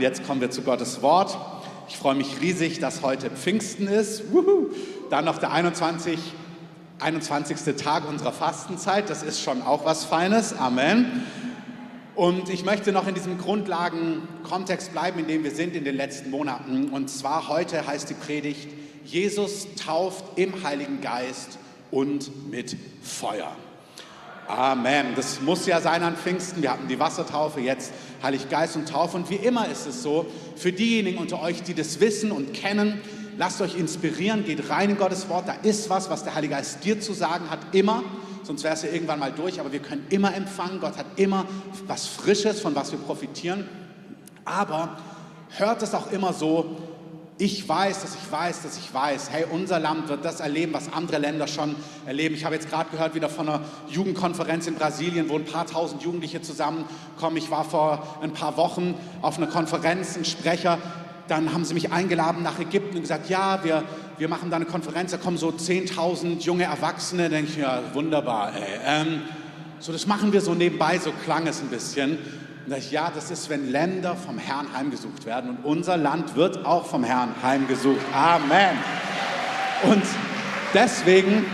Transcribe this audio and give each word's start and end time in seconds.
Jetzt 0.00 0.24
kommen 0.24 0.40
wir 0.40 0.52
zu 0.52 0.62
Gottes 0.62 1.02
Wort. 1.02 1.36
Ich 1.88 1.96
freue 1.96 2.14
mich 2.14 2.40
riesig, 2.40 2.78
dass 2.78 3.02
heute 3.02 3.30
Pfingsten 3.30 3.88
ist. 3.88 4.32
Wuhu. 4.32 4.68
Dann 5.10 5.24
noch 5.24 5.38
der 5.38 5.50
21, 5.50 6.20
21. 7.00 7.74
Tag 7.74 8.08
unserer 8.08 8.30
Fastenzeit. 8.30 9.10
Das 9.10 9.24
ist 9.24 9.42
schon 9.42 9.60
auch 9.60 9.84
was 9.84 10.04
Feines. 10.04 10.56
Amen. 10.56 11.24
Und 12.14 12.48
ich 12.48 12.64
möchte 12.64 12.92
noch 12.92 13.08
in 13.08 13.14
diesem 13.16 13.38
Grundlagenkontext 13.38 14.92
bleiben, 14.92 15.18
in 15.18 15.26
dem 15.26 15.42
wir 15.42 15.50
sind 15.50 15.74
in 15.74 15.82
den 15.82 15.96
letzten 15.96 16.30
Monaten. 16.30 16.90
Und 16.90 17.10
zwar 17.10 17.48
heute 17.48 17.84
heißt 17.84 18.08
die 18.08 18.14
Predigt, 18.14 18.68
Jesus 19.04 19.66
tauft 19.84 20.24
im 20.36 20.62
Heiligen 20.62 21.00
Geist 21.00 21.58
und 21.90 22.52
mit 22.52 22.76
Feuer. 23.02 23.50
Amen. 24.46 25.08
Das 25.16 25.42
muss 25.42 25.66
ja 25.66 25.80
sein 25.80 26.04
an 26.04 26.16
Pfingsten. 26.16 26.62
Wir 26.62 26.72
hatten 26.72 26.86
die 26.86 27.00
Wassertaufe, 27.00 27.60
jetzt 27.60 27.92
Heilig 28.22 28.48
Geist 28.48 28.76
und 28.76 28.88
Taufe. 28.88 29.16
Und 29.16 29.30
wie 29.30 29.36
immer 29.36 29.68
ist 29.68 29.86
es 29.86 30.02
so, 30.02 30.26
für 30.56 30.72
diejenigen 30.72 31.18
unter 31.18 31.40
euch, 31.40 31.62
die 31.62 31.74
das 31.74 32.00
wissen 32.00 32.32
und 32.32 32.52
kennen, 32.52 33.00
lasst 33.36 33.60
euch 33.60 33.76
inspirieren, 33.76 34.44
geht 34.44 34.68
rein 34.70 34.90
in 34.90 34.98
Gottes 34.98 35.28
Wort. 35.28 35.48
Da 35.48 35.54
ist 35.62 35.88
was, 35.88 36.10
was 36.10 36.24
der 36.24 36.34
Heilige 36.34 36.54
Geist 36.54 36.84
dir 36.84 37.00
zu 37.00 37.12
sagen 37.12 37.50
hat, 37.50 37.60
immer. 37.72 38.02
Sonst 38.42 38.64
es 38.64 38.82
ja 38.82 38.90
irgendwann 38.90 39.18
mal 39.18 39.32
durch. 39.32 39.60
Aber 39.60 39.72
wir 39.72 39.80
können 39.80 40.06
immer 40.10 40.34
empfangen. 40.34 40.80
Gott 40.80 40.96
hat 40.96 41.06
immer 41.16 41.44
was 41.86 42.06
Frisches, 42.06 42.60
von 42.60 42.74
was 42.74 42.92
wir 42.92 42.98
profitieren. 42.98 43.68
Aber 44.44 44.98
hört 45.56 45.82
es 45.82 45.94
auch 45.94 46.10
immer 46.10 46.32
so, 46.32 46.76
ich 47.38 47.68
weiß, 47.68 48.02
dass 48.02 48.16
ich 48.16 48.32
weiß, 48.32 48.62
dass 48.62 48.78
ich 48.78 48.92
weiß, 48.92 49.30
hey, 49.30 49.44
unser 49.48 49.78
Land 49.78 50.08
wird 50.08 50.24
das 50.24 50.40
erleben, 50.40 50.72
was 50.72 50.92
andere 50.92 51.18
Länder 51.18 51.46
schon 51.46 51.76
erleben. 52.04 52.34
Ich 52.34 52.44
habe 52.44 52.56
jetzt 52.56 52.68
gerade 52.68 52.90
gehört 52.90 53.14
wieder 53.14 53.28
von 53.28 53.48
einer 53.48 53.60
Jugendkonferenz 53.88 54.66
in 54.66 54.74
Brasilien, 54.74 55.28
wo 55.28 55.36
ein 55.36 55.44
paar 55.44 55.66
tausend 55.66 56.02
Jugendliche 56.02 56.42
zusammenkommen. 56.42 57.36
Ich 57.36 57.50
war 57.50 57.64
vor 57.64 58.18
ein 58.22 58.32
paar 58.32 58.56
Wochen 58.56 58.94
auf 59.22 59.38
einer 59.38 59.46
Konferenz, 59.46 60.16
ein 60.16 60.24
Sprecher, 60.24 60.78
dann 61.28 61.52
haben 61.52 61.64
sie 61.64 61.74
mich 61.74 61.92
eingeladen 61.92 62.42
nach 62.42 62.58
Ägypten 62.58 62.96
und 62.96 63.02
gesagt, 63.02 63.28
ja, 63.28 63.62
wir, 63.62 63.84
wir 64.16 64.28
machen 64.28 64.50
da 64.50 64.56
eine 64.56 64.64
Konferenz, 64.64 65.12
da 65.12 65.18
kommen 65.18 65.36
so 65.36 65.50
10.000 65.50 66.40
junge 66.40 66.64
Erwachsene. 66.64 67.28
Denke 67.28 67.52
ich, 67.52 67.58
ja, 67.58 67.82
wunderbar, 67.92 68.52
ey. 68.54 68.80
Ähm, 68.84 69.22
so, 69.78 69.92
das 69.92 70.06
machen 70.06 70.32
wir 70.32 70.40
so 70.40 70.54
nebenbei, 70.54 70.98
so 70.98 71.12
klang 71.24 71.46
es 71.46 71.60
ein 71.60 71.68
bisschen. 71.68 72.18
Ja, 72.90 73.10
das 73.10 73.30
ist, 73.30 73.48
wenn 73.48 73.70
Länder 73.70 74.14
vom 74.14 74.38
Herrn 74.38 74.72
heimgesucht 74.72 75.24
werden. 75.24 75.50
Und 75.50 75.64
unser 75.64 75.96
Land 75.96 76.36
wird 76.36 76.66
auch 76.66 76.86
vom 76.86 77.02
Herrn 77.02 77.34
heimgesucht. 77.42 78.00
Amen. 78.12 78.76
Und 79.84 80.02
deswegen 80.74 81.46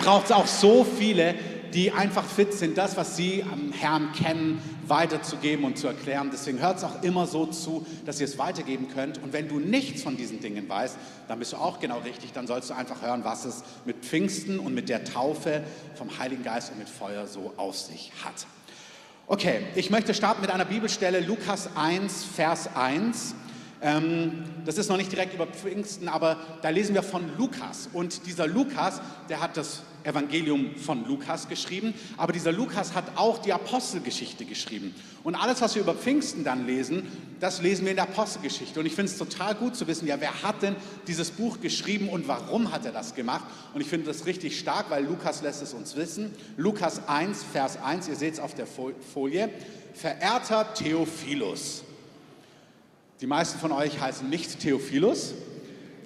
braucht 0.00 0.26
es 0.26 0.32
auch 0.32 0.46
so 0.46 0.84
viele, 0.84 1.34
die 1.72 1.92
einfach 1.92 2.24
fit 2.24 2.52
sind, 2.52 2.76
das, 2.76 2.96
was 2.96 3.16
sie 3.16 3.44
am 3.50 3.72
Herrn 3.72 4.12
kennen, 4.12 4.60
weiterzugeben 4.86 5.64
und 5.64 5.78
zu 5.78 5.86
erklären. 5.86 6.30
Deswegen 6.32 6.60
hört 6.60 6.78
es 6.78 6.84
auch 6.84 7.02
immer 7.02 7.26
so 7.26 7.46
zu, 7.46 7.86
dass 8.04 8.20
ihr 8.20 8.26
es 8.26 8.36
weitergeben 8.36 8.88
könnt. 8.88 9.22
Und 9.22 9.32
wenn 9.32 9.48
du 9.48 9.58
nichts 9.58 10.02
von 10.02 10.16
diesen 10.16 10.40
Dingen 10.40 10.68
weißt, 10.68 10.96
dann 11.28 11.38
bist 11.38 11.52
du 11.52 11.56
auch 11.56 11.80
genau 11.80 12.00
richtig. 12.00 12.32
Dann 12.32 12.46
sollst 12.46 12.68
du 12.70 12.74
einfach 12.74 13.00
hören, 13.00 13.24
was 13.24 13.44
es 13.44 13.62
mit 13.84 14.04
Pfingsten 14.04 14.58
und 14.58 14.74
mit 14.74 14.88
der 14.88 15.04
Taufe 15.04 15.62
vom 15.94 16.18
Heiligen 16.18 16.42
Geist 16.42 16.72
und 16.72 16.78
mit 16.78 16.88
Feuer 16.88 17.26
so 17.26 17.52
auf 17.56 17.78
sich 17.78 18.12
hat. 18.24 18.46
Okay, 19.28 19.60
ich 19.76 19.88
möchte 19.88 20.14
starten 20.14 20.40
mit 20.40 20.50
einer 20.50 20.64
Bibelstelle, 20.64 21.20
Lukas 21.20 21.70
1, 21.76 22.24
Vers 22.24 22.68
1. 22.74 23.36
Ähm, 23.82 24.44
das 24.64 24.78
ist 24.78 24.88
noch 24.88 24.96
nicht 24.96 25.10
direkt 25.10 25.34
über 25.34 25.46
Pfingsten, 25.46 26.08
aber 26.08 26.36
da 26.62 26.68
lesen 26.68 26.94
wir 26.94 27.02
von 27.02 27.36
Lukas. 27.36 27.88
Und 27.92 28.26
dieser 28.26 28.46
Lukas, 28.46 29.00
der 29.28 29.40
hat 29.40 29.56
das 29.56 29.82
Evangelium 30.04 30.76
von 30.76 31.06
Lukas 31.06 31.48
geschrieben, 31.48 31.92
aber 32.16 32.32
dieser 32.32 32.52
Lukas 32.52 32.94
hat 32.94 33.04
auch 33.16 33.38
die 33.38 33.52
Apostelgeschichte 33.52 34.44
geschrieben. 34.44 34.94
Und 35.24 35.34
alles, 35.34 35.60
was 35.60 35.74
wir 35.74 35.82
über 35.82 35.94
Pfingsten 35.94 36.44
dann 36.44 36.66
lesen, 36.66 37.08
das 37.40 37.60
lesen 37.60 37.84
wir 37.84 37.90
in 37.90 37.96
der 37.96 38.04
Apostelgeschichte. 38.04 38.78
Und 38.78 38.86
ich 38.86 38.94
finde 38.94 39.10
es 39.10 39.18
total 39.18 39.56
gut 39.56 39.74
zu 39.74 39.86
wissen, 39.88 40.06
ja, 40.06 40.20
wer 40.20 40.42
hat 40.42 40.62
denn 40.62 40.76
dieses 41.08 41.32
Buch 41.32 41.60
geschrieben 41.60 42.08
und 42.08 42.28
warum 42.28 42.70
hat 42.72 42.84
er 42.84 42.92
das 42.92 43.16
gemacht? 43.16 43.44
Und 43.74 43.80
ich 43.80 43.88
finde 43.88 44.06
das 44.06 44.26
richtig 44.26 44.58
stark, 44.58 44.90
weil 44.90 45.04
Lukas 45.04 45.42
lässt 45.42 45.62
es 45.62 45.74
uns 45.74 45.96
wissen. 45.96 46.32
Lukas 46.56 47.08
1, 47.08 47.44
Vers 47.52 47.82
1, 47.82 48.08
ihr 48.08 48.16
seht 48.16 48.34
es 48.34 48.40
auf 48.40 48.54
der 48.54 48.66
Folie. 48.66 49.50
Verehrter 49.94 50.72
Theophilus. 50.74 51.84
Die 53.22 53.28
meisten 53.28 53.60
von 53.60 53.70
euch 53.70 54.00
heißen 54.00 54.28
nicht 54.28 54.58
Theophilus, 54.58 55.34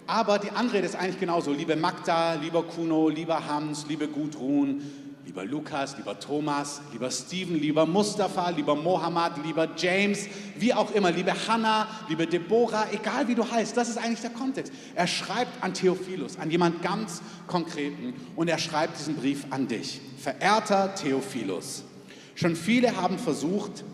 aber 0.06 0.38
die 0.38 0.50
Anrede 0.50 0.84
ist 0.84 0.96
eigentlich 0.96 1.18
genauso. 1.18 1.50
Liebe 1.50 1.74
Magda, 1.74 2.34
lieber 2.34 2.62
Kuno, 2.62 3.08
lieber 3.08 3.46
Hans, 3.46 3.86
liebe 3.88 4.06
Gudrun, 4.06 4.82
lieber 5.24 5.42
Lukas, 5.46 5.96
lieber 5.96 6.20
Thomas, 6.20 6.82
lieber 6.92 7.10
Steven, 7.10 7.58
lieber 7.58 7.86
Mustafa, 7.86 8.50
lieber 8.50 8.76
Mohammed, 8.76 9.42
lieber 9.46 9.66
James, 9.78 10.28
wie 10.58 10.74
auch 10.74 10.90
immer, 10.90 11.10
liebe 11.10 11.32
Hannah, 11.48 11.88
liebe 12.10 12.26
Deborah, 12.26 12.88
egal 12.92 13.26
wie 13.28 13.34
du 13.34 13.50
heißt, 13.50 13.74
das 13.74 13.88
ist 13.88 13.96
eigentlich 13.96 14.20
der 14.20 14.30
Kontext. 14.32 14.70
Er 14.94 15.06
schreibt 15.06 15.64
an 15.64 15.72
Theophilus, 15.72 16.38
an 16.38 16.50
jemand 16.50 16.82
ganz 16.82 17.22
Konkreten 17.46 18.12
und 18.36 18.48
er 18.48 18.58
schreibt 18.58 18.98
diesen 18.98 19.16
Brief 19.16 19.46
an 19.48 19.68
dich. 19.68 20.02
Verehrter 20.18 20.94
Theophilus, 20.94 21.82
schon 22.34 22.54
viele 22.56 22.94
haben 22.94 23.18
versucht, 23.18 23.84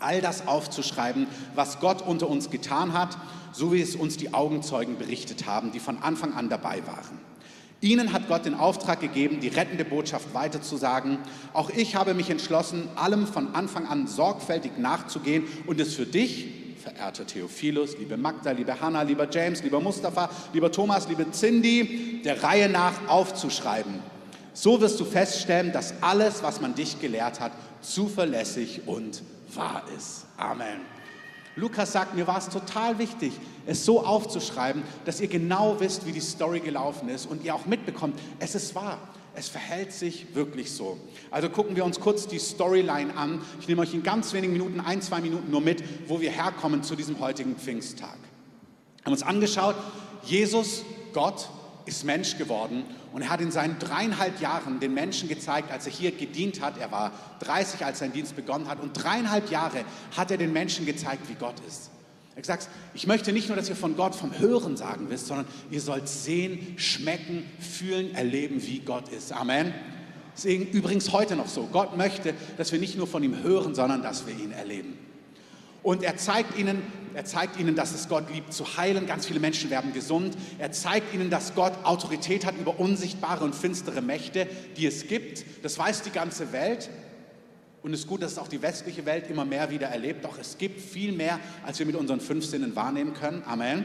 all 0.00 0.20
das 0.20 0.46
aufzuschreiben, 0.46 1.26
was 1.54 1.80
Gott 1.80 2.02
unter 2.02 2.28
uns 2.28 2.50
getan 2.50 2.92
hat, 2.92 3.16
so 3.52 3.72
wie 3.72 3.80
es 3.80 3.96
uns 3.96 4.16
die 4.16 4.34
Augenzeugen 4.34 4.98
berichtet 4.98 5.46
haben, 5.46 5.72
die 5.72 5.80
von 5.80 5.98
Anfang 5.98 6.34
an 6.34 6.48
dabei 6.48 6.82
waren. 6.86 7.18
Ihnen 7.82 8.12
hat 8.12 8.28
Gott 8.28 8.44
den 8.44 8.54
Auftrag 8.54 9.00
gegeben, 9.00 9.40
die 9.40 9.48
rettende 9.48 9.86
Botschaft 9.86 10.34
weiterzusagen. 10.34 11.18
Auch 11.54 11.70
ich 11.70 11.96
habe 11.96 12.12
mich 12.12 12.28
entschlossen, 12.28 12.88
allem 12.94 13.26
von 13.26 13.54
Anfang 13.54 13.86
an 13.86 14.06
sorgfältig 14.06 14.72
nachzugehen 14.76 15.44
und 15.66 15.80
es 15.80 15.94
für 15.94 16.04
dich, 16.04 16.48
verehrter 16.80 17.26
Theophilus, 17.26 17.96
liebe 17.98 18.18
Magda, 18.18 18.50
liebe 18.50 18.80
Hannah, 18.80 19.02
lieber 19.02 19.28
James, 19.30 19.62
lieber 19.62 19.80
Mustafa, 19.80 20.28
lieber 20.52 20.70
Thomas, 20.70 21.08
liebe 21.08 21.30
Cindy, 21.30 22.20
der 22.22 22.42
Reihe 22.42 22.68
nach 22.68 23.08
aufzuschreiben. 23.08 23.94
So 24.60 24.78
wirst 24.82 25.00
du 25.00 25.06
feststellen, 25.06 25.72
dass 25.72 25.94
alles, 26.02 26.42
was 26.42 26.60
man 26.60 26.74
dich 26.74 27.00
gelehrt 27.00 27.40
hat, 27.40 27.52
zuverlässig 27.80 28.82
und 28.84 29.22
wahr 29.54 29.84
ist. 29.96 30.26
Amen. 30.36 30.82
Lukas 31.56 31.92
sagt, 31.92 32.14
mir 32.14 32.26
war 32.26 32.36
es 32.36 32.50
total 32.50 32.98
wichtig, 32.98 33.32
es 33.64 33.86
so 33.86 34.04
aufzuschreiben, 34.04 34.82
dass 35.06 35.18
ihr 35.22 35.28
genau 35.28 35.80
wisst, 35.80 36.04
wie 36.04 36.12
die 36.12 36.20
Story 36.20 36.60
gelaufen 36.60 37.08
ist 37.08 37.24
und 37.24 37.42
ihr 37.42 37.54
auch 37.54 37.64
mitbekommt, 37.64 38.20
es 38.38 38.54
ist 38.54 38.74
wahr. 38.74 38.98
Es 39.34 39.48
verhält 39.48 39.92
sich 39.92 40.34
wirklich 40.34 40.70
so. 40.72 40.98
Also 41.30 41.48
gucken 41.48 41.74
wir 41.74 41.86
uns 41.86 41.98
kurz 41.98 42.26
die 42.26 42.38
Storyline 42.38 43.16
an. 43.16 43.40
Ich 43.62 43.68
nehme 43.68 43.80
euch 43.80 43.94
in 43.94 44.02
ganz 44.02 44.34
wenigen 44.34 44.52
Minuten, 44.52 44.80
ein, 44.80 45.00
zwei 45.00 45.22
Minuten 45.22 45.50
nur 45.50 45.62
mit, 45.62 45.82
wo 46.06 46.20
wir 46.20 46.32
herkommen 46.32 46.82
zu 46.82 46.96
diesem 46.96 47.18
heutigen 47.18 47.56
Pfingsttag. 47.56 48.18
Wir 48.98 49.04
haben 49.06 49.12
uns 49.12 49.22
angeschaut, 49.22 49.76
Jesus, 50.22 50.84
Gott, 51.14 51.48
ist 51.86 52.04
Mensch 52.04 52.36
geworden 52.36 52.84
und 53.12 53.22
er 53.22 53.30
hat 53.30 53.40
in 53.40 53.50
seinen 53.50 53.78
dreieinhalb 53.78 54.40
Jahren 54.40 54.80
den 54.80 54.94
Menschen 54.94 55.28
gezeigt, 55.28 55.70
als 55.70 55.86
er 55.86 55.92
hier 55.92 56.12
gedient 56.12 56.60
hat, 56.60 56.78
er 56.78 56.92
war 56.92 57.12
30, 57.40 57.84
als 57.84 57.98
sein 57.98 58.12
Dienst 58.12 58.36
begonnen 58.36 58.68
hat 58.68 58.80
und 58.80 58.92
dreieinhalb 58.92 59.50
Jahre 59.50 59.84
hat 60.16 60.30
er 60.30 60.36
den 60.36 60.52
Menschen 60.52 60.86
gezeigt, 60.86 61.28
wie 61.28 61.34
Gott 61.34 61.56
ist. 61.66 61.90
Er 62.36 62.44
sagt, 62.44 62.68
ich 62.94 63.06
möchte 63.06 63.32
nicht 63.32 63.48
nur, 63.48 63.56
dass 63.56 63.68
ihr 63.68 63.76
von 63.76 63.96
Gott 63.96 64.14
vom 64.14 64.38
Hören 64.38 64.76
sagen 64.76 65.10
wisst, 65.10 65.26
sondern 65.26 65.46
ihr 65.70 65.80
sollt 65.80 66.08
sehen, 66.08 66.74
schmecken, 66.76 67.44
fühlen, 67.58 68.14
erleben, 68.14 68.64
wie 68.66 68.78
Gott 68.78 69.08
ist. 69.08 69.32
Amen. 69.32 69.74
Deswegen 70.36 70.66
übrigens 70.70 71.12
heute 71.12 71.36
noch 71.36 71.48
so. 71.48 71.68
Gott 71.70 71.96
möchte, 71.96 72.32
dass 72.56 72.72
wir 72.72 72.78
nicht 72.78 72.96
nur 72.96 73.06
von 73.06 73.22
ihm 73.22 73.42
hören, 73.42 73.74
sondern 73.74 74.02
dass 74.02 74.26
wir 74.26 74.34
ihn 74.34 74.52
erleben. 74.52 74.96
Und 75.82 76.02
er 76.02 76.16
zeigt 76.16 76.58
ihnen, 76.58 76.82
er 77.14 77.24
zeigt 77.24 77.58
ihnen, 77.58 77.74
dass 77.74 77.94
es 77.94 78.08
Gott 78.08 78.32
liebt 78.32 78.52
zu 78.52 78.76
heilen. 78.76 79.06
Ganz 79.06 79.26
viele 79.26 79.40
Menschen 79.40 79.70
werden 79.70 79.92
gesund. 79.92 80.36
Er 80.58 80.72
zeigt 80.72 81.14
ihnen, 81.14 81.30
dass 81.30 81.54
Gott 81.54 81.72
Autorität 81.84 82.44
hat 82.44 82.56
über 82.58 82.78
unsichtbare 82.78 83.44
und 83.44 83.54
finstere 83.54 84.00
Mächte, 84.02 84.46
die 84.76 84.86
es 84.86 85.06
gibt. 85.06 85.44
Das 85.62 85.78
weiß 85.78 86.02
die 86.02 86.10
ganze 86.10 86.52
Welt. 86.52 86.90
Und 87.82 87.94
es 87.94 88.00
ist 88.00 88.06
gut, 88.06 88.22
dass 88.22 88.32
es 88.32 88.38
auch 88.38 88.48
die 88.48 88.62
westliche 88.62 89.06
Welt 89.06 89.30
immer 89.30 89.44
mehr 89.44 89.70
wieder 89.70 89.88
erlebt. 89.88 90.24
Doch 90.24 90.38
es 90.38 90.58
gibt 90.58 90.80
viel 90.80 91.12
mehr, 91.12 91.40
als 91.64 91.78
wir 91.78 91.86
mit 91.86 91.96
unseren 91.96 92.20
fünf 92.20 92.44
Sinnen 92.44 92.76
wahrnehmen 92.76 93.14
können. 93.14 93.42
Amen. 93.46 93.84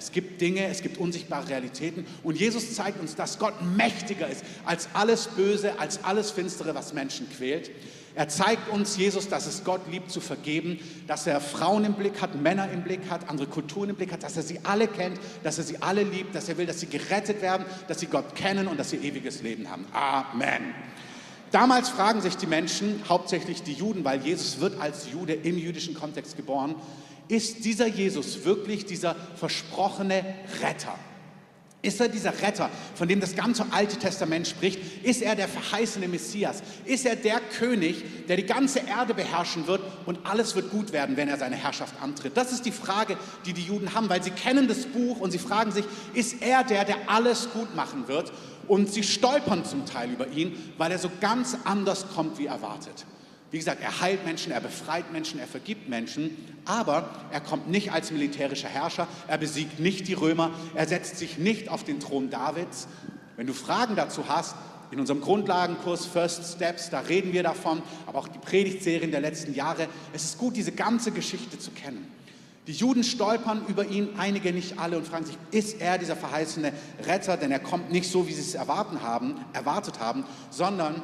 Es 0.00 0.12
gibt 0.12 0.40
Dinge, 0.40 0.66
es 0.66 0.80
gibt 0.80 0.96
unsichtbare 0.96 1.46
Realitäten. 1.50 2.06
Und 2.22 2.40
Jesus 2.40 2.74
zeigt 2.74 2.98
uns, 2.98 3.16
dass 3.16 3.38
Gott 3.38 3.52
mächtiger 3.76 4.28
ist 4.28 4.42
als 4.64 4.88
alles 4.94 5.26
Böse, 5.26 5.78
als 5.78 6.02
alles 6.04 6.30
Finstere, 6.30 6.74
was 6.74 6.94
Menschen 6.94 7.28
quält. 7.28 7.70
Er 8.14 8.28
zeigt 8.28 8.70
uns, 8.70 8.96
Jesus, 8.96 9.28
dass 9.28 9.46
es 9.46 9.62
Gott 9.62 9.82
liebt 9.90 10.10
zu 10.10 10.22
vergeben, 10.22 10.80
dass 11.06 11.26
er 11.26 11.38
Frauen 11.38 11.84
im 11.84 11.92
Blick 11.92 12.22
hat, 12.22 12.34
Männer 12.34 12.70
im 12.72 12.82
Blick 12.82 13.10
hat, 13.10 13.28
andere 13.28 13.46
Kulturen 13.46 13.90
im 13.90 13.96
Blick 13.96 14.10
hat, 14.10 14.22
dass 14.22 14.38
er 14.38 14.42
sie 14.42 14.60
alle 14.62 14.88
kennt, 14.88 15.20
dass 15.42 15.58
er 15.58 15.64
sie 15.64 15.82
alle 15.82 16.02
liebt, 16.02 16.34
dass 16.34 16.48
er 16.48 16.56
will, 16.56 16.66
dass 16.66 16.80
sie 16.80 16.86
gerettet 16.86 17.42
werden, 17.42 17.66
dass 17.86 18.00
sie 18.00 18.06
Gott 18.06 18.34
kennen 18.34 18.68
und 18.68 18.80
dass 18.80 18.88
sie 18.88 18.96
ewiges 18.96 19.42
Leben 19.42 19.70
haben. 19.70 19.84
Amen. 19.92 20.74
Damals 21.52 21.88
fragen 21.88 22.20
sich 22.20 22.36
die 22.36 22.46
Menschen, 22.46 23.02
hauptsächlich 23.08 23.62
die 23.64 23.74
Juden, 23.74 24.04
weil 24.04 24.20
Jesus 24.22 24.60
wird 24.60 24.80
als 24.80 25.10
Jude 25.12 25.34
im 25.34 25.58
jüdischen 25.58 25.94
Kontext 25.94 26.36
geboren, 26.36 26.76
ist 27.30 27.64
dieser 27.64 27.86
Jesus 27.86 28.44
wirklich 28.44 28.86
dieser 28.86 29.14
versprochene 29.36 30.24
Retter? 30.62 30.98
Ist 31.82 31.98
er 31.98 32.08
dieser 32.08 32.42
Retter, 32.42 32.68
von 32.94 33.08
dem 33.08 33.20
das 33.20 33.34
ganze 33.34 33.64
Alte 33.70 33.96
Testament 33.96 34.46
spricht? 34.46 34.78
Ist 35.02 35.22
er 35.22 35.34
der 35.34 35.48
verheißene 35.48 36.08
Messias? 36.08 36.62
Ist 36.84 37.06
er 37.06 37.16
der 37.16 37.40
König, 37.40 38.26
der 38.26 38.36
die 38.36 38.44
ganze 38.44 38.80
Erde 38.80 39.14
beherrschen 39.14 39.66
wird 39.66 39.80
und 40.04 40.18
alles 40.24 40.54
wird 40.54 40.70
gut 40.70 40.92
werden, 40.92 41.16
wenn 41.16 41.28
er 41.28 41.38
seine 41.38 41.56
Herrschaft 41.56 41.94
antritt? 42.02 42.36
Das 42.36 42.52
ist 42.52 42.66
die 42.66 42.72
Frage, 42.72 43.16
die 43.46 43.54
die 43.54 43.62
Juden 43.62 43.94
haben, 43.94 44.10
weil 44.10 44.22
sie 44.22 44.30
kennen 44.30 44.68
das 44.68 44.84
Buch 44.84 45.20
und 45.20 45.30
sie 45.30 45.38
fragen 45.38 45.72
sich, 45.72 45.86
ist 46.12 46.42
er 46.42 46.64
der, 46.64 46.84
der 46.84 46.96
alles 47.06 47.48
gut 47.50 47.74
machen 47.74 48.08
wird? 48.08 48.30
Und 48.68 48.92
sie 48.92 49.02
stolpern 49.02 49.64
zum 49.64 49.86
Teil 49.86 50.10
über 50.10 50.28
ihn, 50.28 50.74
weil 50.76 50.92
er 50.92 50.98
so 50.98 51.10
ganz 51.20 51.56
anders 51.64 52.06
kommt, 52.14 52.38
wie 52.38 52.46
erwartet. 52.46 53.06
Wie 53.50 53.58
gesagt, 53.58 53.82
er 53.82 54.00
heilt 54.00 54.24
Menschen, 54.24 54.52
er 54.52 54.60
befreit 54.60 55.12
Menschen, 55.12 55.40
er 55.40 55.48
vergibt 55.48 55.88
Menschen, 55.88 56.36
aber 56.64 57.10
er 57.32 57.40
kommt 57.40 57.68
nicht 57.68 57.92
als 57.92 58.12
militärischer 58.12 58.68
Herrscher, 58.68 59.08
er 59.26 59.38
besiegt 59.38 59.80
nicht 59.80 60.06
die 60.06 60.14
Römer, 60.14 60.52
er 60.74 60.86
setzt 60.86 61.18
sich 61.18 61.38
nicht 61.38 61.68
auf 61.68 61.82
den 61.82 61.98
Thron 61.98 62.30
Davids. 62.30 62.86
Wenn 63.36 63.48
du 63.48 63.52
Fragen 63.52 63.96
dazu 63.96 64.28
hast, 64.28 64.54
in 64.92 65.00
unserem 65.00 65.20
Grundlagenkurs 65.20 66.06
First 66.06 66.54
Steps, 66.54 66.90
da 66.90 67.00
reden 67.00 67.32
wir 67.32 67.42
davon, 67.42 67.82
aber 68.06 68.18
auch 68.18 68.28
die 68.28 68.38
Predigtserien 68.38 69.10
der 69.10 69.20
letzten 69.20 69.54
Jahre. 69.54 69.88
Es 70.12 70.24
ist 70.24 70.38
gut, 70.38 70.56
diese 70.56 70.72
ganze 70.72 71.12
Geschichte 71.12 71.58
zu 71.58 71.70
kennen. 71.70 72.08
Die 72.66 72.72
Juden 72.72 73.02
stolpern 73.02 73.62
über 73.66 73.86
ihn, 73.86 74.10
einige 74.18 74.52
nicht 74.52 74.78
alle, 74.78 74.98
und 74.98 75.06
fragen 75.06 75.24
sich, 75.24 75.38
ist 75.50 75.80
er 75.80 75.98
dieser 75.98 76.16
verheißene 76.16 76.72
Retter? 77.04 77.36
Denn 77.36 77.50
er 77.50 77.58
kommt 77.58 77.90
nicht 77.90 78.10
so, 78.10 78.28
wie 78.28 78.32
sie 78.32 78.42
es 78.42 78.54
erwarten 78.54 79.02
haben, 79.02 79.36
erwartet 79.52 79.98
haben, 79.98 80.24
sondern 80.50 81.02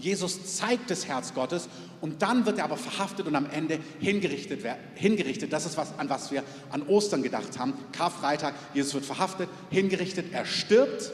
Jesus 0.00 0.56
zeigt 0.56 0.90
das 0.90 1.06
Herz 1.06 1.34
Gottes 1.34 1.68
und 2.00 2.22
dann 2.22 2.46
wird 2.46 2.58
er 2.58 2.64
aber 2.64 2.76
verhaftet 2.76 3.26
und 3.26 3.36
am 3.36 3.48
Ende 3.50 3.78
hingerichtet. 4.00 4.64
hingerichtet. 4.94 5.52
Das 5.52 5.66
ist 5.66 5.76
was, 5.76 5.98
an 5.98 6.08
was 6.08 6.30
wir 6.30 6.42
an 6.70 6.82
Ostern 6.82 7.22
gedacht 7.22 7.58
haben. 7.58 7.74
Karfreitag, 7.92 8.54
Jesus 8.74 8.94
wird 8.94 9.04
verhaftet, 9.04 9.48
hingerichtet, 9.70 10.32
er 10.32 10.46
stirbt 10.46 11.12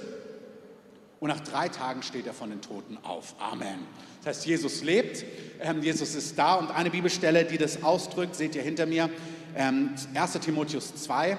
und 1.18 1.28
nach 1.28 1.40
drei 1.40 1.68
Tagen 1.68 2.02
steht 2.02 2.26
er 2.26 2.34
von 2.34 2.50
den 2.50 2.60
Toten 2.60 2.98
auf. 3.02 3.34
Amen. 3.40 3.80
Das 4.22 4.36
heißt, 4.36 4.46
Jesus 4.46 4.82
lebt, 4.82 5.24
ähm, 5.60 5.82
Jesus 5.82 6.14
ist 6.14 6.38
da 6.38 6.54
und 6.54 6.70
eine 6.70 6.90
Bibelstelle, 6.90 7.44
die 7.44 7.58
das 7.58 7.82
ausdrückt, 7.82 8.34
seht 8.34 8.54
ihr 8.54 8.62
hinter 8.62 8.86
mir, 8.86 9.10
ähm, 9.54 9.90
1 10.14 10.32
Timotheus 10.40 10.94
2, 10.94 11.38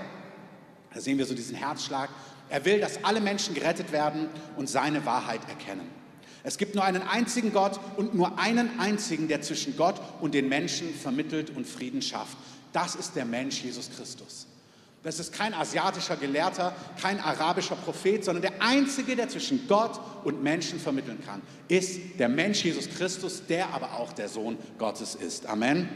da 0.93 0.99
sehen 0.99 1.17
wir 1.17 1.25
so 1.25 1.35
diesen 1.35 1.55
Herzschlag. 1.55 2.09
Er 2.49 2.65
will, 2.65 2.79
dass 2.79 3.03
alle 3.03 3.21
Menschen 3.21 3.53
gerettet 3.53 3.91
werden 3.91 4.29
und 4.55 4.69
seine 4.69 5.05
Wahrheit 5.05 5.41
erkennen. 5.47 5.87
Es 6.47 6.57
gibt 6.57 6.75
nur 6.75 6.85
einen 6.85 7.01
einzigen 7.01 7.51
Gott 7.51 7.77
und 7.97 8.15
nur 8.15 8.39
einen 8.39 8.79
einzigen, 8.79 9.27
der 9.27 9.41
zwischen 9.41 9.75
Gott 9.75 9.95
und 10.21 10.33
den 10.33 10.47
Menschen 10.47 10.95
vermittelt 10.95 11.49
und 11.53 11.67
Frieden 11.67 12.01
schafft. 12.01 12.37
Das 12.71 12.95
ist 12.95 13.17
der 13.17 13.25
Mensch 13.25 13.61
Jesus 13.61 13.89
Christus. 13.93 14.47
Das 15.03 15.19
ist 15.19 15.33
kein 15.33 15.53
asiatischer 15.53 16.15
Gelehrter, 16.15 16.73
kein 17.01 17.19
arabischer 17.19 17.75
Prophet, 17.75 18.23
sondern 18.23 18.43
der 18.43 18.61
einzige, 18.61 19.17
der 19.17 19.27
zwischen 19.27 19.67
Gott 19.67 19.99
und 20.23 20.41
Menschen 20.41 20.79
vermitteln 20.79 21.19
kann, 21.25 21.41
ist 21.67 21.99
der 22.17 22.29
Mensch 22.29 22.63
Jesus 22.63 22.87
Christus, 22.91 23.43
der 23.45 23.67
aber 23.73 23.95
auch 23.95 24.13
der 24.13 24.29
Sohn 24.29 24.57
Gottes 24.77 25.15
ist. 25.15 25.47
Amen. 25.47 25.89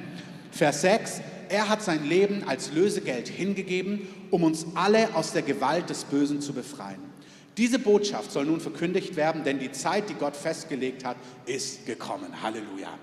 Vers 0.51 0.81
6. 0.81 1.21
Er 1.48 1.69
hat 1.69 1.81
sein 1.81 2.03
Leben 2.03 2.44
als 2.45 2.74
Lösegeld 2.74 3.30
hingegeben, 3.30 4.06
um 4.31 4.44
uns 4.44 4.65
alle 4.75 5.15
aus 5.15 5.31
der 5.31 5.44
Gewalt 5.44 5.89
des 5.89 6.03
Bösen 6.03 6.42
zu 6.42 6.51
befreien. 6.51 7.10
Diese 7.57 7.80
Botschaft 7.80 8.31
soll 8.31 8.45
nun 8.45 8.62
verkündigt 8.62 9.15
werden, 9.15 9.44
denn 9.44 9.59
die 9.59 9.71
Zeit, 9.71 10.09
die 10.09 10.13
Gott 10.13 10.36
festgelegt 10.36 11.03
hat, 11.03 11.18
ist 11.45 11.86
gekommen. 11.86 12.42
Halleluja. 12.42 12.98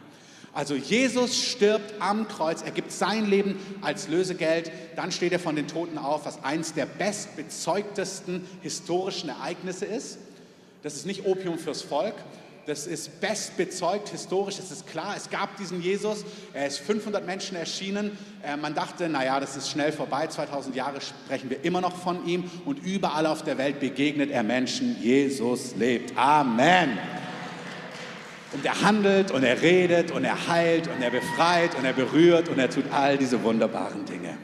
Also 0.54 0.74
Jesus 0.74 1.36
stirbt 1.36 2.00
am 2.00 2.26
Kreuz, 2.26 2.62
er 2.62 2.70
gibt 2.70 2.90
sein 2.90 3.26
Leben 3.26 3.56
als 3.82 4.08
Lösegeld, 4.08 4.72
dann 4.96 5.12
steht 5.12 5.32
er 5.32 5.38
von 5.38 5.54
den 5.54 5.68
Toten 5.68 5.98
auf, 5.98 6.24
was 6.24 6.42
eins 6.42 6.72
der 6.72 6.86
bestbezeugtesten 6.86 8.44
historischen 8.62 9.28
Ereignisse 9.28 9.84
ist. 9.84 10.18
Das 10.82 10.96
ist 10.96 11.06
nicht 11.06 11.26
Opium 11.26 11.58
fürs 11.58 11.82
Volk, 11.82 12.14
das 12.68 12.86
ist 12.86 13.22
bestbezeugt 13.22 14.10
historisch, 14.10 14.58
es 14.58 14.70
ist 14.70 14.86
klar, 14.86 15.14
es 15.16 15.30
gab 15.30 15.56
diesen 15.56 15.80
Jesus, 15.80 16.22
er 16.52 16.66
ist 16.66 16.80
500 16.80 17.24
Menschen 17.24 17.56
erschienen. 17.56 18.18
Äh, 18.42 18.58
man 18.58 18.74
dachte, 18.74 19.08
naja, 19.08 19.40
das 19.40 19.56
ist 19.56 19.70
schnell 19.70 19.90
vorbei, 19.90 20.26
2000 20.26 20.76
Jahre 20.76 21.00
sprechen 21.00 21.48
wir 21.48 21.64
immer 21.64 21.80
noch 21.80 21.96
von 21.96 22.26
ihm 22.26 22.50
und 22.66 22.84
überall 22.84 23.24
auf 23.24 23.42
der 23.42 23.56
Welt 23.56 23.80
begegnet 23.80 24.30
er 24.30 24.42
Menschen, 24.42 25.00
Jesus 25.00 25.76
lebt. 25.76 26.14
Amen. 26.18 26.98
Und 28.52 28.66
er 28.66 28.82
handelt 28.82 29.30
und 29.30 29.44
er 29.44 29.62
redet 29.62 30.10
und 30.10 30.24
er 30.24 30.48
heilt 30.48 30.88
und 30.88 31.00
er 31.00 31.10
befreit 31.10 31.74
und 31.74 31.86
er 31.86 31.94
berührt 31.94 32.50
und 32.50 32.58
er 32.58 32.68
tut 32.68 32.84
all 32.92 33.16
diese 33.16 33.42
wunderbaren 33.42 34.04
Dinge. 34.04 34.36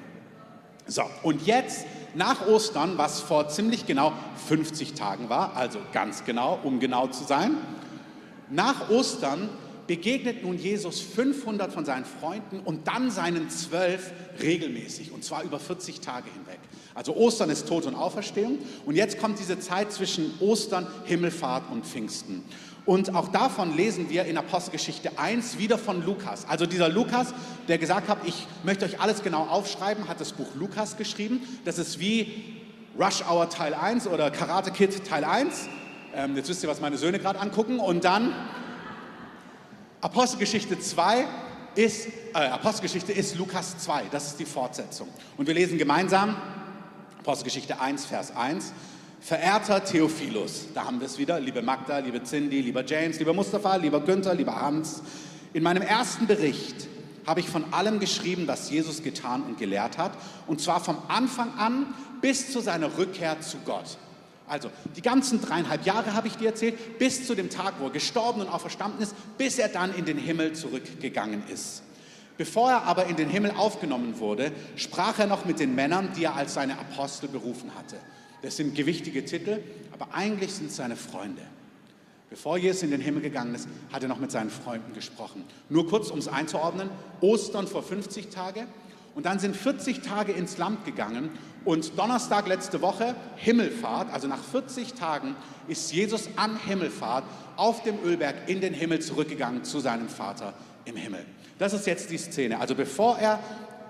So, 0.86 1.02
und 1.22 1.46
jetzt 1.46 1.84
nach 2.14 2.46
Ostern, 2.46 2.96
was 2.96 3.20
vor 3.20 3.50
ziemlich 3.50 3.84
genau 3.84 4.14
50 4.48 4.94
Tagen 4.94 5.28
war, 5.28 5.56
also 5.58 5.78
ganz 5.92 6.24
genau, 6.24 6.58
um 6.62 6.80
genau 6.80 7.08
zu 7.08 7.24
sein, 7.24 7.58
nach 8.54 8.88
Ostern 8.90 9.48
begegnet 9.86 10.42
nun 10.42 10.56
Jesus 10.56 11.00
500 11.00 11.72
von 11.72 11.84
seinen 11.84 12.04
Freunden 12.04 12.60
und 12.60 12.88
dann 12.88 13.10
seinen 13.10 13.50
zwölf 13.50 14.12
regelmäßig, 14.40 15.12
und 15.12 15.24
zwar 15.24 15.42
über 15.42 15.58
40 15.58 16.00
Tage 16.00 16.26
hinweg. 16.32 16.60
Also 16.94 17.14
Ostern 17.16 17.50
ist 17.50 17.68
Tod 17.68 17.84
und 17.86 17.94
Auferstehung 17.94 18.58
und 18.86 18.94
jetzt 18.94 19.18
kommt 19.18 19.38
diese 19.38 19.58
Zeit 19.58 19.92
zwischen 19.92 20.32
Ostern, 20.40 20.86
Himmelfahrt 21.04 21.70
und 21.70 21.84
Pfingsten. 21.84 22.44
Und 22.86 23.14
auch 23.14 23.28
davon 23.28 23.76
lesen 23.76 24.10
wir 24.10 24.26
in 24.26 24.36
Apostelgeschichte 24.36 25.18
1 25.18 25.58
wieder 25.58 25.78
von 25.78 26.04
Lukas. 26.04 26.46
Also 26.46 26.66
dieser 26.66 26.90
Lukas, 26.90 27.32
der 27.66 27.78
gesagt 27.78 28.08
hat, 28.08 28.18
ich 28.26 28.46
möchte 28.62 28.84
euch 28.84 29.00
alles 29.00 29.22
genau 29.22 29.44
aufschreiben, 29.46 30.06
hat 30.06 30.20
das 30.20 30.32
Buch 30.32 30.54
Lukas 30.54 30.96
geschrieben. 30.96 31.40
Das 31.64 31.78
ist 31.78 31.98
wie 31.98 32.60
Rush 32.98 33.22
Hour 33.28 33.48
Teil 33.48 33.74
1 33.74 34.06
oder 34.06 34.30
Karate 34.30 34.70
Kid 34.70 35.04
Teil 35.06 35.24
1 35.24 35.68
ähm, 36.14 36.36
jetzt 36.36 36.48
wisst 36.48 36.62
ihr, 36.62 36.68
was 36.68 36.80
meine 36.80 36.96
Söhne 36.96 37.18
gerade 37.18 37.40
angucken. 37.40 37.78
Und 37.78 38.04
dann 38.04 38.34
Apostelgeschichte 40.00 40.78
2 40.78 41.26
ist, 41.74 42.08
äh, 42.34 42.38
Apostelgeschichte 42.38 43.12
ist 43.12 43.36
Lukas 43.36 43.78
2. 43.78 44.04
Das 44.10 44.28
ist 44.28 44.38
die 44.38 44.44
Fortsetzung. 44.44 45.08
Und 45.36 45.46
wir 45.46 45.54
lesen 45.54 45.78
gemeinsam 45.78 46.36
Apostelgeschichte 47.20 47.80
1, 47.80 48.06
Vers 48.06 48.36
1. 48.36 48.72
Verehrter 49.20 49.82
Theophilus, 49.82 50.66
da 50.74 50.84
haben 50.84 51.00
wir 51.00 51.06
es 51.06 51.16
wieder, 51.16 51.40
liebe 51.40 51.62
Magda, 51.62 51.96
liebe 51.96 52.22
Cindy, 52.22 52.60
lieber 52.60 52.84
James, 52.84 53.18
lieber 53.18 53.32
Mustafa, 53.32 53.76
lieber 53.76 54.00
Günther, 54.00 54.34
lieber 54.34 54.60
Hans. 54.60 55.02
In 55.54 55.62
meinem 55.62 55.80
ersten 55.80 56.26
Bericht 56.26 56.88
habe 57.26 57.40
ich 57.40 57.48
von 57.48 57.72
allem 57.72 58.00
geschrieben, 58.00 58.46
was 58.46 58.68
Jesus 58.68 59.02
getan 59.02 59.42
und 59.44 59.56
gelehrt 59.56 59.96
hat, 59.96 60.12
und 60.46 60.60
zwar 60.60 60.78
vom 60.84 60.98
Anfang 61.08 61.54
an 61.56 61.94
bis 62.20 62.52
zu 62.52 62.60
seiner 62.60 62.98
Rückkehr 62.98 63.40
zu 63.40 63.56
Gott. 63.64 63.96
Also 64.46 64.70
die 64.94 65.02
ganzen 65.02 65.40
dreieinhalb 65.40 65.86
Jahre 65.86 66.14
habe 66.14 66.28
ich 66.28 66.36
dir 66.36 66.48
erzählt, 66.48 66.98
bis 66.98 67.26
zu 67.26 67.34
dem 67.34 67.48
Tag, 67.48 67.74
wo 67.78 67.84
er 67.86 67.90
gestorben 67.90 68.42
und 68.42 68.48
auferstanden 68.48 69.00
ist, 69.00 69.14
bis 69.38 69.58
er 69.58 69.68
dann 69.68 69.94
in 69.94 70.04
den 70.04 70.18
Himmel 70.18 70.52
zurückgegangen 70.52 71.42
ist. 71.48 71.82
Bevor 72.36 72.70
er 72.70 72.82
aber 72.82 73.06
in 73.06 73.16
den 73.16 73.28
Himmel 73.28 73.52
aufgenommen 73.52 74.18
wurde, 74.18 74.52
sprach 74.76 75.18
er 75.18 75.26
noch 75.26 75.44
mit 75.44 75.60
den 75.60 75.74
Männern, 75.74 76.10
die 76.16 76.24
er 76.24 76.34
als 76.34 76.54
seine 76.54 76.78
Apostel 76.78 77.28
berufen 77.28 77.74
hatte. 77.74 77.96
Das 78.42 78.56
sind 78.56 78.74
gewichtige 78.74 79.24
Titel, 79.24 79.60
aber 79.92 80.08
eigentlich 80.12 80.52
sind 80.52 80.66
es 80.66 80.76
seine 80.76 80.96
Freunde. 80.96 81.42
Bevor 82.28 82.58
Jesus 82.58 82.82
in 82.82 82.90
den 82.90 83.00
Himmel 83.00 83.22
gegangen 83.22 83.54
ist, 83.54 83.68
hat 83.92 84.02
er 84.02 84.08
noch 84.08 84.18
mit 84.18 84.32
seinen 84.32 84.50
Freunden 84.50 84.92
gesprochen. 84.92 85.44
Nur 85.68 85.88
kurz, 85.88 86.10
um 86.10 86.18
es 86.18 86.26
einzuordnen, 86.26 86.90
Ostern 87.20 87.68
vor 87.68 87.82
50 87.82 88.28
Tage, 88.28 88.66
und 89.14 89.26
dann 89.26 89.38
sind 89.38 89.56
40 89.56 90.00
Tage 90.00 90.32
ins 90.32 90.58
Land 90.58 90.84
gegangen 90.84 91.30
und 91.64 91.98
Donnerstag 91.98 92.46
letzte 92.46 92.82
Woche 92.82 93.14
Himmelfahrt, 93.36 94.12
also 94.12 94.28
nach 94.28 94.42
40 94.42 94.94
Tagen 94.94 95.34
ist 95.68 95.92
Jesus 95.92 96.28
an 96.36 96.58
Himmelfahrt 96.66 97.24
auf 97.56 97.82
dem 97.82 98.02
Ölberg 98.04 98.48
in 98.48 98.60
den 98.60 98.74
Himmel 98.74 99.00
zurückgegangen 99.00 99.64
zu 99.64 99.80
seinem 99.80 100.08
Vater 100.08 100.52
im 100.84 100.96
Himmel. 100.96 101.24
Das 101.58 101.72
ist 101.72 101.86
jetzt 101.86 102.10
die 102.10 102.18
Szene. 102.18 102.60
Also 102.60 102.74
bevor 102.74 103.18
er 103.18 103.38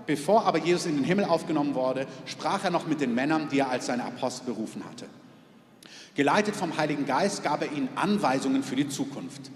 Bevor 0.06 0.44
aber 0.44 0.58
Jesus 0.58 0.86
in 0.86 0.96
den 0.96 1.04
Himmel 1.04 1.24
aufgenommen 1.24 1.74
wurde, 1.74 2.06
sprach 2.26 2.64
er 2.64 2.70
noch 2.70 2.86
mit 2.86 3.00
den 3.00 3.14
Männern, 3.14 3.48
die 3.48 3.60
er 3.60 3.70
als 3.70 3.86
seine 3.86 4.04
Apostel 4.04 4.44
berufen 4.44 4.84
hatte. 4.84 5.06
Geleitet 6.14 6.54
vom 6.54 6.76
Heiligen 6.76 7.06
Geist 7.06 7.42
gab 7.42 7.62
er 7.62 7.72
ihnen 7.72 7.88
Anweisungen 7.96 8.62
für 8.62 8.76
die 8.76 8.88
Zukunft. 8.88 9.50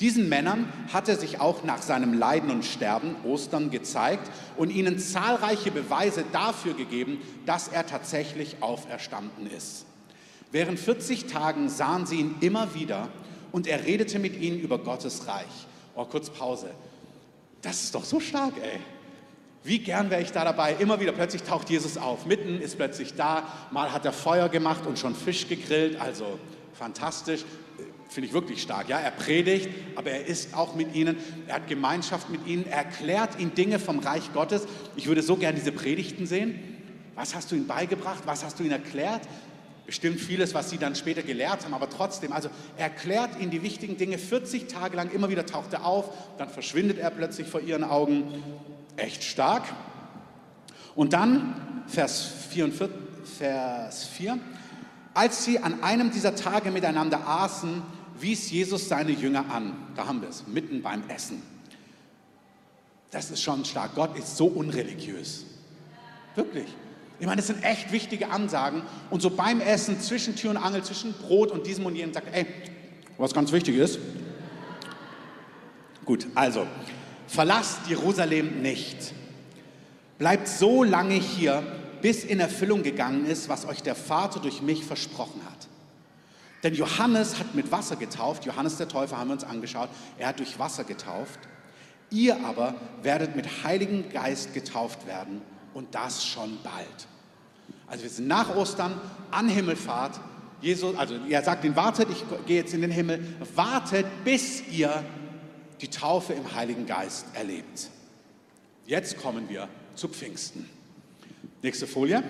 Diesen 0.00 0.28
Männern 0.28 0.70
hat 0.92 1.08
er 1.08 1.16
sich 1.16 1.40
auch 1.40 1.64
nach 1.64 1.80
seinem 1.80 2.12
Leiden 2.12 2.50
und 2.50 2.64
Sterben, 2.64 3.16
Ostern, 3.24 3.70
gezeigt 3.70 4.30
und 4.56 4.70
ihnen 4.70 4.98
zahlreiche 4.98 5.70
Beweise 5.70 6.24
dafür 6.32 6.74
gegeben, 6.74 7.22
dass 7.46 7.68
er 7.68 7.86
tatsächlich 7.86 8.56
auferstanden 8.60 9.50
ist. 9.50 9.86
Während 10.52 10.78
40 10.78 11.26
Tagen 11.26 11.68
sahen 11.68 12.06
sie 12.06 12.16
ihn 12.16 12.34
immer 12.40 12.74
wieder 12.74 13.08
und 13.52 13.66
er 13.66 13.86
redete 13.86 14.18
mit 14.18 14.38
ihnen 14.38 14.60
über 14.60 14.78
Gottes 14.78 15.26
Reich. 15.26 15.66
Oh, 15.94 16.04
kurz 16.04 16.28
Pause. 16.28 16.68
Das 17.62 17.82
ist 17.82 17.94
doch 17.94 18.04
so 18.04 18.20
stark, 18.20 18.52
ey. 18.62 18.78
Wie 19.64 19.78
gern 19.80 20.10
wäre 20.10 20.22
ich 20.22 20.30
da 20.30 20.44
dabei? 20.44 20.76
Immer 20.78 21.00
wieder 21.00 21.10
plötzlich 21.10 21.42
taucht 21.42 21.70
Jesus 21.70 21.96
auf. 21.96 22.26
Mitten 22.26 22.60
ist 22.60 22.76
plötzlich 22.76 23.14
da. 23.14 23.42
Mal 23.72 23.92
hat 23.92 24.04
er 24.04 24.12
Feuer 24.12 24.48
gemacht 24.48 24.86
und 24.86 24.98
schon 24.98 25.14
Fisch 25.14 25.48
gegrillt. 25.48 26.00
Also 26.00 26.38
fantastisch 26.74 27.44
finde 28.08 28.28
ich 28.28 28.32
wirklich 28.32 28.62
stark. 28.62 28.88
Ja, 28.88 28.98
er 28.98 29.10
predigt, 29.10 29.68
aber 29.96 30.10
er 30.10 30.26
ist 30.26 30.54
auch 30.54 30.74
mit 30.74 30.94
ihnen, 30.94 31.16
er 31.46 31.56
hat 31.56 31.68
Gemeinschaft 31.68 32.30
mit 32.30 32.46
ihnen, 32.46 32.66
er 32.66 32.78
erklärt 32.78 33.38
ihnen 33.38 33.54
Dinge 33.54 33.78
vom 33.78 33.98
Reich 33.98 34.32
Gottes. 34.32 34.66
Ich 34.96 35.06
würde 35.06 35.22
so 35.22 35.36
gerne 35.36 35.58
diese 35.58 35.72
Predigten 35.72 36.26
sehen. 36.26 36.58
Was 37.14 37.34
hast 37.34 37.50
du 37.50 37.56
ihnen 37.56 37.66
beigebracht? 37.66 38.22
Was 38.26 38.44
hast 38.44 38.58
du 38.58 38.62
ihnen 38.62 38.72
erklärt? 38.72 39.22
bestimmt 39.86 40.20
vieles, 40.20 40.52
was 40.52 40.68
sie 40.68 40.78
dann 40.78 40.96
später 40.96 41.22
gelehrt 41.22 41.64
haben, 41.64 41.72
aber 41.72 41.88
trotzdem, 41.88 42.32
also 42.32 42.50
er 42.76 42.86
erklärt 42.86 43.40
ihnen 43.40 43.52
die 43.52 43.62
wichtigen 43.62 43.96
Dinge 43.96 44.18
40 44.18 44.66
Tage 44.66 44.96
lang, 44.96 45.10
immer 45.12 45.30
wieder 45.30 45.46
taucht 45.46 45.72
er 45.72 45.86
auf, 45.86 46.10
dann 46.38 46.48
verschwindet 46.48 46.98
er 46.98 47.10
plötzlich 47.10 47.46
vor 47.46 47.60
ihren 47.60 47.84
Augen. 47.84 48.42
Echt 48.96 49.22
stark. 49.22 49.62
Und 50.96 51.12
dann, 51.12 51.84
Vers 51.86 52.28
44, 52.50 52.96
Vers 53.38 54.06
4, 54.06 54.38
als 55.14 55.44
sie 55.44 55.60
an 55.60 55.82
einem 55.82 56.10
dieser 56.10 56.34
Tage 56.34 56.70
miteinander 56.70 57.26
aßen, 57.26 57.82
wies 58.20 58.50
Jesus 58.50 58.88
seine 58.88 59.12
Jünger 59.12 59.50
an. 59.50 59.74
Da 59.94 60.06
haben 60.06 60.20
wir 60.20 60.28
es, 60.28 60.46
mitten 60.46 60.82
beim 60.82 61.08
Essen. 61.08 61.42
Das 63.10 63.30
ist 63.30 63.42
schon 63.42 63.64
stark. 63.64 63.94
Gott 63.94 64.16
ist 64.18 64.36
so 64.36 64.46
unreligiös. 64.46 65.44
Wirklich. 66.34 66.66
Ich 67.18 67.26
meine, 67.26 67.36
das 67.36 67.46
sind 67.46 67.62
echt 67.64 67.92
wichtige 67.92 68.30
Ansagen. 68.30 68.82
Und 69.10 69.22
so 69.22 69.30
beim 69.30 69.60
Essen, 69.60 70.00
zwischen 70.00 70.36
Tür 70.36 70.50
und 70.50 70.56
Angel, 70.58 70.82
zwischen 70.82 71.14
Brot 71.14 71.50
und 71.50 71.66
diesem 71.66 71.86
und 71.86 71.94
jenem, 71.94 72.12
sagt, 72.12 72.34
ey, 72.34 72.46
was 73.16 73.32
ganz 73.32 73.52
wichtig 73.52 73.76
ist. 73.76 73.98
Gut, 76.04 76.26
also, 76.34 76.66
verlasst 77.26 77.88
Jerusalem 77.88 78.60
nicht. 78.62 79.14
Bleibt 80.18 80.46
so 80.46 80.84
lange 80.84 81.14
hier, 81.14 81.62
bis 82.02 82.24
in 82.24 82.38
Erfüllung 82.38 82.82
gegangen 82.82 83.26
ist, 83.26 83.48
was 83.48 83.66
euch 83.66 83.82
der 83.82 83.94
Vater 83.94 84.40
durch 84.40 84.62
mich 84.62 84.84
versprochen 84.84 85.40
hat. 85.44 85.68
Denn 86.62 86.74
Johannes 86.74 87.38
hat 87.38 87.54
mit 87.54 87.70
Wasser 87.70 87.96
getauft, 87.96 88.44
Johannes 88.44 88.76
der 88.76 88.88
Täufer 88.88 89.18
haben 89.18 89.28
wir 89.28 89.34
uns 89.34 89.44
angeschaut, 89.44 89.88
er 90.18 90.28
hat 90.28 90.38
durch 90.38 90.58
Wasser 90.58 90.84
getauft. 90.84 91.38
Ihr 92.10 92.44
aber 92.44 92.74
werdet 93.02 93.36
mit 93.36 93.64
Heiligen 93.64 94.10
Geist 94.10 94.54
getauft 94.54 95.06
werden 95.06 95.42
und 95.74 95.94
das 95.94 96.24
schon 96.24 96.58
bald. 96.62 97.06
Also 97.86 98.04
wir 98.04 98.10
sind 98.10 98.28
nach 98.28 98.54
Ostern 98.56 99.00
an 99.30 99.48
Himmelfahrt. 99.48 100.20
Jesus, 100.60 100.96
also 100.96 101.16
er 101.28 101.42
sagt 101.42 101.64
ihnen, 101.64 101.76
wartet, 101.76 102.08
ich 102.10 102.24
gehe 102.46 102.56
jetzt 102.56 102.74
in 102.74 102.80
den 102.80 102.90
Himmel, 102.90 103.22
wartet, 103.54 104.06
bis 104.24 104.66
ihr 104.68 105.04
die 105.80 105.88
Taufe 105.88 106.32
im 106.32 106.54
Heiligen 106.54 106.86
Geist 106.86 107.26
erlebt. 107.34 107.90
Jetzt 108.86 109.18
kommen 109.18 109.48
wir 109.48 109.68
zu 109.94 110.08
Pfingsten. 110.08 110.68
Nächste 111.62 111.86
Folie. 111.86 112.22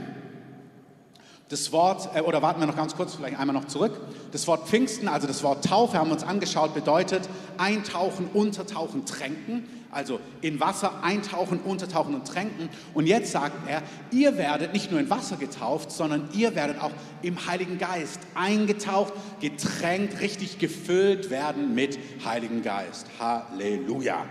Das 1.49 1.71
Wort, 1.71 2.09
äh, 2.17 2.23
oder 2.23 2.43
warten 2.43 2.59
wir 2.59 2.67
noch 2.67 2.77
ganz 2.77 2.97
kurz, 2.97 3.15
vielleicht 3.15 3.39
einmal 3.39 3.55
noch 3.55 3.67
zurück. 3.67 4.01
Das 4.33 4.49
Wort 4.49 4.69
Pfingsten, 4.69 5.07
also 5.07 5.29
das 5.29 5.45
Wort 5.45 5.65
Taufe, 5.65 5.97
haben 5.97 6.09
wir 6.09 6.15
uns 6.15 6.25
angeschaut, 6.25 6.75
bedeutet 6.75 7.29
eintauchen, 7.57 8.29
untertauchen, 8.35 9.07
tränken. 9.07 9.69
Also 9.93 10.19
in 10.41 10.59
Wasser 10.59 11.05
eintauchen, 11.05 11.61
untertauchen 11.61 12.17
und 12.17 12.27
tränken. 12.27 12.69
Und 12.95 13.07
jetzt 13.07 13.31
sagt 13.31 13.69
er, 13.69 13.83
ihr 14.11 14.37
werdet 14.37 14.73
nicht 14.73 14.91
nur 14.91 14.99
in 14.99 15.09
Wasser 15.09 15.37
getauft, 15.37 15.93
sondern 15.93 16.29
ihr 16.35 16.55
werdet 16.57 16.83
auch 16.83 16.91
im 17.23 17.47
Heiligen 17.47 17.79
Geist 17.79 18.19
eingetaucht, 18.35 19.15
getränkt, 19.41 20.21
richtig 20.21 20.59
gefüllt 20.59 21.31
werden 21.31 21.75
mit 21.75 21.99
Heiligen 22.25 22.63
Geist. 22.63 23.07
Halleluja. 23.21 24.27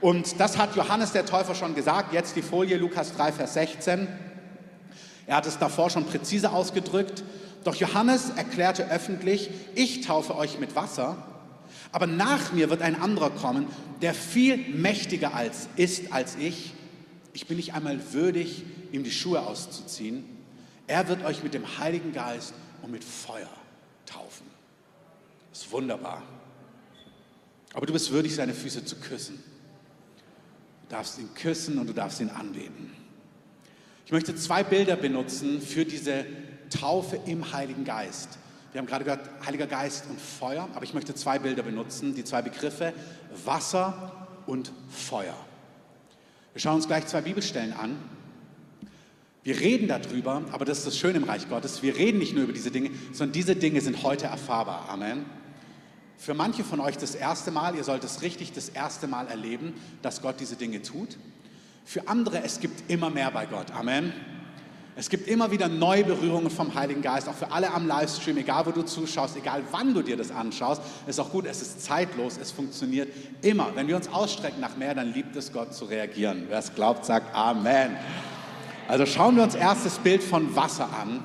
Und 0.00 0.38
das 0.40 0.58
hat 0.58 0.76
Johannes 0.76 1.12
der 1.12 1.24
Täufer 1.24 1.54
schon 1.54 1.74
gesagt. 1.74 2.12
Jetzt 2.12 2.36
die 2.36 2.42
Folie, 2.42 2.76
Lukas 2.76 3.16
3, 3.16 3.32
Vers 3.32 3.54
16. 3.54 4.08
Er 5.28 5.36
hat 5.36 5.46
es 5.46 5.58
davor 5.58 5.90
schon 5.90 6.06
präzise 6.06 6.52
ausgedrückt. 6.52 7.22
Doch 7.62 7.74
Johannes 7.74 8.30
erklärte 8.30 8.90
öffentlich, 8.90 9.50
ich 9.74 10.00
taufe 10.00 10.34
euch 10.34 10.58
mit 10.58 10.74
Wasser, 10.74 11.22
aber 11.92 12.06
nach 12.06 12.52
mir 12.52 12.70
wird 12.70 12.80
ein 12.80 13.00
anderer 13.00 13.28
kommen, 13.28 13.66
der 14.00 14.14
viel 14.14 14.56
mächtiger 14.56 15.34
als 15.34 15.68
ist 15.76 16.12
als 16.12 16.36
ich. 16.36 16.72
Ich 17.34 17.46
bin 17.46 17.58
nicht 17.58 17.74
einmal 17.74 18.12
würdig, 18.14 18.64
ihm 18.90 19.04
die 19.04 19.10
Schuhe 19.10 19.46
auszuziehen. 19.46 20.24
Er 20.86 21.08
wird 21.08 21.22
euch 21.24 21.42
mit 21.42 21.52
dem 21.52 21.78
Heiligen 21.78 22.12
Geist 22.12 22.54
und 22.82 22.90
mit 22.90 23.04
Feuer 23.04 23.50
taufen. 24.06 24.46
Das 25.50 25.62
ist 25.62 25.72
wunderbar. 25.72 26.22
Aber 27.74 27.84
du 27.84 27.92
bist 27.92 28.10
würdig, 28.10 28.34
seine 28.34 28.54
Füße 28.54 28.86
zu 28.86 28.96
küssen. 28.96 29.42
Du 30.84 30.96
darfst 30.96 31.18
ihn 31.18 31.28
küssen 31.34 31.78
und 31.78 31.86
du 31.86 31.92
darfst 31.92 32.20
ihn 32.20 32.30
anbeten. 32.30 33.07
Ich 34.08 34.12
möchte 34.12 34.34
zwei 34.34 34.64
Bilder 34.64 34.96
benutzen 34.96 35.60
für 35.60 35.84
diese 35.84 36.24
Taufe 36.70 37.20
im 37.26 37.52
Heiligen 37.52 37.84
Geist. 37.84 38.38
Wir 38.72 38.78
haben 38.78 38.86
gerade 38.86 39.04
gehört, 39.04 39.28
Heiliger 39.44 39.66
Geist 39.66 40.06
und 40.08 40.18
Feuer, 40.18 40.66
aber 40.74 40.82
ich 40.82 40.94
möchte 40.94 41.14
zwei 41.14 41.38
Bilder 41.38 41.62
benutzen, 41.62 42.14
die 42.14 42.24
zwei 42.24 42.40
Begriffe, 42.40 42.94
Wasser 43.44 44.26
und 44.46 44.72
Feuer. 44.88 45.36
Wir 46.54 46.60
schauen 46.62 46.76
uns 46.76 46.86
gleich 46.86 47.06
zwei 47.06 47.20
Bibelstellen 47.20 47.74
an. 47.74 47.98
Wir 49.42 49.60
reden 49.60 49.88
darüber, 49.88 50.42
aber 50.52 50.64
das 50.64 50.78
ist 50.78 50.86
das 50.86 50.96
Schöne 50.96 51.18
im 51.18 51.24
Reich 51.24 51.46
Gottes. 51.46 51.82
Wir 51.82 51.94
reden 51.94 52.18
nicht 52.18 52.32
nur 52.32 52.44
über 52.44 52.54
diese 52.54 52.70
Dinge, 52.70 52.92
sondern 53.12 53.32
diese 53.32 53.56
Dinge 53.56 53.82
sind 53.82 54.02
heute 54.04 54.24
erfahrbar. 54.24 54.88
Amen. 54.88 55.26
Für 56.16 56.32
manche 56.32 56.64
von 56.64 56.80
euch 56.80 56.96
das 56.96 57.14
erste 57.14 57.50
Mal, 57.50 57.74
ihr 57.74 57.84
sollt 57.84 58.04
es 58.04 58.22
richtig 58.22 58.52
das 58.52 58.70
erste 58.70 59.06
Mal 59.06 59.28
erleben, 59.28 59.74
dass 60.00 60.22
Gott 60.22 60.40
diese 60.40 60.56
Dinge 60.56 60.80
tut. 60.80 61.18
Für 61.88 62.06
andere, 62.06 62.42
es 62.44 62.60
gibt 62.60 62.90
immer 62.90 63.08
mehr 63.08 63.30
bei 63.30 63.46
Gott. 63.46 63.70
Amen. 63.70 64.12
Es 64.94 65.08
gibt 65.08 65.26
immer 65.26 65.50
wieder 65.50 65.68
neue 65.68 66.04
Berührungen 66.04 66.50
vom 66.50 66.74
Heiligen 66.74 67.00
Geist, 67.00 67.30
auch 67.30 67.34
für 67.34 67.50
alle 67.50 67.72
am 67.72 67.88
Livestream, 67.88 68.36
egal 68.36 68.66
wo 68.66 68.72
du 68.72 68.82
zuschaust, 68.82 69.38
egal 69.38 69.62
wann 69.70 69.94
du 69.94 70.02
dir 70.02 70.18
das 70.18 70.30
anschaust. 70.30 70.82
Ist 71.06 71.18
auch 71.18 71.30
gut, 71.30 71.46
es 71.46 71.62
ist 71.62 71.82
zeitlos, 71.82 72.36
es 72.36 72.50
funktioniert 72.50 73.08
immer. 73.40 73.74
Wenn 73.74 73.88
wir 73.88 73.96
uns 73.96 74.06
ausstrecken 74.08 74.60
nach 74.60 74.76
mehr, 74.76 74.94
dann 74.94 75.14
liebt 75.14 75.34
es 75.34 75.50
Gott 75.50 75.72
zu 75.72 75.86
reagieren. 75.86 76.44
Wer 76.50 76.58
es 76.58 76.74
glaubt, 76.74 77.06
sagt 77.06 77.34
Amen. 77.34 77.96
Also 78.86 79.06
schauen 79.06 79.36
wir 79.36 79.42
uns 79.42 79.54
erst 79.54 79.86
das 79.86 79.98
Bild 79.98 80.22
von 80.22 80.54
Wasser 80.54 80.90
an. 80.92 81.24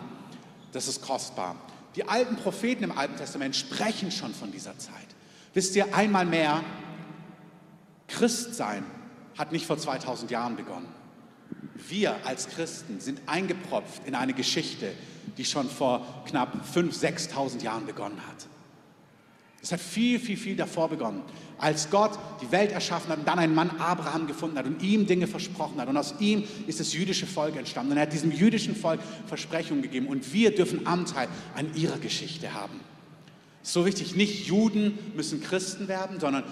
Das 0.72 0.88
ist 0.88 1.02
kostbar. 1.06 1.58
Die 1.98 2.08
alten 2.08 2.38
Propheten 2.38 2.86
im 2.86 2.98
Alten 2.98 3.18
Testament 3.18 3.58
sprechen 3.58 4.12
schon 4.12 4.34
von 4.34 4.50
dieser 4.50 4.78
Zeit. 4.78 4.94
Wisst 5.54 5.76
ihr, 5.76 5.94
einmal 5.94 6.26
mehr, 6.26 6.64
Christsein 8.08 8.86
hat 9.38 9.52
nicht 9.52 9.66
vor 9.66 9.78
2000 9.78 10.32
Jahren 10.32 10.56
begonnen. 10.56 10.88
Wir 11.88 12.26
als 12.26 12.48
Christen 12.50 13.00
sind 13.00 13.22
eingepropft 13.26 14.06
in 14.06 14.16
eine 14.16 14.34
Geschichte, 14.34 14.92
die 15.38 15.46
schon 15.46 15.70
vor 15.70 16.24
knapp 16.28 16.54
5.000, 16.74 17.32
6.000 17.32 17.64
Jahren 17.64 17.86
begonnen 17.86 18.20
hat. 18.28 18.48
Es 19.64 19.72
hat 19.72 19.80
viel, 19.80 20.20
viel, 20.20 20.36
viel 20.36 20.58
davor 20.58 20.90
begonnen, 20.90 21.22
als 21.58 21.90
Gott 21.90 22.20
die 22.42 22.52
Welt 22.52 22.74
erschaffen 22.74 23.10
hat 23.10 23.20
und 23.20 23.28
dann 23.28 23.40
einen 23.40 23.56
Mann 23.56 23.70
Abraham 23.80 24.28
gefunden 24.28 24.58
hat 24.58 24.66
und 24.66 24.84
ihm 24.84 25.08
Dinge 25.08 25.26
versprochen 25.26 25.80
hat. 25.80 25.88
Und 25.88 25.96
aus 25.96 26.16
ihm 26.20 26.44
ist 26.68 26.82
das 26.82 26.92
jüdische 26.92 27.26
Volk 27.26 27.56
entstanden. 27.56 27.94
Und 27.94 27.98
er 27.98 28.04
hat 28.04 28.12
diesem 28.12 28.34
jüdischen 28.34 28.76
Volk 28.76 29.00
Versprechungen 29.26 29.82
gegeben. 29.82 30.08
Und 30.08 30.34
wir 30.34 30.54
dürfen 30.54 30.86
Anteil 30.86 31.30
an 31.56 31.74
ihrer 31.76 31.98
Geschichte 31.98 32.54
haben. 32.54 32.82
So 33.62 33.86
wichtig, 33.86 34.18
nicht 34.18 34.48
Juden 34.48 35.00
müssen 35.16 35.42
Christen 35.42 35.88
werden, 35.88 36.20
sondern 36.20 36.44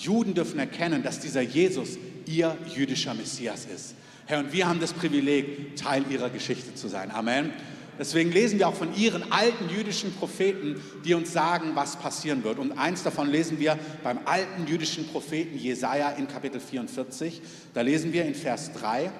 Juden 0.00 0.34
dürfen 0.34 0.58
erkennen, 0.58 1.02
dass 1.02 1.20
dieser 1.20 1.40
Jesus 1.40 1.98
ihr 2.26 2.56
jüdischer 2.74 3.14
Messias 3.14 3.66
ist. 3.66 3.94
Herr, 4.26 4.40
und 4.40 4.52
wir 4.52 4.68
haben 4.68 4.80
das 4.80 4.92
Privileg, 4.92 5.76
Teil 5.76 6.04
ihrer 6.10 6.30
Geschichte 6.30 6.74
zu 6.74 6.88
sein. 6.88 7.10
Amen. 7.10 7.52
Deswegen 7.98 8.30
lesen 8.30 8.58
wir 8.58 8.68
auch 8.68 8.74
von 8.74 8.94
ihren 8.94 9.32
alten 9.32 9.70
jüdischen 9.70 10.12
Propheten, 10.12 10.80
die 11.04 11.14
uns 11.14 11.32
sagen, 11.32 11.70
was 11.74 11.96
passieren 11.96 12.44
wird. 12.44 12.58
Und 12.58 12.72
eins 12.72 13.02
davon 13.02 13.30
lesen 13.30 13.58
wir 13.58 13.78
beim 14.02 14.18
alten 14.26 14.66
jüdischen 14.66 15.06
Propheten 15.06 15.56
Jesaja 15.56 16.10
in 16.10 16.28
Kapitel 16.28 16.60
44. 16.60 17.40
Da 17.72 17.80
lesen 17.80 18.12
wir 18.12 18.24
in 18.26 18.34
Vers 18.34 18.72
3: 18.74 19.10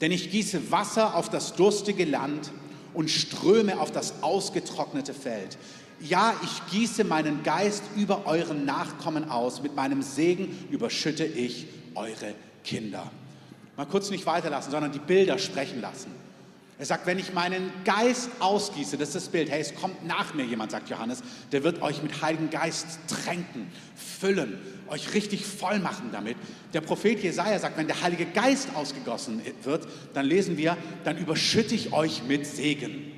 Denn 0.00 0.12
ich 0.12 0.30
gieße 0.30 0.70
Wasser 0.70 1.14
auf 1.14 1.30
das 1.30 1.54
durstige 1.54 2.04
Land 2.04 2.50
und 2.92 3.10
ströme 3.10 3.80
auf 3.80 3.90
das 3.90 4.22
ausgetrocknete 4.22 5.14
Feld. 5.14 5.56
Ja, 6.06 6.34
ich 6.42 6.70
gieße 6.70 7.02
meinen 7.02 7.42
Geist 7.42 7.82
über 7.96 8.26
euren 8.26 8.66
Nachkommen 8.66 9.30
aus, 9.30 9.62
mit 9.62 9.74
meinem 9.74 10.02
Segen 10.02 10.66
überschütte 10.70 11.24
ich 11.24 11.66
eure 11.94 12.34
Kinder. 12.62 13.10
Mal 13.78 13.86
kurz 13.86 14.10
nicht 14.10 14.26
weiterlassen, 14.26 14.70
sondern 14.70 14.92
die 14.92 14.98
Bilder 14.98 15.38
sprechen 15.38 15.80
lassen. 15.80 16.10
Er 16.78 16.84
sagt, 16.84 17.06
wenn 17.06 17.18
ich 17.18 17.32
meinen 17.32 17.72
Geist 17.84 18.28
ausgieße, 18.40 18.98
das 18.98 19.08
ist 19.08 19.14
das 19.14 19.28
Bild, 19.28 19.48
hey, 19.48 19.62
es 19.62 19.74
kommt 19.74 20.06
nach 20.06 20.34
mir 20.34 20.44
jemand, 20.44 20.72
sagt 20.72 20.90
Johannes, 20.90 21.22
der 21.52 21.64
wird 21.64 21.80
euch 21.80 22.02
mit 22.02 22.20
Heiligen 22.20 22.50
Geist 22.50 22.98
tränken, 23.08 23.70
füllen, 23.94 24.58
euch 24.88 25.14
richtig 25.14 25.46
voll 25.46 25.78
machen 25.78 26.10
damit. 26.12 26.36
Der 26.74 26.82
Prophet 26.82 27.22
Jesaja 27.22 27.58
sagt, 27.58 27.78
wenn 27.78 27.86
der 27.86 28.02
Heilige 28.02 28.26
Geist 28.26 28.68
ausgegossen 28.74 29.40
wird, 29.62 29.88
dann 30.12 30.26
lesen 30.26 30.58
wir, 30.58 30.76
dann 31.04 31.16
überschütte 31.16 31.74
ich 31.74 31.94
euch 31.94 32.24
mit 32.24 32.44
Segen. 32.44 33.13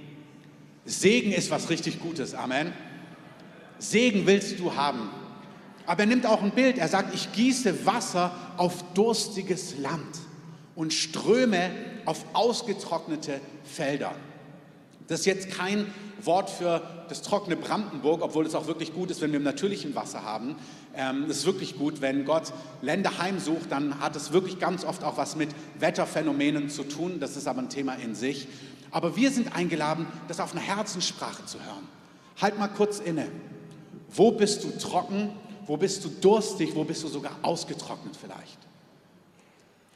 Segen 0.86 1.32
ist 1.32 1.50
was 1.50 1.68
richtig 1.68 2.00
Gutes. 2.00 2.34
Amen. 2.34 2.72
Segen 3.78 4.26
willst 4.26 4.58
du 4.58 4.74
haben. 4.74 5.10
Aber 5.84 6.00
er 6.00 6.06
nimmt 6.06 6.26
auch 6.26 6.42
ein 6.42 6.52
Bild. 6.52 6.78
Er 6.78 6.88
sagt, 6.88 7.14
ich 7.14 7.32
gieße 7.32 7.84
Wasser 7.84 8.34
auf 8.56 8.82
durstiges 8.94 9.78
Land 9.78 10.18
und 10.74 10.92
ströme 10.94 11.70
auf 12.04 12.24
ausgetrocknete 12.32 13.40
Felder. 13.64 14.14
Das 15.08 15.20
ist 15.20 15.26
jetzt 15.26 15.50
kein 15.50 15.86
Wort 16.22 16.50
für 16.50 16.82
das 17.08 17.22
trockene 17.22 17.56
Brandenburg, 17.56 18.22
obwohl 18.22 18.46
es 18.46 18.54
auch 18.54 18.66
wirklich 18.66 18.92
gut 18.92 19.10
ist, 19.10 19.20
wenn 19.20 19.30
wir 19.30 19.38
im 19.38 19.44
natürlichen 19.44 19.94
Wasser 19.94 20.24
haben. 20.24 20.56
Ähm, 20.96 21.26
es 21.28 21.38
ist 21.38 21.46
wirklich 21.46 21.76
gut, 21.76 22.00
wenn 22.00 22.24
Gott 22.24 22.52
Länder 22.82 23.18
heimsucht, 23.18 23.70
dann 23.70 24.00
hat 24.00 24.16
es 24.16 24.32
wirklich 24.32 24.58
ganz 24.58 24.84
oft 24.84 25.04
auch 25.04 25.16
was 25.16 25.36
mit 25.36 25.50
Wetterphänomenen 25.78 26.70
zu 26.70 26.82
tun. 26.84 27.20
Das 27.20 27.36
ist 27.36 27.46
aber 27.46 27.60
ein 27.60 27.68
Thema 27.68 27.94
in 27.94 28.14
sich. 28.14 28.48
Aber 28.96 29.14
wir 29.14 29.30
sind 29.30 29.54
eingeladen, 29.54 30.06
das 30.26 30.40
auf 30.40 30.52
einer 30.52 30.62
Herzenssprache 30.62 31.44
zu 31.44 31.58
hören. 31.62 31.86
Halt 32.40 32.58
mal 32.58 32.68
kurz 32.68 32.98
inne. 32.98 33.28
Wo 34.08 34.32
bist 34.32 34.64
du 34.64 34.70
trocken? 34.78 35.32
Wo 35.66 35.76
bist 35.76 36.02
du 36.02 36.08
durstig? 36.08 36.74
Wo 36.74 36.82
bist 36.82 37.04
du 37.04 37.08
sogar 37.08 37.32
ausgetrocknet 37.42 38.16
vielleicht? 38.18 38.56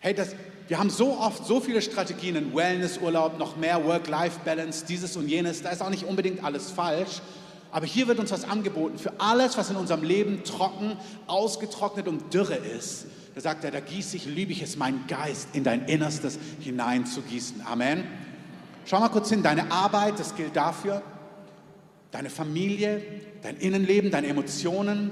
Hey, 0.00 0.12
das, 0.12 0.34
wir 0.68 0.78
haben 0.78 0.90
so 0.90 1.16
oft 1.16 1.46
so 1.46 1.60
viele 1.62 1.80
Strategien 1.80 2.36
in 2.36 2.54
Wellnessurlaub, 2.54 3.38
noch 3.38 3.56
mehr 3.56 3.82
Work-Life-Balance, 3.86 4.84
dieses 4.84 5.16
und 5.16 5.28
jenes. 5.28 5.62
Da 5.62 5.70
ist 5.70 5.80
auch 5.80 5.88
nicht 5.88 6.04
unbedingt 6.04 6.44
alles 6.44 6.70
falsch. 6.70 7.22
Aber 7.72 7.86
hier 7.86 8.06
wird 8.06 8.18
uns 8.18 8.30
was 8.32 8.44
angeboten 8.44 8.98
für 8.98 9.18
alles, 9.18 9.56
was 9.56 9.70
in 9.70 9.76
unserem 9.76 10.02
Leben 10.02 10.44
trocken, 10.44 10.98
ausgetrocknet 11.26 12.06
und 12.06 12.34
dürre 12.34 12.56
ist. 12.56 13.06
Da 13.34 13.40
sagt 13.40 13.64
er, 13.64 13.70
da 13.70 13.80
gieße 13.80 14.18
ich, 14.18 14.26
liebe 14.26 14.52
ich 14.52 14.60
es, 14.60 14.76
meinen 14.76 15.06
Geist 15.06 15.48
in 15.54 15.64
dein 15.64 15.86
Innerstes 15.86 16.38
hinein 16.60 17.06
zu 17.06 17.22
gießen. 17.22 17.62
Amen. 17.64 18.04
Schau 18.84 19.00
mal 19.00 19.08
kurz 19.08 19.28
hin, 19.30 19.42
deine 19.42 19.70
Arbeit, 19.70 20.18
das 20.18 20.34
gilt 20.34 20.56
dafür. 20.56 21.02
Deine 22.10 22.30
Familie, 22.30 23.02
dein 23.42 23.56
Innenleben, 23.56 24.10
deine 24.10 24.26
Emotionen, 24.26 25.10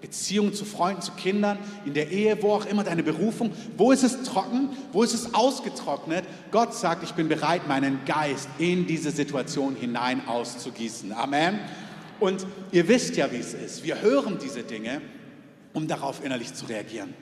Beziehungen 0.00 0.54
zu 0.54 0.64
Freunden, 0.64 1.02
zu 1.02 1.12
Kindern, 1.12 1.58
in 1.84 1.94
der 1.94 2.10
Ehe, 2.10 2.40
wo 2.42 2.52
auch 2.52 2.66
immer 2.66 2.84
deine 2.84 3.02
Berufung. 3.02 3.52
Wo 3.76 3.90
ist 3.90 4.04
es 4.04 4.22
trocken? 4.22 4.68
Wo 4.92 5.02
ist 5.02 5.14
es 5.14 5.34
ausgetrocknet? 5.34 6.24
Gott 6.52 6.74
sagt, 6.74 7.02
ich 7.02 7.12
bin 7.12 7.28
bereit, 7.28 7.66
meinen 7.66 8.04
Geist 8.04 8.48
in 8.58 8.86
diese 8.86 9.10
Situation 9.10 9.74
hinein 9.74 10.26
auszugießen. 10.28 11.12
Amen. 11.12 11.58
Und 12.20 12.46
ihr 12.72 12.86
wisst 12.88 13.16
ja, 13.16 13.32
wie 13.32 13.38
es 13.38 13.54
ist. 13.54 13.82
Wir 13.84 14.00
hören 14.00 14.38
diese 14.42 14.62
Dinge, 14.62 15.00
um 15.72 15.88
darauf 15.88 16.24
innerlich 16.24 16.54
zu 16.54 16.66
reagieren. 16.66 17.14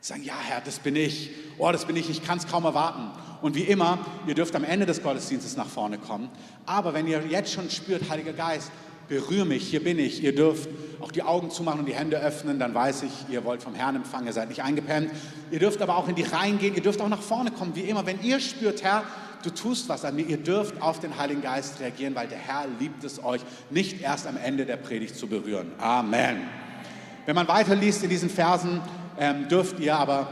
Sagen, 0.00 0.24
ja 0.24 0.34
Herr, 0.42 0.60
das 0.60 0.78
bin 0.78 0.96
ich. 0.96 1.30
Oh, 1.58 1.70
das 1.70 1.84
bin 1.84 1.96
ich, 1.96 2.10
ich 2.10 2.24
kann 2.24 2.38
es 2.38 2.46
kaum 2.46 2.64
erwarten. 2.64 3.10
Und 3.46 3.54
wie 3.54 3.62
immer, 3.62 4.00
ihr 4.26 4.34
dürft 4.34 4.56
am 4.56 4.64
Ende 4.64 4.86
des 4.86 5.04
Gottesdienstes 5.04 5.56
nach 5.56 5.68
vorne 5.68 5.98
kommen. 5.98 6.30
Aber 6.66 6.94
wenn 6.94 7.06
ihr 7.06 7.22
jetzt 7.30 7.52
schon 7.52 7.70
spürt, 7.70 8.10
Heiliger 8.10 8.32
Geist, 8.32 8.72
berühr 9.06 9.44
mich, 9.44 9.68
hier 9.68 9.84
bin 9.84 10.00
ich. 10.00 10.20
Ihr 10.20 10.34
dürft 10.34 10.68
auch 11.00 11.12
die 11.12 11.22
Augen 11.22 11.52
zumachen 11.52 11.78
und 11.78 11.86
die 11.86 11.94
Hände 11.94 12.20
öffnen, 12.20 12.58
dann 12.58 12.74
weiß 12.74 13.04
ich, 13.04 13.12
ihr 13.32 13.44
wollt 13.44 13.62
vom 13.62 13.76
Herrn 13.76 13.94
empfangen, 13.94 14.26
ihr 14.26 14.32
seid 14.32 14.48
nicht 14.48 14.64
eingepennt. 14.64 15.12
Ihr 15.52 15.60
dürft 15.60 15.80
aber 15.80 15.96
auch 15.96 16.08
in 16.08 16.16
die 16.16 16.24
Reihen 16.24 16.58
gehen, 16.58 16.74
ihr 16.74 16.82
dürft 16.82 17.00
auch 17.00 17.08
nach 17.08 17.22
vorne 17.22 17.52
kommen, 17.52 17.76
wie 17.76 17.82
immer. 17.82 18.04
Wenn 18.04 18.20
ihr 18.20 18.40
spürt, 18.40 18.82
Herr, 18.82 19.04
du 19.44 19.50
tust 19.50 19.88
was 19.88 20.04
an 20.04 20.16
mir, 20.16 20.26
ihr 20.26 20.38
dürft 20.38 20.82
auf 20.82 20.98
den 20.98 21.16
Heiligen 21.16 21.40
Geist 21.40 21.78
reagieren, 21.78 22.16
weil 22.16 22.26
der 22.26 22.38
Herr 22.38 22.64
liebt 22.80 23.04
es 23.04 23.22
euch, 23.22 23.42
nicht 23.70 24.00
erst 24.00 24.26
am 24.26 24.36
Ende 24.36 24.66
der 24.66 24.76
Predigt 24.76 25.14
zu 25.14 25.28
berühren. 25.28 25.70
Amen. 25.78 26.38
Wenn 27.26 27.36
man 27.36 27.46
weiterliest 27.46 28.02
in 28.02 28.10
diesen 28.10 28.28
Versen, 28.28 28.80
ähm, 29.20 29.46
dürft 29.46 29.78
ihr 29.78 29.94
aber, 29.94 30.26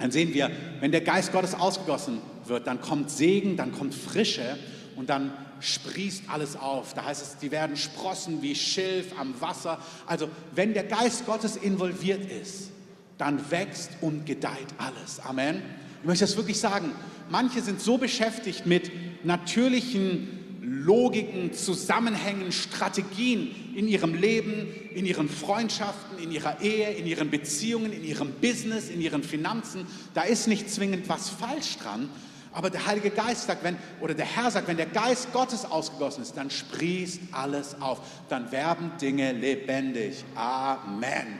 dann 0.00 0.10
sehen 0.10 0.34
wir, 0.34 0.50
wenn 0.80 0.90
der 0.90 1.02
Geist 1.02 1.30
Gottes 1.30 1.54
ausgegossen 1.54 2.31
wird, 2.48 2.66
dann 2.66 2.80
kommt 2.80 3.10
Segen, 3.10 3.56
dann 3.56 3.72
kommt 3.72 3.94
Frische 3.94 4.56
und 4.96 5.10
dann 5.10 5.32
sprießt 5.60 6.24
alles 6.28 6.56
auf. 6.56 6.94
Da 6.94 7.04
heißt 7.04 7.22
es, 7.22 7.38
die 7.38 7.50
werden 7.50 7.76
sprossen 7.76 8.42
wie 8.42 8.54
Schilf 8.54 9.18
am 9.18 9.40
Wasser. 9.40 9.78
Also 10.06 10.28
wenn 10.54 10.74
der 10.74 10.84
Geist 10.84 11.24
Gottes 11.26 11.56
involviert 11.56 12.30
ist, 12.30 12.70
dann 13.18 13.50
wächst 13.50 13.90
und 14.00 14.26
gedeiht 14.26 14.66
alles. 14.78 15.20
Amen. 15.20 15.62
Ich 16.00 16.06
möchte 16.06 16.24
das 16.24 16.36
wirklich 16.36 16.58
sagen. 16.58 16.92
Manche 17.30 17.62
sind 17.62 17.80
so 17.80 17.96
beschäftigt 17.96 18.66
mit 18.66 18.90
natürlichen 19.24 20.40
Logiken, 20.60 21.52
Zusammenhängen, 21.52 22.50
Strategien 22.50 23.54
in 23.74 23.86
ihrem 23.88 24.14
Leben, 24.14 24.66
in 24.94 25.06
ihren 25.06 25.28
Freundschaften, 25.28 26.18
in 26.18 26.32
ihrer 26.32 26.60
Ehe, 26.60 26.90
in 26.92 27.06
ihren 27.06 27.30
Beziehungen, 27.30 27.92
in 27.92 28.04
ihrem 28.04 28.32
Business, 28.40 28.88
in 28.88 29.00
ihren 29.00 29.22
Finanzen. 29.22 29.86
Da 30.14 30.22
ist 30.22 30.48
nicht 30.48 30.70
zwingend 30.70 31.08
was 31.08 31.30
falsch 31.30 31.78
dran, 31.78 32.08
aber 32.52 32.68
der 32.70 32.86
Heilige 32.86 33.10
Geist 33.10 33.46
sagt, 33.46 33.64
wenn, 33.64 33.76
oder 34.00 34.14
der 34.14 34.26
Herr 34.26 34.50
sagt, 34.50 34.68
wenn 34.68 34.76
der 34.76 34.86
Geist 34.86 35.32
Gottes 35.32 35.64
ausgegossen 35.64 36.22
ist, 36.22 36.36
dann 36.36 36.50
sprießt 36.50 37.20
alles 37.32 37.80
auf. 37.80 38.00
Dann 38.28 38.52
werden 38.52 38.92
Dinge 39.00 39.32
lebendig. 39.32 40.24
Amen. 40.34 41.38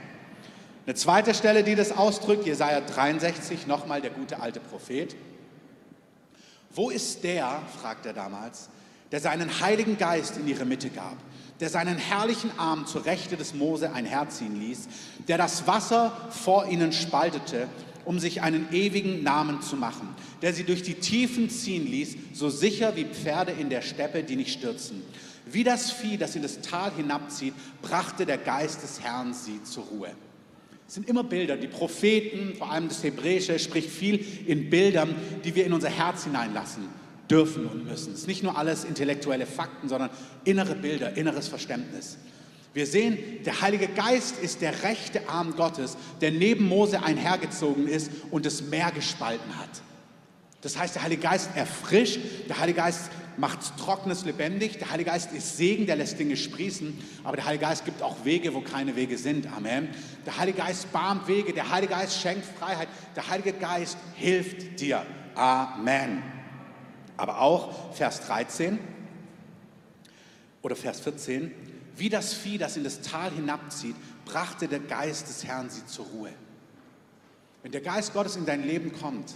Eine 0.87 0.95
zweite 0.95 1.35
Stelle, 1.35 1.62
die 1.62 1.75
das 1.75 1.97
ausdrückt, 1.97 2.47
Jesaja 2.47 2.81
63, 2.81 3.66
nochmal 3.66 4.00
der 4.00 4.11
gute 4.11 4.40
alte 4.40 4.59
Prophet. 4.59 5.14
Wo 6.75 6.90
ist 6.90 7.23
der, 7.23 7.62
fragt 7.81 8.07
er 8.07 8.14
damals, 8.14 8.71
der 9.12 9.21
seinen 9.21 9.61
Heiligen 9.61 9.98
Geist 9.98 10.38
in 10.38 10.48
ihre 10.48 10.64
Mitte 10.64 10.88
gab, 10.88 11.16
der 11.61 11.68
seinen 11.68 11.98
herrlichen 11.98 12.51
Arm 12.59 12.87
zur 12.87 13.05
Rechte 13.05 13.37
des 13.37 13.55
Mose 13.55 13.92
einherziehen 13.92 14.59
ließ, 14.59 14.88
der 15.29 15.37
das 15.38 15.66
Wasser 15.66 16.11
vor 16.31 16.66
ihnen 16.66 16.92
spaltete 16.92 17.68
um 18.05 18.19
sich 18.19 18.43
einen 18.43 18.73
ewigen 18.73 19.23
Namen 19.23 19.62
zu 19.62 19.77
machen, 19.77 20.09
der 20.43 20.53
sie 20.53 20.65
durch 20.65 20.83
die 20.83 20.95
Tiefen 20.95 21.51
ziehen 21.51 21.87
ließ, 21.87 22.17
so 22.33 22.51
sicher 22.51 22.97
wie 22.97 23.05
Pferde 23.05 23.53
in 23.53 23.71
der 23.71 23.83
Steppe, 23.83 24.23
die 24.23 24.37
nicht 24.37 24.53
stürzen. 24.53 25.03
Wie 25.47 25.65
das 25.65 25.91
Vieh, 25.91 26.17
das 26.17 26.37
in 26.37 26.43
das 26.43 26.61
Tal 26.61 26.93
hinabzieht, 26.97 27.55
brachte 27.83 28.27
der 28.27 28.38
Geist 28.38 28.83
des 28.83 29.01
Herrn 29.01 29.35
sie 29.35 29.62
zur 29.65 29.85
Ruhe. 29.85 30.11
Es 30.87 30.95
sind 30.95 31.09
immer 31.09 31.25
Bilder. 31.25 31.57
Die 31.57 31.69
Propheten, 31.69 32.55
vor 32.55 32.71
allem 32.71 32.88
das 32.88 33.03
Hebräische, 33.03 33.59
spricht 33.59 33.91
viel 33.91 34.25
in 34.47 34.69
Bildern, 34.69 35.15
die 35.45 35.55
wir 35.55 35.65
in 35.65 35.73
unser 35.73 35.88
Herz 35.88 36.25
hineinlassen 36.25 36.85
dürfen 37.31 37.67
und 37.67 37.85
müssen. 37.85 38.12
Es 38.12 38.21
ist 38.21 38.27
nicht 38.29 38.43
nur 38.43 38.59
alles 38.59 38.85
intellektuelle 38.85 39.47
Fakten, 39.47 39.88
sondern 39.88 40.11
innere 40.45 40.75
Bilder, 40.75 41.17
inneres 41.17 41.49
Verständnis. 41.49 42.19
Wir 42.75 42.87
sehen, 42.87 43.19
der 43.45 43.61
Heilige 43.61 43.89
Geist 43.89 44.39
ist 44.39 44.63
der 44.63 44.83
rechte 44.83 45.29
Arm 45.29 45.57
Gottes, 45.57 45.97
der 46.21 46.31
neben 46.31 46.67
Mose 46.67 47.03
einhergezogen 47.03 47.87
ist 47.87 48.11
und 48.31 48.47
das 48.47 48.63
Meer 48.63 48.91
gespalten 48.93 49.59
hat. 49.59 49.83
Das 50.63 50.79
heißt, 50.79 50.95
der 50.95 51.03
Heilige 51.03 51.23
Geist 51.23 51.51
erfrischt, 51.55 52.21
der 52.49 52.59
Heilige 52.59 52.79
Geist 52.79 53.11
macht 53.37 53.77
Trockenes 53.79 54.25
lebendig, 54.25 54.79
der 54.79 54.91
Heilige 54.91 55.11
Geist 55.11 55.33
ist 55.33 55.57
Segen, 55.57 55.87
der 55.87 55.97
lässt 55.97 56.19
Dinge 56.19 56.37
sprießen, 56.37 56.99
aber 57.25 57.37
der 57.37 57.47
Heilige 57.47 57.65
Geist 57.65 57.85
gibt 57.85 58.01
auch 58.01 58.25
Wege, 58.25 58.55
wo 58.55 58.61
keine 58.61 58.95
Wege 58.95 59.19
sind. 59.19 59.53
Amen. 59.53 59.89
Der 60.25 60.39
Heilige 60.39 60.59
Geist 60.59 60.93
bahnt 60.93 61.27
Wege, 61.27 61.53
der 61.53 61.71
Heilige 61.71 61.93
Geist 61.93 62.21
schenkt 62.21 62.45
Freiheit, 62.59 62.89
der 63.17 63.29
Heilige 63.29 63.53
Geist 63.55 63.99
hilft 64.15 64.81
dir. 64.81 65.05
Amen. 65.35 66.23
Aber 67.17 67.41
auch 67.41 67.93
Vers 67.95 68.21
13 68.27 68.79
oder 70.63 70.77
Vers 70.77 71.01
14, 71.01 71.51
wie 71.96 72.09
das 72.09 72.33
Vieh, 72.33 72.59
das 72.59 72.76
in 72.76 72.85
das 72.85 73.00
Tal 73.00 73.31
hinabzieht, 73.31 73.96
brachte 74.24 74.68
der 74.68 74.81
Geist 74.81 75.28
des 75.28 75.44
Herrn 75.44 75.70
sie 75.70 75.85
zur 75.87 76.07
Ruhe. 76.07 76.33
Wenn 77.62 77.72
der 77.72 77.81
Geist 77.81 78.12
Gottes 78.12 78.37
in 78.37 78.46
dein 78.46 78.66
Leben 78.66 78.92
kommt, 78.92 79.35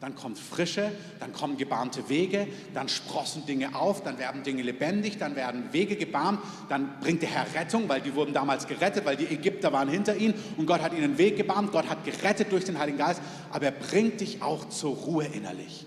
dann 0.00 0.14
kommt 0.14 0.38
Frische, 0.38 0.92
dann 1.18 1.32
kommen 1.32 1.56
gebahnte 1.56 2.10
Wege, 2.10 2.46
dann 2.74 2.90
sprossen 2.90 3.46
Dinge 3.46 3.74
auf, 3.74 4.02
dann 4.02 4.18
werden 4.18 4.42
Dinge 4.42 4.62
lebendig, 4.62 5.16
dann 5.16 5.34
werden 5.34 5.72
Wege 5.72 5.96
gebahnt, 5.96 6.40
dann 6.68 7.00
bringt 7.00 7.22
der 7.22 7.30
Herr 7.30 7.46
Rettung, 7.54 7.88
weil 7.88 8.02
die 8.02 8.14
wurden 8.14 8.34
damals 8.34 8.66
gerettet, 8.66 9.06
weil 9.06 9.16
die 9.16 9.26
Ägypter 9.26 9.72
waren 9.72 9.88
hinter 9.88 10.14
ihnen 10.16 10.34
und 10.58 10.66
Gott 10.66 10.82
hat 10.82 10.92
ihnen 10.92 11.04
einen 11.04 11.18
Weg 11.18 11.38
gebahnt, 11.38 11.72
Gott 11.72 11.88
hat 11.88 12.04
gerettet 12.04 12.52
durch 12.52 12.64
den 12.64 12.78
Heiligen 12.78 12.98
Geist, 12.98 13.22
aber 13.50 13.66
er 13.66 13.72
bringt 13.72 14.20
dich 14.20 14.42
auch 14.42 14.68
zur 14.68 14.94
Ruhe 14.94 15.24
innerlich. 15.24 15.86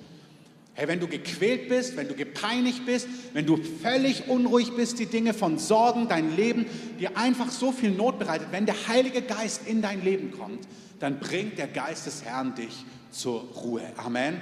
Hey, 0.78 0.88
wenn 0.88 1.00
du 1.00 1.08
gequält 1.08 1.70
bist, 1.70 1.98
wenn 1.98 2.08
du 2.08 2.14
gepeinigt 2.14 2.86
bist, 2.86 3.08
wenn 3.34 3.48
du 3.48 3.58
völlig 3.58 4.28
unruhig 4.28 4.76
bist, 4.76 5.00
die 5.00 5.08
Dinge 5.08 5.34
von 5.34 5.58
Sorgen, 5.58 6.08
dein 6.08 6.36
Leben 6.36 6.68
dir 7.00 7.18
einfach 7.18 7.50
so 7.50 7.72
viel 7.72 7.90
Not 7.90 8.20
bereitet, 8.20 8.50
wenn 8.52 8.68
der 8.68 8.76
Heilige 8.88 9.24
Geist 9.24 9.66
in 9.66 9.82
dein 9.82 10.04
Leben 10.04 10.30
kommt, 10.30 10.68
dann 11.00 11.20
bringt 11.20 11.58
der 11.58 11.66
Geist 11.66 12.06
des 12.06 12.24
Herrn 12.24 12.54
dich 12.54 12.86
zur 13.10 13.42
Ruhe. 13.56 13.82
Amen. 13.98 14.40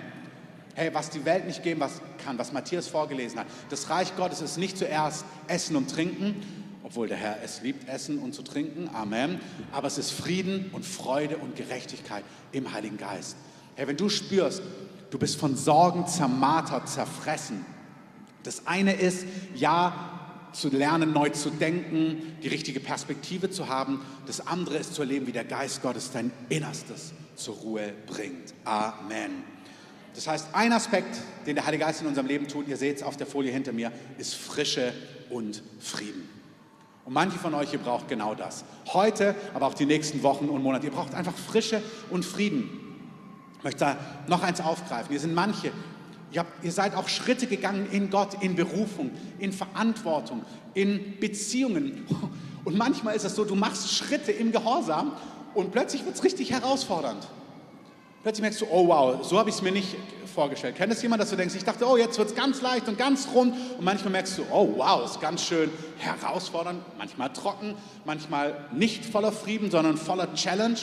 Hey, 0.74 0.94
was 0.94 1.10
die 1.10 1.24
Welt 1.24 1.48
nicht 1.48 1.64
geben 1.64 1.80
was 1.80 2.02
kann, 2.22 2.38
was 2.38 2.52
Matthias 2.52 2.90
vorgelesen 2.90 3.40
hat. 3.40 3.48
Das 3.70 3.90
Reich 3.90 4.14
Gottes 4.18 4.42
ist 4.42 4.58
nicht 4.58 4.78
zuerst 4.78 5.24
Essen 5.48 5.78
und 5.78 5.90
Trinken, 5.90 6.36
obwohl 6.84 7.08
der 7.08 7.16
Herr 7.16 7.38
es 7.46 7.62
liebt, 7.62 7.88
Essen 7.88 8.20
und 8.20 8.36
zu 8.36 8.42
trinken. 8.42 8.90
Amen. 8.94 9.40
Aber 9.72 9.88
es 9.88 9.98
ist 9.98 10.12
Frieden 10.12 10.70
und 10.74 10.86
Freude 10.86 11.38
und 11.38 11.56
Gerechtigkeit 11.56 12.26
im 12.52 12.74
Heiligen 12.74 12.98
Geist. 12.98 13.38
Hey, 13.76 13.88
wenn 13.88 13.96
du 13.96 14.10
spürst, 14.10 14.62
Du 15.16 15.20
bist 15.20 15.40
von 15.40 15.56
Sorgen 15.56 16.08
zermartert, 16.08 16.90
zerfressen. 16.90 17.66
Das 18.44 18.68
eine 18.68 18.94
ist, 18.94 19.26
ja, 19.56 20.50
zu 20.52 20.68
lernen, 20.68 21.14
neu 21.14 21.30
zu 21.30 21.52
denken, 21.52 22.36
die 22.44 22.50
richtige 22.50 22.82
Perspektive 22.82 23.50
zu 23.50 23.70
haben. 23.70 24.02
Das 24.28 24.46
andere 24.46 24.76
ist 24.76 24.94
zu 24.94 25.04
erleben, 25.04 25.26
wie 25.26 25.32
der 25.32 25.46
Geist 25.46 25.82
Gottes 25.82 26.12
dein 26.12 26.34
Innerstes 26.50 27.14
zur 27.38 27.56
Ruhe 27.56 27.94
bringt. 28.08 28.54
Amen. 28.66 29.46
Das 30.16 30.28
heißt, 30.28 30.50
ein 30.52 30.74
Aspekt, 30.74 31.16
den 31.46 31.56
der 31.56 31.66
Heilige 31.66 31.86
Geist 31.86 32.02
in 32.02 32.08
unserem 32.08 32.28
Leben 32.28 32.50
tut, 32.50 32.68
ihr 32.68 32.76
seht 32.76 32.98
es 32.98 33.04
auf 33.04 33.16
der 33.16 33.26
Folie 33.26 33.54
hinter 33.54 33.72
mir, 33.72 33.94
ist 34.18 34.36
Frische 34.36 34.92
und 35.30 35.64
Frieden. 35.80 36.28
Und 37.06 37.14
manche 37.14 37.40
von 37.40 37.54
euch, 37.54 37.72
ihr 37.72 37.80
braucht 37.80 38.10
genau 38.10 38.36
das. 38.36 38.66
Heute, 38.88 39.34
aber 39.54 39.68
auch 39.68 39.76
die 39.76 39.86
nächsten 39.86 40.24
Wochen 40.24 40.50
und 40.50 40.62
Monate. 40.62 40.88
Ihr 40.88 40.92
braucht 40.92 41.14
einfach 41.14 41.38
Frische 41.38 41.82
und 42.10 42.26
Frieden. 42.26 42.85
Möchte 43.66 43.80
da 43.80 43.98
noch 44.28 44.44
eins 44.44 44.62
aufgreifen. 44.62 45.10
Hier 45.10 45.20
sind 45.20 45.34
manche. 45.34 45.72
Ihr, 46.32 46.42
habt, 46.42 46.64
ihr 46.64 46.72
seid 46.72 46.96
auch 46.96 47.10
Schritte 47.10 47.48
gegangen 47.48 47.88
in 47.92 48.12
Gott, 48.12 48.44
in 48.44 48.56
Berufung, 48.56 49.10
in 49.40 49.52
Verantwortung, 49.52 50.46
in 50.76 51.20
Beziehungen. 51.20 52.06
Und 52.64 52.78
manchmal 52.78 53.16
ist 53.16 53.26
es 53.26 53.34
so, 53.34 53.44
du 53.44 53.56
machst 53.56 53.92
Schritte 53.92 54.32
im 54.32 54.52
Gehorsam 54.52 55.14
und 55.56 55.72
plötzlich 55.72 56.06
wird 56.06 56.14
es 56.14 56.24
richtig 56.24 56.52
herausfordernd. 56.52 57.28
Plötzlich 58.22 58.44
merkst 58.44 58.62
du, 58.62 58.66
oh 58.70 58.88
wow, 58.88 59.26
so 59.26 59.40
habe 59.40 59.50
ich 59.50 59.56
es 59.56 59.64
mir 59.64 59.72
nicht 59.72 59.96
vorgestellt. 60.32 60.76
Kennt 60.76 60.92
das 60.92 61.02
jemand, 61.02 61.24
dass 61.24 61.32
du 61.32 61.36
denkst, 61.36 61.56
ich 61.56 61.64
dachte, 61.64 61.88
oh, 61.88 61.98
jetzt 61.98 62.20
wird 62.20 62.30
es 62.30 62.36
ganz 62.36 62.62
leicht 62.62 62.88
und 62.88 63.00
ganz 63.00 63.28
rund. 63.34 63.56
Und 63.80 63.84
manchmal 63.84 64.12
merkst 64.12 64.38
du, 64.38 64.44
oh 64.52 64.76
wow, 64.78 65.04
ist 65.04 65.20
ganz 65.22 65.44
schön 65.44 65.72
herausfordernd, 65.98 66.84
manchmal 67.00 67.34
trocken, 67.34 67.74
manchmal 68.06 68.68
nicht 68.74 69.06
voller 69.06 69.32
Frieden, 69.32 69.72
sondern 69.72 69.98
voller 69.98 70.32
Challenge. 70.36 70.78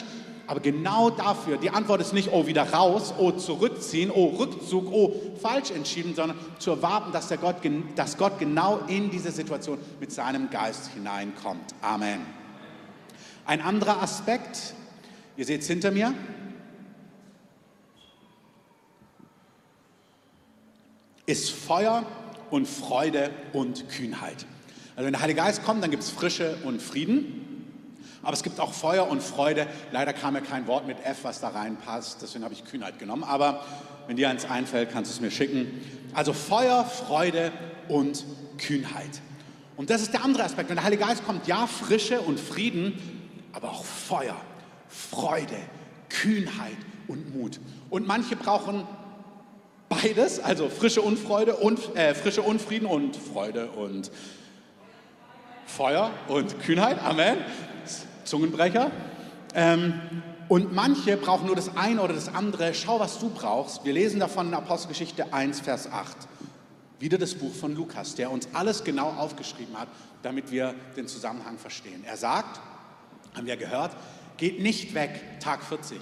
Aber 0.53 0.61
genau 0.61 1.09
dafür, 1.09 1.57
die 1.57 1.71
Antwort 1.71 1.99
ist 1.99 2.13
nicht, 2.13 2.29
oh, 2.31 2.45
wieder 2.45 2.71
raus, 2.71 3.11
oh, 3.17 3.31
zurückziehen, 3.31 4.11
oh, 4.11 4.35
Rückzug, 4.37 4.85
oh, 4.91 5.11
falsch 5.41 5.71
entschieden, 5.71 6.13
sondern 6.13 6.37
zu 6.59 6.69
erwarten, 6.69 7.11
dass, 7.11 7.27
der 7.29 7.39
Gott, 7.39 7.55
dass 7.95 8.19
Gott 8.19 8.37
genau 8.37 8.81
in 8.87 9.09
diese 9.09 9.31
Situation 9.31 9.79
mit 9.99 10.11
seinem 10.11 10.51
Geist 10.51 10.91
hineinkommt. 10.93 11.73
Amen. 11.81 12.19
Ein 13.47 13.61
anderer 13.61 14.03
Aspekt, 14.03 14.75
ihr 15.37 15.45
seht 15.45 15.61
es 15.61 15.67
hinter 15.67 15.89
mir, 15.89 16.13
ist 21.25 21.49
Feuer 21.49 22.05
und 22.51 22.67
Freude 22.67 23.31
und 23.53 23.89
Kühnheit. 23.89 24.45
Also 24.95 25.07
wenn 25.07 25.13
der 25.13 25.21
Heilige 25.23 25.41
Geist 25.41 25.63
kommt, 25.63 25.81
dann 25.81 25.89
gibt 25.89 26.03
es 26.03 26.11
Frische 26.11 26.57
und 26.63 26.79
Frieden. 26.79 27.52
Aber 28.23 28.33
es 28.33 28.43
gibt 28.43 28.59
auch 28.59 28.73
Feuer 28.73 29.07
und 29.09 29.21
Freude. 29.21 29.67
Leider 29.91 30.13
kam 30.13 30.33
mir 30.33 30.41
kein 30.41 30.65
Wort 30.65 30.87
mit 30.87 30.97
F, 31.05 31.19
was 31.23 31.41
da 31.41 31.49
reinpasst. 31.49 32.21
Deswegen 32.21 32.43
habe 32.43 32.53
ich 32.53 32.63
Kühnheit 32.65 32.97
genommen. 32.97 33.23
Aber 33.23 33.63
wenn 34.07 34.15
dir 34.15 34.29
eins 34.29 34.45
einfällt, 34.45 34.91
kannst 34.91 35.11
du 35.11 35.15
es 35.15 35.21
mir 35.21 35.31
schicken. 35.31 35.81
Also 36.13 36.33
Feuer, 36.33 36.85
Freude 36.85 37.51
und 37.89 38.25
Kühnheit. 38.57 39.21
Und 39.75 39.89
das 39.89 40.01
ist 40.01 40.13
der 40.13 40.23
andere 40.23 40.43
Aspekt. 40.43 40.69
Wenn 40.69 40.77
der 40.77 40.85
Heilige 40.85 41.03
Geist 41.03 41.25
kommt, 41.25 41.47
ja, 41.47 41.67
Frische 41.67 42.21
und 42.21 42.39
Frieden, 42.39 42.99
aber 43.51 43.71
auch 43.71 43.83
Feuer, 43.83 44.35
Freude, 44.87 45.57
Kühnheit 46.09 46.77
und 47.07 47.35
Mut. 47.35 47.59
Und 47.89 48.07
manche 48.07 48.35
brauchen 48.35 48.87
beides, 49.89 50.39
also 50.39 50.69
frische 50.69 51.01
Unfreude 51.01 51.55
und 51.55 51.95
äh, 51.95 52.13
frische 52.15 52.41
Unfrieden 52.41 52.85
und 52.85 53.15
Freude 53.15 53.67
und 53.71 54.11
Feuer 55.65 56.11
und 56.27 56.59
Kühnheit. 56.61 57.03
Amen. 57.03 57.37
Zungenbrecher. 58.25 58.91
Ähm, 59.55 59.99
und 60.49 60.73
manche 60.73 61.17
brauchen 61.17 61.47
nur 61.47 61.55
das 61.55 61.75
eine 61.77 62.01
oder 62.01 62.13
das 62.13 62.33
andere. 62.33 62.73
Schau, 62.73 62.99
was 62.99 63.19
du 63.19 63.29
brauchst. 63.29 63.85
Wir 63.85 63.93
lesen 63.93 64.19
davon 64.19 64.47
in 64.47 64.53
Apostelgeschichte 64.53 65.33
1, 65.33 65.61
Vers 65.61 65.91
8. 65.91 66.15
Wieder 66.99 67.17
das 67.17 67.33
Buch 67.33 67.53
von 67.53 67.75
Lukas, 67.75 68.15
der 68.15 68.31
uns 68.31 68.47
alles 68.53 68.83
genau 68.83 69.09
aufgeschrieben 69.09 69.77
hat, 69.77 69.87
damit 70.21 70.51
wir 70.51 70.75
den 70.95 71.07
Zusammenhang 71.07 71.57
verstehen. 71.57 72.03
Er 72.05 72.17
sagt, 72.17 72.61
haben 73.35 73.47
wir 73.47 73.57
gehört, 73.57 73.95
geht 74.37 74.61
nicht 74.61 74.93
weg, 74.93 75.39
Tag 75.39 75.63
40. 75.63 75.97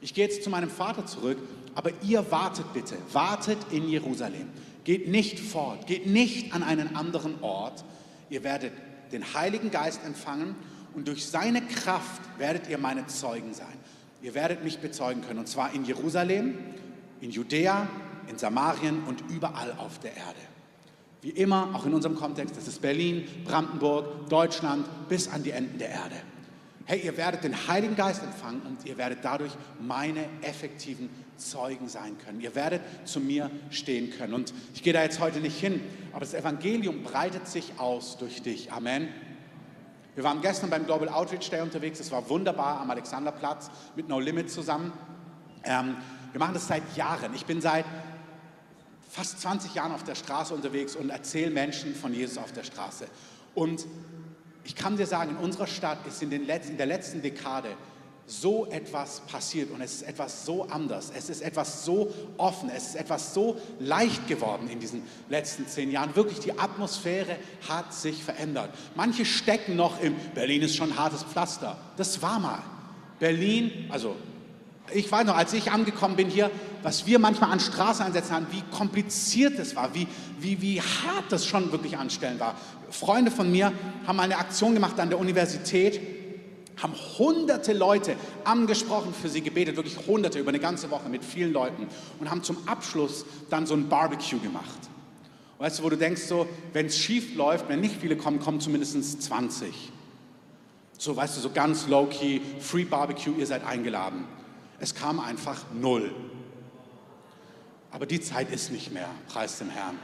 Ich 0.00 0.14
gehe 0.14 0.26
jetzt 0.26 0.42
zu 0.42 0.50
meinem 0.50 0.70
Vater 0.70 1.06
zurück, 1.06 1.38
aber 1.74 1.90
ihr 2.02 2.30
wartet 2.30 2.72
bitte, 2.72 2.96
wartet 3.12 3.58
in 3.70 3.88
Jerusalem. 3.88 4.48
Geht 4.84 5.08
nicht 5.08 5.38
fort, 5.40 5.86
geht 5.86 6.06
nicht 6.06 6.54
an 6.54 6.62
einen 6.62 6.96
anderen 6.96 7.42
Ort. 7.42 7.84
Ihr 8.30 8.44
werdet 8.44 8.72
den 9.12 9.34
Heiligen 9.34 9.70
Geist 9.70 10.00
empfangen 10.04 10.54
und 10.96 11.06
durch 11.06 11.26
seine 11.26 11.60
Kraft 11.60 12.22
werdet 12.38 12.68
ihr 12.68 12.78
meine 12.78 13.06
Zeugen 13.06 13.52
sein. 13.52 13.76
Ihr 14.22 14.34
werdet 14.34 14.64
mich 14.64 14.78
bezeugen 14.78 15.20
können, 15.20 15.40
und 15.40 15.46
zwar 15.46 15.74
in 15.74 15.84
Jerusalem, 15.84 16.58
in 17.20 17.30
Judäa, 17.30 17.86
in 18.28 18.38
Samarien 18.38 19.04
und 19.04 19.22
überall 19.30 19.72
auf 19.76 19.98
der 20.00 20.16
Erde. 20.16 20.40
Wie 21.20 21.30
immer, 21.30 21.74
auch 21.74 21.84
in 21.84 21.92
unserem 21.92 22.16
Kontext, 22.16 22.56
das 22.56 22.66
ist 22.66 22.80
Berlin, 22.80 23.28
Brandenburg, 23.44 24.28
Deutschland, 24.30 24.86
bis 25.08 25.28
an 25.28 25.42
die 25.42 25.50
Enden 25.50 25.78
der 25.78 25.90
Erde. 25.90 26.16
Hey, 26.86 27.02
ihr 27.04 27.16
werdet 27.16 27.44
den 27.44 27.68
Heiligen 27.68 27.94
Geist 27.94 28.22
empfangen 28.22 28.62
und 28.62 28.86
ihr 28.86 28.96
werdet 28.96 29.18
dadurch 29.22 29.52
meine 29.80 30.24
effektiven 30.40 31.10
Zeugen 31.36 31.88
sein 31.88 32.16
können. 32.24 32.40
Ihr 32.40 32.54
werdet 32.54 32.80
zu 33.04 33.20
mir 33.20 33.50
stehen 33.70 34.10
können. 34.10 34.32
Und 34.32 34.54
ich 34.72 34.82
gehe 34.82 34.92
da 34.94 35.02
jetzt 35.02 35.20
heute 35.20 35.40
nicht 35.40 35.58
hin, 35.58 35.82
aber 36.12 36.20
das 36.20 36.32
Evangelium 36.32 37.02
breitet 37.02 37.48
sich 37.48 37.72
aus 37.78 38.16
durch 38.16 38.40
dich. 38.40 38.72
Amen. 38.72 39.08
Wir 40.16 40.24
waren 40.24 40.40
gestern 40.40 40.70
beim 40.70 40.86
Global 40.86 41.10
Outreach 41.10 41.50
Day 41.50 41.60
unterwegs. 41.60 42.00
Es 42.00 42.10
war 42.10 42.26
wunderbar 42.30 42.80
am 42.80 42.90
Alexanderplatz 42.90 43.70
mit 43.96 44.08
No 44.08 44.18
Limit 44.18 44.50
zusammen. 44.50 44.90
Ähm, 45.62 45.98
wir 46.32 46.38
machen 46.38 46.54
das 46.54 46.66
seit 46.66 46.96
Jahren. 46.96 47.34
Ich 47.34 47.44
bin 47.44 47.60
seit 47.60 47.84
fast 49.10 49.38
20 49.42 49.74
Jahren 49.74 49.92
auf 49.92 50.04
der 50.04 50.14
Straße 50.14 50.54
unterwegs 50.54 50.96
und 50.96 51.10
erzähle 51.10 51.50
Menschen 51.50 51.94
von 51.94 52.14
Jesus 52.14 52.38
auf 52.38 52.50
der 52.50 52.64
Straße. 52.64 53.06
Und 53.54 53.84
ich 54.64 54.74
kann 54.74 54.96
dir 54.96 55.06
sagen, 55.06 55.32
in 55.32 55.36
unserer 55.36 55.66
Stadt 55.66 55.98
ist 56.06 56.22
in, 56.22 56.32
in 56.32 56.76
der 56.78 56.86
letzten 56.86 57.20
Dekade 57.20 57.68
so 58.26 58.66
etwas 58.66 59.20
passiert 59.20 59.70
und 59.70 59.80
es 59.80 59.94
ist 59.94 60.02
etwas 60.02 60.44
so 60.44 60.64
anders, 60.64 61.12
es 61.16 61.30
ist 61.30 61.42
etwas 61.42 61.84
so 61.84 62.12
offen, 62.36 62.70
es 62.74 62.88
ist 62.88 62.96
etwas 62.96 63.32
so 63.32 63.56
leicht 63.78 64.26
geworden 64.26 64.68
in 64.68 64.80
diesen 64.80 65.02
letzten 65.28 65.66
zehn 65.68 65.92
Jahren. 65.92 66.14
Wirklich, 66.16 66.40
die 66.40 66.58
Atmosphäre 66.58 67.36
hat 67.68 67.94
sich 67.94 68.24
verändert. 68.24 68.70
Manche 68.96 69.24
stecken 69.24 69.76
noch 69.76 70.00
im 70.00 70.16
Berlin 70.34 70.62
ist 70.62 70.76
schon 70.76 70.96
hartes 70.98 71.22
Pflaster. 71.22 71.76
Das 71.96 72.20
war 72.20 72.40
mal. 72.40 72.62
Berlin, 73.20 73.86
also 73.90 74.16
ich 74.92 75.10
weiß 75.10 75.26
noch, 75.26 75.36
als 75.36 75.52
ich 75.52 75.70
angekommen 75.70 76.16
bin 76.16 76.28
hier, 76.28 76.50
was 76.82 77.06
wir 77.06 77.18
manchmal 77.18 77.50
an 77.50 77.60
Straßeneinsätzen 77.60 78.34
hatten, 78.34 78.46
wie 78.50 78.62
kompliziert 78.76 79.58
es 79.58 79.74
war, 79.74 79.94
wie, 79.94 80.06
wie, 80.38 80.60
wie 80.60 80.80
hart 80.80 81.24
das 81.30 81.46
schon 81.46 81.72
wirklich 81.72 81.96
anstellen 81.96 82.38
war. 82.38 82.54
Freunde 82.90 83.30
von 83.30 83.50
mir 83.50 83.72
haben 84.06 84.20
eine 84.20 84.36
Aktion 84.36 84.74
gemacht 84.74 84.98
an 85.00 85.08
der 85.08 85.18
Universität, 85.18 86.00
haben 86.82 86.94
hunderte 87.18 87.72
Leute 87.72 88.16
angesprochen, 88.44 89.14
für 89.14 89.28
sie 89.28 89.40
gebetet, 89.40 89.76
wirklich 89.76 89.96
hunderte 90.06 90.38
über 90.38 90.50
eine 90.50 90.60
ganze 90.60 90.90
Woche 90.90 91.08
mit 91.08 91.24
vielen 91.24 91.52
Leuten 91.52 91.88
und 92.20 92.30
haben 92.30 92.42
zum 92.42 92.68
Abschluss 92.68 93.24
dann 93.48 93.66
so 93.66 93.74
ein 93.74 93.88
Barbecue 93.88 94.38
gemacht. 94.38 94.78
Weißt 95.58 95.78
du, 95.78 95.84
wo 95.84 95.88
du 95.88 95.96
denkst, 95.96 96.22
so, 96.22 96.46
wenn 96.74 96.86
es 96.86 96.98
schief 96.98 97.34
läuft, 97.34 97.68
wenn 97.68 97.80
nicht 97.80 97.96
viele 98.00 98.16
kommen, 98.16 98.40
kommen 98.40 98.60
zumindest 98.60 99.22
20. 99.22 99.92
So, 100.98 101.16
weißt 101.16 101.36
du, 101.36 101.40
so 101.40 101.50
ganz 101.50 101.88
low-key, 101.88 102.40
Free 102.60 102.84
Barbecue, 102.84 103.32
ihr 103.38 103.46
seid 103.46 103.64
eingeladen. 103.64 104.24
Es 104.78 104.94
kam 104.94 105.18
einfach 105.20 105.64
null. 105.72 106.14
Aber 107.90 108.04
die 108.04 108.20
Zeit 108.20 108.50
ist 108.52 108.70
nicht 108.70 108.92
mehr, 108.92 109.08
preis 109.28 109.58
dem 109.58 109.70
Herrn. 109.70 109.98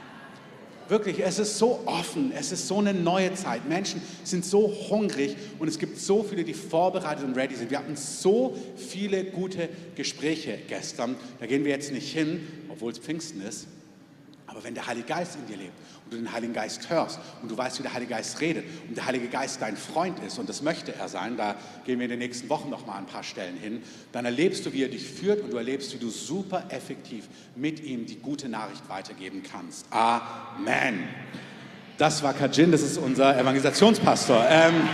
Wirklich, 0.92 1.20
es 1.20 1.38
ist 1.38 1.56
so 1.56 1.80
offen, 1.86 2.32
es 2.38 2.52
ist 2.52 2.68
so 2.68 2.78
eine 2.78 2.92
neue 2.92 3.32
Zeit. 3.32 3.66
Menschen 3.66 4.02
sind 4.24 4.44
so 4.44 4.70
hungrig 4.90 5.38
und 5.58 5.66
es 5.66 5.78
gibt 5.78 5.98
so 5.98 6.22
viele, 6.22 6.44
die 6.44 6.52
vorbereitet 6.52 7.24
und 7.24 7.34
ready 7.34 7.54
sind. 7.54 7.70
Wir 7.70 7.78
hatten 7.78 7.96
so 7.96 8.54
viele 8.76 9.24
gute 9.24 9.70
Gespräche 9.96 10.58
gestern. 10.68 11.16
Da 11.40 11.46
gehen 11.46 11.64
wir 11.64 11.70
jetzt 11.70 11.92
nicht 11.92 12.12
hin, 12.12 12.46
obwohl 12.68 12.92
es 12.92 12.98
Pfingsten 12.98 13.40
ist. 13.40 13.68
Aber 14.46 14.62
wenn 14.64 14.74
der 14.74 14.86
Heilige 14.86 15.06
Geist 15.06 15.36
in 15.36 15.46
dir 15.46 15.56
lebt 15.62 15.72
du 16.12 16.16
den 16.16 16.32
Heiligen 16.32 16.52
Geist 16.52 16.88
hörst 16.90 17.18
und 17.42 17.50
du 17.50 17.56
weißt, 17.56 17.78
wie 17.78 17.82
der 17.82 17.92
Heilige 17.92 18.12
Geist 18.12 18.40
redet 18.40 18.64
und 18.88 18.96
der 18.96 19.06
Heilige 19.06 19.28
Geist 19.28 19.60
dein 19.60 19.76
Freund 19.76 20.18
ist 20.24 20.38
und 20.38 20.48
das 20.48 20.62
möchte 20.62 20.94
er 20.94 21.08
sein, 21.08 21.36
da 21.36 21.56
gehen 21.84 21.98
wir 21.98 22.04
in 22.04 22.10
den 22.10 22.18
nächsten 22.18 22.48
Wochen 22.48 22.70
noch 22.70 22.86
mal 22.86 22.96
ein 22.96 23.06
paar 23.06 23.22
Stellen 23.22 23.56
hin, 23.56 23.82
dann 24.12 24.24
erlebst 24.24 24.64
du, 24.66 24.72
wie 24.72 24.82
er 24.82 24.88
dich 24.88 25.06
führt 25.06 25.40
und 25.42 25.52
du 25.52 25.56
erlebst, 25.56 25.92
wie 25.94 25.98
du 25.98 26.10
super 26.10 26.64
effektiv 26.68 27.24
mit 27.56 27.82
ihm 27.82 28.06
die 28.06 28.16
gute 28.16 28.48
Nachricht 28.48 28.88
weitergeben 28.88 29.42
kannst. 29.42 29.86
Amen. 29.90 31.08
Das 31.98 32.22
war 32.22 32.32
Kajin, 32.32 32.72
das 32.72 32.82
ist 32.82 32.98
unser 32.98 33.38
Evangelisationspastor. 33.38 34.46
Ähm, 34.48 34.88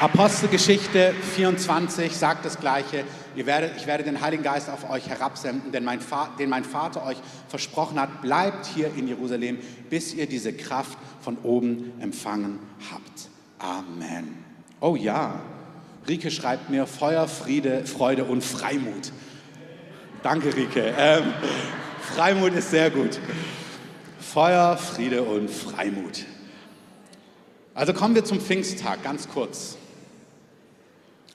Apostelgeschichte 0.00 1.14
24 1.34 2.14
sagt 2.14 2.44
das 2.44 2.60
Gleiche. 2.60 3.04
Ihr 3.36 3.44
werdet, 3.44 3.76
ich 3.76 3.86
werde 3.86 4.02
den 4.02 4.22
Heiligen 4.22 4.42
Geist 4.42 4.70
auf 4.70 4.88
euch 4.88 5.08
herabsenden, 5.08 5.70
denn 5.70 5.84
mein 5.84 6.00
den 6.38 6.48
mein 6.48 6.64
Vater 6.64 7.04
euch 7.04 7.18
versprochen 7.48 8.00
hat, 8.00 8.22
bleibt 8.22 8.64
hier 8.66 8.90
in 8.96 9.06
Jerusalem, 9.06 9.58
bis 9.90 10.14
ihr 10.14 10.26
diese 10.26 10.54
Kraft 10.54 10.98
von 11.20 11.36
oben 11.42 11.92
empfangen 12.00 12.58
habt. 12.90 13.28
Amen. 13.58 14.42
Oh 14.80 14.96
ja, 14.96 15.40
Rike 16.08 16.30
schreibt 16.30 16.70
mir 16.70 16.86
Feuer, 16.86 17.28
Friede, 17.28 17.84
Freude 17.84 18.24
und 18.24 18.42
Freimut. 18.42 19.12
Danke, 20.22 20.56
Rike. 20.56 20.94
Ähm, 20.98 21.34
Freimut 22.00 22.54
ist 22.54 22.70
sehr 22.70 22.90
gut. 22.90 23.18
Feuer, 24.18 24.76
Friede 24.76 25.22
und 25.22 25.50
Freimut. 25.50 26.24
Also 27.74 27.92
kommen 27.92 28.14
wir 28.14 28.24
zum 28.24 28.40
Pfingsttag, 28.40 29.02
ganz 29.02 29.28
kurz. 29.28 29.76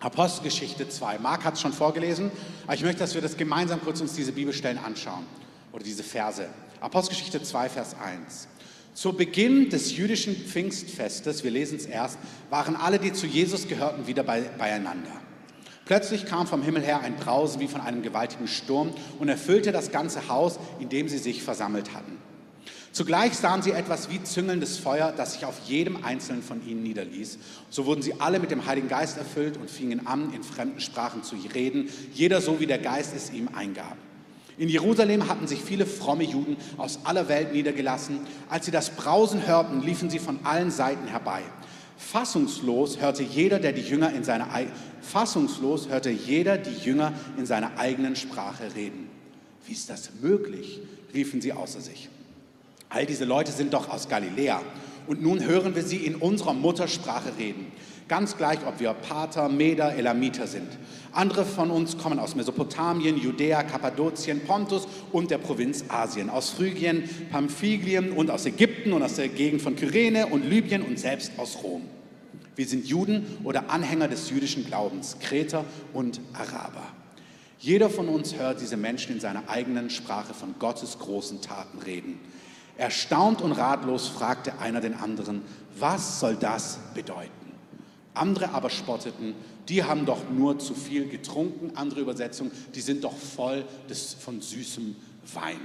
Apostelgeschichte 0.01 0.89
2. 0.89 1.19
Marc 1.19 1.45
hat 1.45 1.53
es 1.53 1.61
schon 1.61 1.73
vorgelesen, 1.73 2.31
aber 2.65 2.73
ich 2.73 2.81
möchte, 2.81 2.99
dass 2.99 3.13
wir 3.13 3.21
das 3.21 3.37
gemeinsam 3.37 3.81
kurz 3.81 4.01
uns 4.01 4.13
diese 4.13 4.31
Bibelstellen 4.31 4.79
anschauen 4.79 5.25
oder 5.71 5.83
diese 5.83 6.03
Verse. 6.03 6.47
Apostelgeschichte 6.81 7.41
2, 7.43 7.69
Vers 7.69 7.95
1. 8.03 8.47
Zu 8.95 9.13
Beginn 9.13 9.69
des 9.69 9.95
jüdischen 9.95 10.35
Pfingstfestes, 10.35 11.43
wir 11.43 11.51
lesen 11.51 11.77
es 11.77 11.85
erst, 11.85 12.17
waren 12.49 12.75
alle, 12.75 12.97
die 12.97 13.13
zu 13.13 13.27
Jesus 13.27 13.67
gehörten, 13.67 14.07
wieder 14.07 14.23
bei, 14.23 14.41
beieinander. 14.57 15.11
Plötzlich 15.85 16.25
kam 16.25 16.47
vom 16.47 16.63
Himmel 16.63 16.83
her 16.83 17.01
ein 17.01 17.15
Brausen 17.15 17.61
wie 17.61 17.67
von 17.67 17.81
einem 17.81 18.01
gewaltigen 18.01 18.47
Sturm 18.47 18.93
und 19.19 19.29
erfüllte 19.29 19.71
das 19.71 19.91
ganze 19.91 20.27
Haus, 20.27 20.59
in 20.79 20.89
dem 20.89 21.09
sie 21.09 21.19
sich 21.19 21.43
versammelt 21.43 21.93
hatten. 21.93 22.17
Zugleich 22.91 23.35
sahen 23.37 23.61
sie 23.61 23.71
etwas 23.71 24.09
wie 24.09 24.21
züngelndes 24.21 24.77
Feuer, 24.77 25.13
das 25.15 25.33
sich 25.33 25.45
auf 25.45 25.55
jedem 25.65 26.03
einzelnen 26.03 26.43
von 26.43 26.65
ihnen 26.67 26.83
niederließ. 26.83 27.39
So 27.69 27.85
wurden 27.85 28.01
sie 28.01 28.19
alle 28.19 28.39
mit 28.39 28.51
dem 28.51 28.65
Heiligen 28.65 28.89
Geist 28.89 29.17
erfüllt 29.17 29.55
und 29.57 29.69
fingen 29.69 30.07
an, 30.07 30.33
in 30.33 30.43
fremden 30.43 30.81
Sprachen 30.81 31.23
zu 31.23 31.35
reden, 31.53 31.89
jeder 32.13 32.41
so, 32.41 32.59
wie 32.59 32.67
der 32.67 32.79
Geist 32.79 33.15
es 33.15 33.31
ihm 33.31 33.47
eingab. 33.53 33.95
In 34.57 34.67
Jerusalem 34.67 35.29
hatten 35.29 35.47
sich 35.47 35.61
viele 35.61 35.85
fromme 35.85 36.25
Juden 36.25 36.57
aus 36.77 36.99
aller 37.05 37.29
Welt 37.29 37.53
niedergelassen. 37.53 38.19
Als 38.49 38.65
sie 38.65 38.71
das 38.71 38.89
Brausen 38.89 39.47
hörten, 39.47 39.81
liefen 39.81 40.09
sie 40.09 40.19
von 40.19 40.39
allen 40.43 40.69
Seiten 40.69 41.07
herbei. 41.07 41.41
Fassungslos 41.97 42.99
hörte 42.99 43.23
jeder, 43.23 43.59
der 43.59 43.71
die 43.71 43.81
Jünger 43.81 44.13
in 44.13 44.23
seiner 44.23 44.49
fassungslos 45.01 45.87
hörte 45.87 46.09
jeder 46.09 46.57
die 46.57 46.77
Jünger 46.83 47.13
in 47.37 47.45
seiner 47.45 47.77
eigenen 47.77 48.15
Sprache 48.15 48.75
reden. 48.75 49.09
Wie 49.65 49.73
ist 49.73 49.89
das 49.89 50.11
möglich? 50.21 50.81
riefen 51.13 51.41
sie 51.41 51.53
außer 51.53 51.81
sich. 51.81 52.09
All 52.93 53.05
diese 53.05 53.23
Leute 53.23 53.53
sind 53.53 53.73
doch 53.73 53.89
aus 53.89 54.09
Galiläa. 54.09 54.61
Und 55.07 55.21
nun 55.21 55.43
hören 55.43 55.75
wir 55.75 55.83
sie 55.83 56.05
in 56.05 56.15
unserer 56.15 56.53
Muttersprache 56.53 57.37
reden. 57.39 57.71
Ganz 58.09 58.35
gleich, 58.35 58.59
ob 58.67 58.81
wir 58.81 58.93
Pater, 58.93 59.47
Meder, 59.47 59.95
Elamiter 59.95 60.45
sind. 60.45 60.67
Andere 61.13 61.45
von 61.45 61.71
uns 61.71 61.97
kommen 61.97 62.19
aus 62.19 62.35
Mesopotamien, 62.35 63.17
Judäa, 63.17 63.63
Kappadokien, 63.63 64.41
Pontus 64.41 64.85
und 65.13 65.31
der 65.31 65.37
Provinz 65.37 65.85
Asien, 65.87 66.29
aus 66.29 66.49
Phrygien, 66.49 67.09
Pamphylien 67.31 68.11
und 68.11 68.29
aus 68.29 68.45
Ägypten 68.45 68.91
und 68.91 69.03
aus 69.03 69.15
der 69.15 69.29
Gegend 69.29 69.61
von 69.61 69.77
Kyrene 69.77 70.27
und 70.27 70.45
Libyen 70.45 70.81
und 70.81 70.99
selbst 70.99 71.31
aus 71.37 71.63
Rom. 71.63 71.83
Wir 72.57 72.67
sind 72.67 72.85
Juden 72.85 73.37
oder 73.45 73.69
Anhänger 73.69 74.09
des 74.09 74.29
jüdischen 74.29 74.65
Glaubens, 74.65 75.15
Kreter 75.21 75.63
und 75.93 76.19
Araber. 76.33 76.83
Jeder 77.59 77.89
von 77.89 78.09
uns 78.09 78.35
hört 78.35 78.59
diese 78.59 78.75
Menschen 78.75 79.13
in 79.13 79.21
seiner 79.21 79.47
eigenen 79.47 79.89
Sprache 79.89 80.33
von 80.33 80.55
Gottes 80.59 80.99
großen 80.99 81.41
Taten 81.41 81.79
reden. 81.79 82.19
Erstaunt 82.81 83.43
und 83.43 83.51
ratlos 83.51 84.07
fragte 84.07 84.57
einer 84.57 84.81
den 84.81 84.95
anderen, 84.95 85.43
was 85.77 86.19
soll 86.19 86.35
das 86.35 86.79
bedeuten? 86.95 87.29
Andere 88.15 88.49
aber 88.55 88.71
spotteten, 88.71 89.35
die 89.69 89.83
haben 89.83 90.07
doch 90.07 90.31
nur 90.31 90.57
zu 90.57 90.73
viel 90.73 91.07
getrunken. 91.07 91.77
Andere 91.77 91.99
Übersetzung, 91.99 92.49
die 92.73 92.81
sind 92.81 93.03
doch 93.03 93.15
voll 93.15 93.65
des, 93.87 94.15
von 94.15 94.41
süßem 94.41 94.95
Wein. 95.31 95.59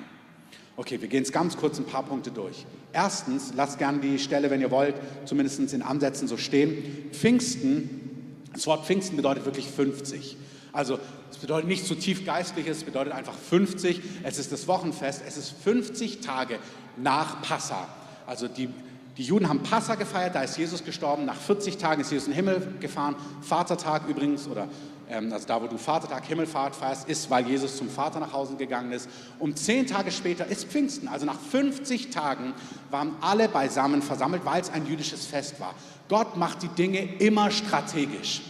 Okay, 0.76 1.00
wir 1.00 1.08
gehen 1.08 1.20
jetzt 1.20 1.32
ganz 1.32 1.56
kurz 1.56 1.78
ein 1.78 1.86
paar 1.86 2.02
Punkte 2.02 2.30
durch. 2.30 2.66
Erstens, 2.92 3.54
lasst 3.56 3.78
gerne 3.78 4.00
die 4.00 4.18
Stelle, 4.18 4.50
wenn 4.50 4.60
ihr 4.60 4.70
wollt, 4.70 4.96
zumindest 5.24 5.72
in 5.72 5.80
Ansätzen 5.80 6.28
so 6.28 6.36
stehen. 6.36 7.08
Pfingsten, 7.12 8.42
das 8.52 8.66
Wort 8.66 8.84
Pfingsten 8.84 9.16
bedeutet 9.16 9.46
wirklich 9.46 9.68
50. 9.68 10.36
Also 10.70 10.98
es 11.30 11.38
bedeutet 11.38 11.68
nicht 11.68 11.86
zu 11.86 11.94
tief 11.94 12.26
geistliches, 12.26 12.76
es 12.76 12.84
bedeutet 12.84 13.14
einfach 13.14 13.32
50. 13.32 14.02
Es 14.22 14.38
ist 14.38 14.52
das 14.52 14.68
Wochenfest, 14.68 15.22
es 15.26 15.38
ist 15.38 15.54
50 15.64 16.20
Tage 16.20 16.58
nach 16.96 17.42
Passa. 17.42 17.86
Also 18.26 18.48
die, 18.48 18.68
die 19.16 19.22
Juden 19.22 19.48
haben 19.48 19.62
Passa 19.62 19.94
gefeiert, 19.94 20.34
da 20.34 20.42
ist 20.42 20.58
Jesus 20.58 20.84
gestorben. 20.84 21.24
Nach 21.24 21.36
40 21.36 21.78
Tagen 21.78 22.00
ist 22.00 22.10
Jesus 22.10 22.28
in 22.28 22.32
den 22.32 22.36
Himmel 22.36 22.74
gefahren. 22.80 23.16
Vatertag 23.42 24.08
übrigens, 24.08 24.46
oder 24.48 24.68
ähm, 25.08 25.32
also 25.32 25.46
da, 25.46 25.62
wo 25.62 25.66
du 25.66 25.78
Vatertag, 25.78 26.26
Himmelfahrt 26.26 26.74
feierst, 26.74 27.08
ist, 27.08 27.30
weil 27.30 27.46
Jesus 27.46 27.76
zum 27.76 27.88
Vater 27.88 28.20
nach 28.20 28.32
Hause 28.32 28.56
gegangen 28.56 28.92
ist. 28.92 29.08
Um 29.38 29.54
zehn 29.54 29.86
Tage 29.86 30.10
später 30.10 30.46
ist 30.46 30.66
Pfingsten. 30.66 31.08
Also 31.08 31.26
nach 31.26 31.38
50 31.38 32.10
Tagen 32.10 32.54
waren 32.90 33.14
alle 33.20 33.48
beisammen 33.48 34.02
versammelt, 34.02 34.44
weil 34.44 34.60
es 34.60 34.70
ein 34.70 34.86
jüdisches 34.86 35.26
Fest 35.26 35.60
war. 35.60 35.74
Gott 36.08 36.36
macht 36.36 36.62
die 36.62 36.68
Dinge 36.68 37.00
immer 37.18 37.50
strategisch. 37.50 38.42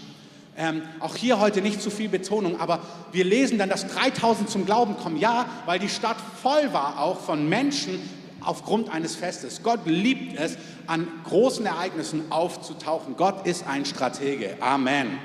Ähm, 0.58 0.82
auch 1.00 1.16
hier 1.16 1.38
heute 1.38 1.60
nicht 1.60 1.82
zu 1.82 1.90
viel 1.90 2.08
Betonung, 2.08 2.58
aber 2.58 2.80
wir 3.12 3.24
lesen 3.24 3.58
dann, 3.58 3.68
dass 3.68 3.86
3000 3.88 4.48
zum 4.48 4.64
Glauben 4.64 4.96
kommen. 4.96 5.18
Ja, 5.18 5.44
weil 5.66 5.78
die 5.78 5.90
Stadt 5.90 6.16
voll 6.42 6.72
war 6.72 6.98
auch 6.98 7.20
von 7.20 7.46
Menschen, 7.46 8.00
aufgrund 8.46 8.90
eines 8.90 9.16
Festes. 9.16 9.62
Gott 9.62 9.80
liebt 9.86 10.38
es, 10.38 10.56
an 10.86 11.08
großen 11.24 11.66
Ereignissen 11.66 12.30
aufzutauchen. 12.30 13.16
Gott 13.16 13.46
ist 13.46 13.66
ein 13.66 13.84
Stratege. 13.84 14.56
Amen. 14.60 15.18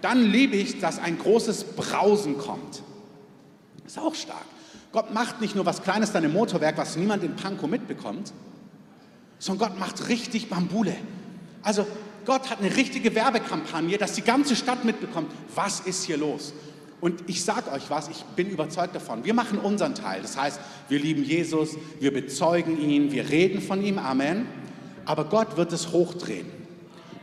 Dann 0.00 0.22
liebe 0.22 0.56
ich, 0.56 0.80
dass 0.80 0.98
ein 0.98 1.18
großes 1.18 1.64
Brausen 1.76 2.38
kommt. 2.38 2.82
Ist 3.86 3.98
auch 3.98 4.14
stark. 4.14 4.44
Gott 4.92 5.12
macht 5.12 5.40
nicht 5.40 5.54
nur 5.54 5.66
was 5.66 5.82
Kleines 5.82 6.12
dann 6.12 6.24
im 6.24 6.32
Motorwerk, 6.32 6.76
was 6.78 6.96
niemand 6.96 7.22
in 7.22 7.36
Pankow 7.36 7.68
mitbekommt, 7.68 8.32
sondern 9.38 9.70
Gott 9.70 9.78
macht 9.78 10.08
richtig 10.08 10.48
Bambule. 10.48 10.96
Also 11.62 11.86
Gott 12.24 12.50
hat 12.50 12.60
eine 12.60 12.74
richtige 12.76 13.14
Werbekampagne, 13.14 13.98
dass 13.98 14.14
die 14.14 14.22
ganze 14.22 14.56
Stadt 14.56 14.84
mitbekommt, 14.84 15.30
was 15.54 15.80
ist 15.80 16.04
hier 16.04 16.16
los. 16.16 16.52
Und 17.00 17.22
ich 17.28 17.44
sage 17.44 17.72
euch 17.72 17.88
was, 17.88 18.08
ich 18.08 18.22
bin 18.36 18.50
überzeugt 18.50 18.94
davon. 18.94 19.24
Wir 19.24 19.34
machen 19.34 19.58
unseren 19.58 19.94
Teil. 19.94 20.20
Das 20.22 20.36
heißt, 20.36 20.60
wir 20.88 20.98
lieben 20.98 21.24
Jesus, 21.24 21.76
wir 21.98 22.12
bezeugen 22.12 22.78
ihn, 22.80 23.10
wir 23.12 23.30
reden 23.30 23.62
von 23.62 23.82
ihm. 23.82 23.98
Amen. 23.98 24.46
Aber 25.06 25.24
Gott 25.24 25.56
wird 25.56 25.72
es 25.72 25.92
hochdrehen. 25.92 26.46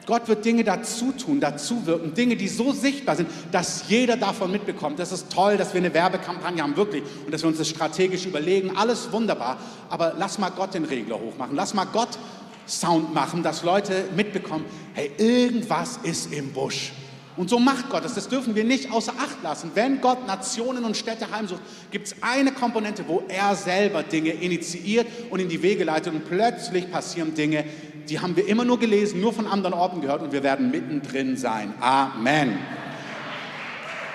Gott 0.07 0.29
wird 0.29 0.45
Dinge 0.45 0.63
dazu 0.63 1.11
tun, 1.11 1.41
dazu 1.41 1.85
wirken, 1.85 2.13
Dinge, 2.13 2.37
die 2.37 2.47
so 2.47 2.71
sichtbar 2.71 3.17
sind, 3.17 3.29
dass 3.51 3.89
jeder 3.89 4.15
davon 4.15 4.51
mitbekommt. 4.51 4.99
Das 4.99 5.11
ist 5.11 5.29
toll, 5.29 5.57
dass 5.57 5.73
wir 5.73 5.81
eine 5.81 5.93
Werbekampagne 5.93 6.63
haben, 6.63 6.77
wirklich, 6.77 7.03
und 7.25 7.33
dass 7.33 7.43
wir 7.43 7.49
uns 7.49 7.57
das 7.57 7.67
strategisch 7.67 8.25
überlegen. 8.25 8.77
Alles 8.77 9.11
wunderbar. 9.11 9.57
Aber 9.89 10.13
lass 10.17 10.39
mal 10.39 10.49
Gott 10.49 10.73
den 10.73 10.85
Regler 10.85 11.19
hochmachen. 11.19 11.55
Lass 11.55 11.73
mal 11.73 11.85
Gott 11.85 12.17
Sound 12.65 13.13
machen, 13.13 13.43
dass 13.43 13.63
Leute 13.63 14.05
mitbekommen, 14.15 14.65
hey, 14.93 15.11
irgendwas 15.17 15.99
ist 16.03 16.33
im 16.33 16.51
Busch. 16.51 16.93
Und 17.37 17.51
so 17.51 17.59
macht 17.59 17.89
Gott 17.89 18.03
es. 18.03 18.15
Das 18.15 18.27
dürfen 18.27 18.55
wir 18.55 18.63
nicht 18.63 18.91
außer 18.91 19.13
Acht 19.13 19.43
lassen. 19.43 19.71
Wenn 19.75 20.01
Gott 20.01 20.25
Nationen 20.25 20.83
und 20.83 20.97
Städte 20.97 21.29
heimsucht, 21.31 21.61
gibt 21.91 22.07
es 22.07 22.15
eine 22.21 22.51
Komponente, 22.51 23.03
wo 23.07 23.23
er 23.27 23.55
selber 23.55 24.01
Dinge 24.01 24.31
initiiert 24.31 25.07
und 25.29 25.39
in 25.39 25.47
die 25.47 25.61
Wege 25.61 25.83
leitet. 25.83 26.13
Und 26.13 26.27
plötzlich 26.27 26.91
passieren 26.91 27.35
Dinge, 27.35 27.63
die 28.09 28.19
haben 28.19 28.35
wir 28.35 28.47
immer 28.47 28.65
nur 28.65 28.79
gelesen, 28.79 29.21
nur 29.21 29.33
von 29.33 29.45
anderen 29.45 29.73
Orten 29.73 30.01
gehört 30.01 30.23
und 30.23 30.31
wir 30.31 30.41
werden 30.41 30.71
mittendrin 30.71 31.37
sein. 31.37 31.73
Amen. 31.79 32.57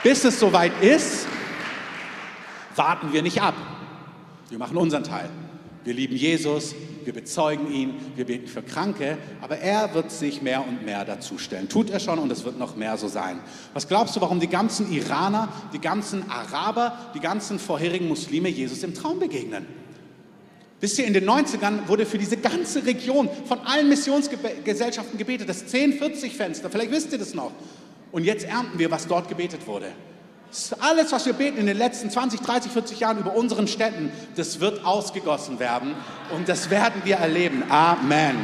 Bis 0.03 0.25
es 0.25 0.41
soweit 0.41 0.73
ist, 0.83 1.29
warten 2.75 3.13
wir 3.13 3.23
nicht 3.23 3.41
ab. 3.41 3.55
Wir 4.49 4.59
machen 4.59 4.77
unseren 4.77 5.05
Teil. 5.05 5.31
Wir 5.85 5.95
lieben 5.95 6.17
Jesus, 6.17 6.75
wir 7.07 7.13
bezeugen 7.13 7.73
ihn, 7.73 7.95
wir 8.17 8.25
beten 8.25 8.49
für 8.49 8.63
Kranke, 8.63 9.19
aber 9.41 9.59
er 9.59 9.95
wird 9.95 10.11
sich 10.11 10.43
mehr 10.43 10.67
und 10.67 10.85
mehr 10.85 11.05
dazustellen. 11.05 11.69
Tut 11.69 11.91
er 11.91 12.01
schon 12.01 12.19
und 12.19 12.31
es 12.31 12.45
wird 12.45 12.59
noch 12.59 12.77
mehr 12.77 12.97
so 12.97 13.09
sein. 13.09 13.41
Was 13.75 13.89
glaubst 13.89 14.17
du, 14.17 14.21
warum 14.21 14.41
die 14.41 14.49
ganzen 14.49 14.93
Iraner, 14.93 15.49
die 15.73 15.81
ganzen 15.81 16.31
Araber, 16.31 16.99
die 17.15 17.21
ganzen 17.21 17.59
vorherigen 17.59 18.09
Muslime 18.09 18.49
Jesus 18.49 18.83
im 18.83 18.95
Traum 18.95 19.19
begegnen? 19.19 19.67
Wisst 20.81 20.99
ihr, 20.99 21.07
in 21.07 21.15
den 21.15 21.29
90ern 21.29 21.87
wurde 21.87 22.07
für 22.07 22.19
diese 22.19 22.37
ganze 22.37 22.85
Region 22.85 23.29
von 23.47 23.61
allen 23.61 23.89
Missionsgesellschaften 23.89 25.17
gebetet, 25.17 25.49
das 25.49 25.73
1040-Fenster, 25.73 26.71
vielleicht 26.71 26.91
wisst 26.91 27.13
ihr 27.13 27.19
das 27.19 27.35
noch. 27.35 27.53
Und 28.11 28.25
jetzt 28.25 28.45
ernten 28.45 28.79
wir, 28.79 28.91
was 28.91 29.07
dort 29.07 29.29
gebetet 29.29 29.67
wurde. 29.67 29.93
Alles, 30.81 31.13
was 31.13 31.25
wir 31.25 31.33
beten 31.33 31.59
in 31.59 31.67
den 31.67 31.79
letzten 31.79 32.11
20, 32.11 32.41
30, 32.41 32.73
40 32.73 33.01
Jahren 33.01 33.19
über 33.19 33.35
unseren 33.35 33.67
Städten, 33.67 34.13
das 34.37 34.61
wird 34.61 34.85
ausgegossen 34.85 35.59
werden 35.59 35.95
und 36.35 36.49
das 36.49 36.69
werden 36.69 37.03
wir 37.05 37.17
erleben. 37.17 37.65
Amen. 37.71 38.37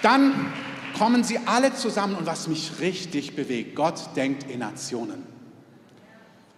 Dann 0.00 0.52
kommen 0.96 1.22
sie 1.22 1.38
alle 1.44 1.74
zusammen 1.74 2.14
und 2.14 2.26
was 2.26 2.48
mich 2.48 2.80
richtig 2.80 3.36
bewegt, 3.36 3.76
Gott 3.76 4.16
denkt 4.16 4.50
in 4.50 4.60
Nationen. 4.60 5.22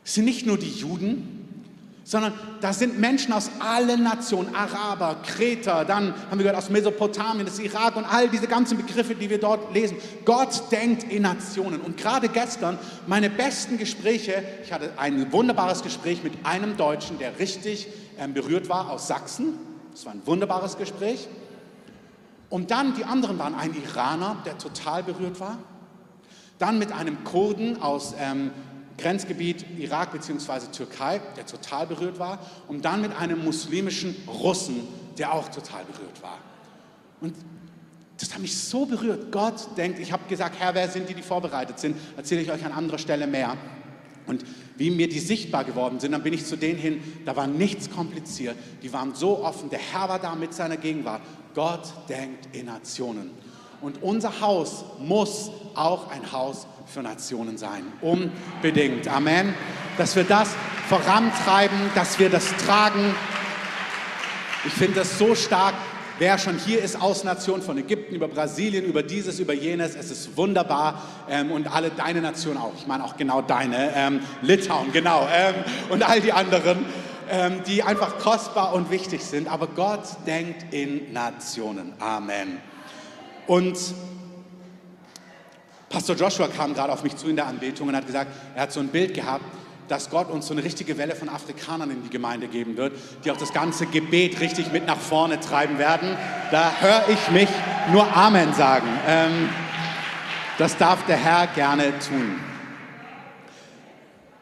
Es 0.05 0.15
sind 0.15 0.25
nicht 0.25 0.47
nur 0.47 0.57
die 0.57 0.71
Juden, 0.71 1.40
sondern 2.11 2.33
da 2.61 2.73
sind 2.73 2.99
Menschen 2.99 3.33
aus 3.33 3.53
allen 3.61 4.03
Nationen, 4.03 4.53
Araber, 4.53 5.23
Kreter, 5.25 5.85
dann 5.85 6.13
haben 6.29 6.39
wir 6.39 6.43
gehört 6.43 6.57
aus 6.57 6.69
Mesopotamien, 6.69 7.47
das 7.47 7.61
Irak 7.61 7.95
und 7.95 8.05
all 8.05 8.29
diese 8.29 8.49
ganzen 8.49 8.77
Begriffe, 8.77 9.15
die 9.15 9.31
wir 9.31 9.39
dort 9.39 9.73
lesen. 9.73 9.97
Gott 10.25 10.73
denkt 10.73 11.05
in 11.05 11.23
Nationen. 11.23 11.81
Und 11.81 11.97
gerade 11.97 12.29
gestern, 12.29 12.81
meine 13.07 13.31
besten 13.31 13.79
Gespräche, 13.79 14.43
ich 14.65 14.73
hatte 14.73 14.91
ein 14.97 15.31
wunderbares 15.31 15.85
Gespräch 15.85 16.25
mit 16.25 16.33
einem 16.43 16.77
Deutschen, 16.77 17.17
der 17.21 17.39
richtig 17.39 17.87
ähm, 18.19 18.35
berührt 18.35 18.69
war 18.69 18.91
aus 18.91 19.07
Sachsen. 19.07 19.55
Das 19.93 20.05
war 20.05 20.13
ein 20.13 20.23
wunderbares 20.25 20.79
Gespräch. 20.79 21.29
Und 22.49 22.73
dann 22.73 22.97
die 22.97 23.05
anderen 23.05 23.39
waren 23.39 23.55
ein 23.55 23.73
Iraner, 23.73 24.39
der 24.45 24.59
total 24.59 25.05
berührt 25.05 25.39
war. 25.39 25.59
Dann 26.59 26.81
mit 26.81 26.91
einem 26.91 27.23
Kurden 27.23 27.81
aus 27.81 28.17
ähm, 28.19 28.51
Grenzgebiet 29.01 29.65
Irak 29.79 30.13
bzw. 30.13 30.67
Türkei, 30.73 31.21
der 31.37 31.47
total 31.47 31.87
berührt 31.87 32.19
war, 32.19 32.39
und 32.69 32.85
dann 32.85 33.03
mit 33.03 33.17
einem 33.17 33.45
muslimischen 33.45 34.15
Russen, 34.27 34.87
der 35.19 35.35
auch 35.35 35.49
total 35.49 35.85
berührt 35.85 36.23
war. 36.23 36.39
Und 37.21 37.35
das 38.19 38.35
hat 38.35 38.41
mich 38.41 38.57
so 38.57 38.85
berührt. 38.85 39.33
Gott 39.33 39.77
denkt, 39.77 39.99
ich 39.99 40.13
habe 40.13 40.29
gesagt, 40.29 40.57
Herr, 40.59 40.75
wer 40.75 40.89
sind 40.89 41.09
die, 41.09 41.15
die 41.15 41.23
vorbereitet 41.23 41.79
sind? 41.79 41.97
Erzähle 42.17 42.43
ich 42.43 42.51
euch 42.51 42.65
an 42.65 42.73
anderer 42.73 42.99
Stelle 42.99 43.27
mehr. 43.27 43.57
Und 44.27 44.45
wie 44.77 44.91
mir 44.91 45.09
die 45.09 45.19
sichtbar 45.19 45.65
geworden 45.65 45.99
sind, 45.99 46.13
dann 46.13 46.23
bin 46.23 46.35
ich 46.35 46.45
zu 46.45 46.57
denen 46.57 46.79
hin, 46.79 47.03
da 47.25 47.35
war 47.35 47.47
nichts 47.47 47.91
kompliziert. 47.91 48.57
Die 48.83 48.93
waren 48.93 49.15
so 49.15 49.43
offen. 49.43 49.71
Der 49.71 49.79
Herr 49.79 50.09
war 50.09 50.19
da 50.19 50.35
mit 50.35 50.55
seiner 50.55 50.77
Gegenwart. 50.77 51.23
Gott 51.55 51.93
denkt 52.09 52.55
in 52.55 52.67
Nationen. 52.67 53.31
Und 53.81 54.03
unser 54.03 54.41
Haus 54.41 54.85
muss 54.99 55.51
auch 55.75 56.11
ein 56.11 56.33
Haus 56.33 56.67
für 56.87 57.03
Nationen 57.03 57.57
sein. 57.57 57.85
Unbedingt. 58.03 59.09
Amen. 59.09 59.55
Dass 59.97 60.17
wir 60.17 60.25
das 60.25 60.51
vorantreiben, 60.89 61.79
dass 61.95 62.19
wir 62.19 62.29
das 62.29 62.47
tragen. 62.59 63.15
Ich 64.67 64.73
finde 64.73 64.97
das 64.97 65.19
so 65.19 65.35
stark. 65.35 65.75
Wer 66.19 66.37
schon 66.37 66.59
hier 66.59 66.83
ist 66.83 67.01
aus 67.01 67.25
Nationen, 67.25 67.63
von 67.63 67.79
Ägypten 67.79 68.15
über 68.15 68.29
Brasilien, 68.29 68.85
über 68.85 69.03
dieses, 69.03 69.41
über 69.41 69.55
jenes, 69.55 69.97
es 69.97 70.11
ist 70.11 70.37
wunderbar. 70.37 71.03
Ähm, 71.31 71.51
und 71.51 71.75
alle 71.75 71.91
deine 71.91 72.21
Nationen 72.21 72.59
auch. 72.59 72.73
Ich 72.77 72.87
meine 72.87 73.05
auch 73.05 73.17
genau 73.17 73.41
deine. 73.41 73.95
Ähm, 73.95 74.21
Litauen, 74.43 74.93
genau. 74.93 75.27
Ähm, 75.33 75.55
und 75.89 76.03
all 76.03 76.21
die 76.21 76.35
anderen, 76.35 76.85
ähm, 77.31 77.63
die 77.67 77.83
einfach 77.83 78.19
kostbar 78.19 78.75
und 78.75 78.91
wichtig 78.91 79.25
sind. 79.25 79.51
Aber 79.51 79.69
Gott 79.69 80.03
denkt 80.27 80.75
in 80.75 81.11
Nationen. 81.15 81.95
Amen. 81.99 82.59
Und 83.51 83.77
Pastor 85.89 86.15
Joshua 86.15 86.47
kam 86.47 86.73
gerade 86.73 86.93
auf 86.93 87.03
mich 87.03 87.17
zu 87.17 87.27
in 87.27 87.35
der 87.35 87.49
Anbetung 87.49 87.89
und 87.89 87.97
hat 87.97 88.07
gesagt, 88.07 88.31
er 88.55 88.63
hat 88.63 88.73
so 88.73 88.79
ein 88.79 88.87
Bild 88.87 89.13
gehabt, 89.13 89.45
dass 89.89 90.09
Gott 90.09 90.31
uns 90.31 90.47
so 90.47 90.55
eine 90.55 90.63
richtige 90.63 90.97
Welle 90.99 91.17
von 91.17 91.29
Afrikanern 91.29 91.91
in 91.91 92.01
die 92.05 92.11
Gemeinde 92.11 92.47
geben 92.47 92.77
wird, 92.77 92.93
die 93.25 93.31
auch 93.33 93.37
das 93.37 93.53
ganze 93.53 93.87
Gebet 93.87 94.39
richtig 94.39 94.71
mit 94.71 94.87
nach 94.87 95.01
vorne 95.01 95.41
treiben 95.41 95.79
werden. 95.79 96.17
Da 96.53 96.75
höre 96.79 97.09
ich 97.09 97.31
mich 97.33 97.49
nur 97.91 98.17
Amen 98.17 98.55
sagen. 98.55 98.87
Ähm, 99.09 99.49
das 100.57 100.77
darf 100.77 101.05
der 101.07 101.17
Herr 101.17 101.49
gerne 101.49 101.93
tun. 101.99 102.37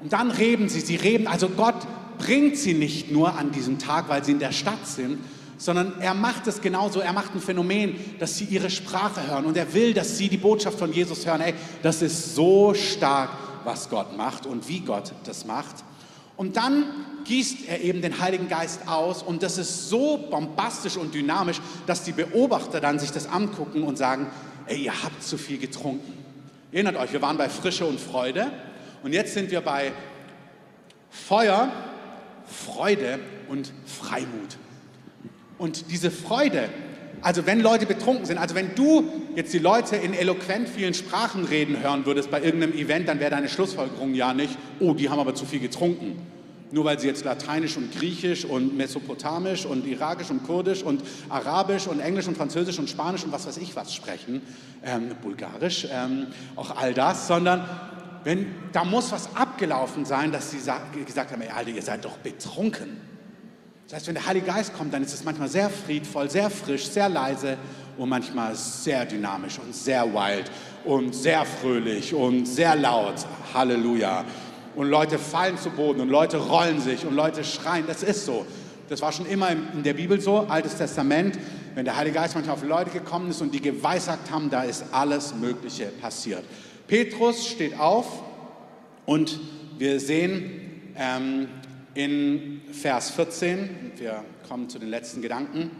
Und 0.01 0.13
dann 0.13 0.31
reden 0.31 0.69
sie, 0.69 0.81
sie 0.81 0.97
reden, 0.97 1.29
also 1.29 1.49
Gott 1.49 1.77
bringt 2.19 2.59
sie 2.59 2.75
nicht 2.75 3.11
nur 3.11 3.39
an 3.39 3.53
diesem 3.53 3.79
Tag, 3.79 4.11
weil 4.11 4.23
sie 4.23 4.33
in 4.33 4.39
der 4.39 4.53
Stadt 4.53 4.87
sind, 4.87 5.19
sondern 5.59 6.01
er 6.01 6.15
macht 6.15 6.47
es 6.47 6.61
genauso. 6.61 7.01
Er 7.01 7.13
macht 7.13 7.35
ein 7.35 7.41
Phänomen, 7.41 7.97
dass 8.19 8.39
sie 8.39 8.45
ihre 8.45 8.71
Sprache 8.71 9.27
hören 9.27 9.45
und 9.45 9.57
er 9.57 9.75
will, 9.75 9.93
dass 9.93 10.17
sie 10.17 10.29
die 10.29 10.37
Botschaft 10.37 10.79
von 10.79 10.93
Jesus 10.93 11.27
hören. 11.27 11.41
Ey, 11.41 11.55
das 11.83 12.01
ist 12.01 12.35
so 12.35 12.73
stark, 12.75 13.31
was 13.65 13.91
Gott 13.91 14.17
macht 14.17 14.47
und 14.47 14.69
wie 14.69 14.81
Gott 14.81 15.13
das 15.25 15.45
macht. 15.45 15.85
Und 16.37 16.57
dann 16.57 16.85
gießt 17.25 17.69
er 17.69 17.81
eben 17.83 18.01
den 18.01 18.21
Heiligen 18.21 18.49
Geist 18.49 18.87
aus 18.87 19.23
und 19.23 19.43
das 19.43 19.59
ist 19.59 19.89
so 19.89 20.29
bombastisch 20.31 20.97
und 20.97 21.13
dynamisch, 21.13 21.61
dass 21.87 22.05
die 22.05 22.13
Beobachter 22.13 22.81
dann 22.81 22.99
sich 23.01 23.11
das 23.11 23.27
angucken 23.27 23.83
und 23.83 23.99
sagen, 23.99 24.29
ey, 24.67 24.85
ihr 24.85 25.03
habt 25.03 25.23
zu 25.23 25.37
viel 25.37 25.59
getrunken. 25.59 26.15
Erinnert 26.71 26.97
euch, 26.97 27.13
wir 27.13 27.21
waren 27.23 27.37
bei 27.37 27.49
Frische 27.49 27.85
und 27.85 28.01
Freude 28.01 28.53
und 29.03 29.13
jetzt 29.13 29.35
sind 29.35 29.51
wir 29.51 29.61
bei 29.61 29.93
Feuer, 31.11 31.73
Freude 32.47 33.19
und 33.49 33.73
Freimut. 33.85 34.57
Und 35.59 35.91
diese 35.91 36.11
Freude, 36.11 36.69
also 37.21 37.47
wenn 37.47 37.61
Leute 37.61 37.85
betrunken 37.85 38.25
sind, 38.25 38.39
also 38.39 38.55
wenn 38.55 38.75
du 38.75 39.05
jetzt 39.35 39.53
die 39.53 39.59
Leute 39.59 39.97
in 39.97 40.15
eloquent 40.15 40.69
vielen 40.69 40.95
Sprachen 40.95 41.45
reden 41.45 41.83
hören 41.83 42.07
würdest 42.07 42.31
bei 42.31 42.43
irgendeinem 42.43 42.75
Event, 42.75 43.09
dann 43.09 43.19
wäre 43.19 43.31
deine 43.31 43.49
Schlussfolgerung 43.49 44.15
ja 44.15 44.33
nicht, 44.33 44.57
oh, 44.81 44.95
die 44.95 45.11
haben 45.11 45.19
aber 45.19 45.35
zu 45.35 45.45
viel 45.45 45.61
getrunken. 45.61 46.17
Nur 46.71 46.85
weil 46.85 46.99
sie 47.01 47.07
jetzt 47.07 47.25
Lateinisch 47.25 47.77
und 47.77 47.93
Griechisch 47.99 48.45
und 48.45 48.77
Mesopotamisch 48.77 49.65
und 49.65 49.87
Irakisch 49.87 50.31
und 50.31 50.45
Kurdisch 50.45 50.83
und 50.83 51.03
Arabisch 51.31 51.87
und 51.87 51.99
Englisch 51.99 52.29
und 52.29 52.37
Französisch 52.37 52.79
und 52.79 52.91
Spanisch 52.91 53.25
und 53.25 53.33
was 53.33 53.47
weiß 53.47 53.57
ich 53.57 53.75
was 53.75 53.95
sprechen, 53.95 54.43
ähm, 54.85 55.11
Bulgarisch, 55.23 55.89
ähm, 55.91 56.27
auch 56.57 56.77
all 56.77 56.93
das, 56.93 57.27
sondern 57.27 57.65
wenn, 58.25 58.55
da 58.73 58.85
muss 58.85 59.13
was 59.13 59.35
abgelaufen 59.35 60.05
sein, 60.05 60.31
dass 60.31 60.51
sie 60.51 60.59
gesagt 61.07 61.33
haben, 61.33 61.41
ey 61.41 61.49
Alter, 61.49 61.71
ihr 61.71 61.83
seid 61.83 62.05
doch 62.05 62.19
betrunken. 62.19 63.08
Das 63.89 64.01
heißt, 64.01 64.09
wenn 64.09 64.17
der 64.17 64.27
Heilige 64.27 64.45
Geist 64.45 64.75
kommt, 64.75 64.93
dann 64.93 65.03
ist 65.03 65.15
es 65.15 65.25
manchmal 65.25 65.49
sehr 65.49 65.71
friedvoll, 65.71 66.29
sehr 66.29 66.51
frisch, 66.51 66.89
sehr 66.89 67.09
leise 67.09 67.57
und 67.97 68.11
manchmal 68.11 68.55
sehr 68.55 69.07
dynamisch 69.07 69.59
und 69.59 69.75
sehr 69.75 70.05
wild 70.13 70.51
und 70.85 71.15
sehr 71.15 71.47
fröhlich 71.47 72.13
und 72.13 72.45
sehr 72.45 72.77
laut. 72.77 73.15
Halleluja. 73.55 74.27
Und 74.77 74.91
Leute 74.91 75.19
fallen 75.19 75.57
zu 75.57 75.71
Boden 75.71 76.03
und 76.03 76.11
Leute 76.11 76.37
rollen 76.37 76.83
sich 76.83 77.07
und 77.07 77.15
Leute 77.15 77.43
schreien. 77.43 77.85
Das 77.87 78.03
ist 78.03 78.27
so. 78.27 78.45
Das 78.91 79.01
war 79.01 79.11
schon 79.11 79.25
immer 79.25 79.53
in 79.53 79.83
der 79.83 79.95
Bibel 79.95 80.21
so, 80.21 80.41
Altes 80.41 80.77
Testament. 80.77 81.39
Wenn 81.75 81.87
der 81.87 81.97
Heilige 81.97 82.17
Geist 82.17 82.35
manchmal 82.35 82.57
auf 82.57 82.65
Leute 82.65 82.91
gekommen 82.91 83.31
ist 83.31 83.41
und 83.41 83.55
die 83.55 83.63
geweissagt 83.63 84.31
haben, 84.31 84.51
da 84.51 84.65
ist 84.65 84.85
alles 84.93 85.35
Mögliche 85.35 85.87
passiert. 85.87 86.45
Petrus 86.87 87.47
steht 87.47 87.81
auf 87.81 88.23
und 89.07 89.41
wir 89.79 89.99
sehen, 89.99 90.93
ähm, 90.95 91.49
in 91.99 92.61
Vers 92.71 93.11
14, 93.11 93.93
wir 93.97 94.25
kommen 94.49 94.71
zu 94.71 94.79
den 94.79 94.89
letzten 94.89 95.21
Gedanken, 95.21 95.73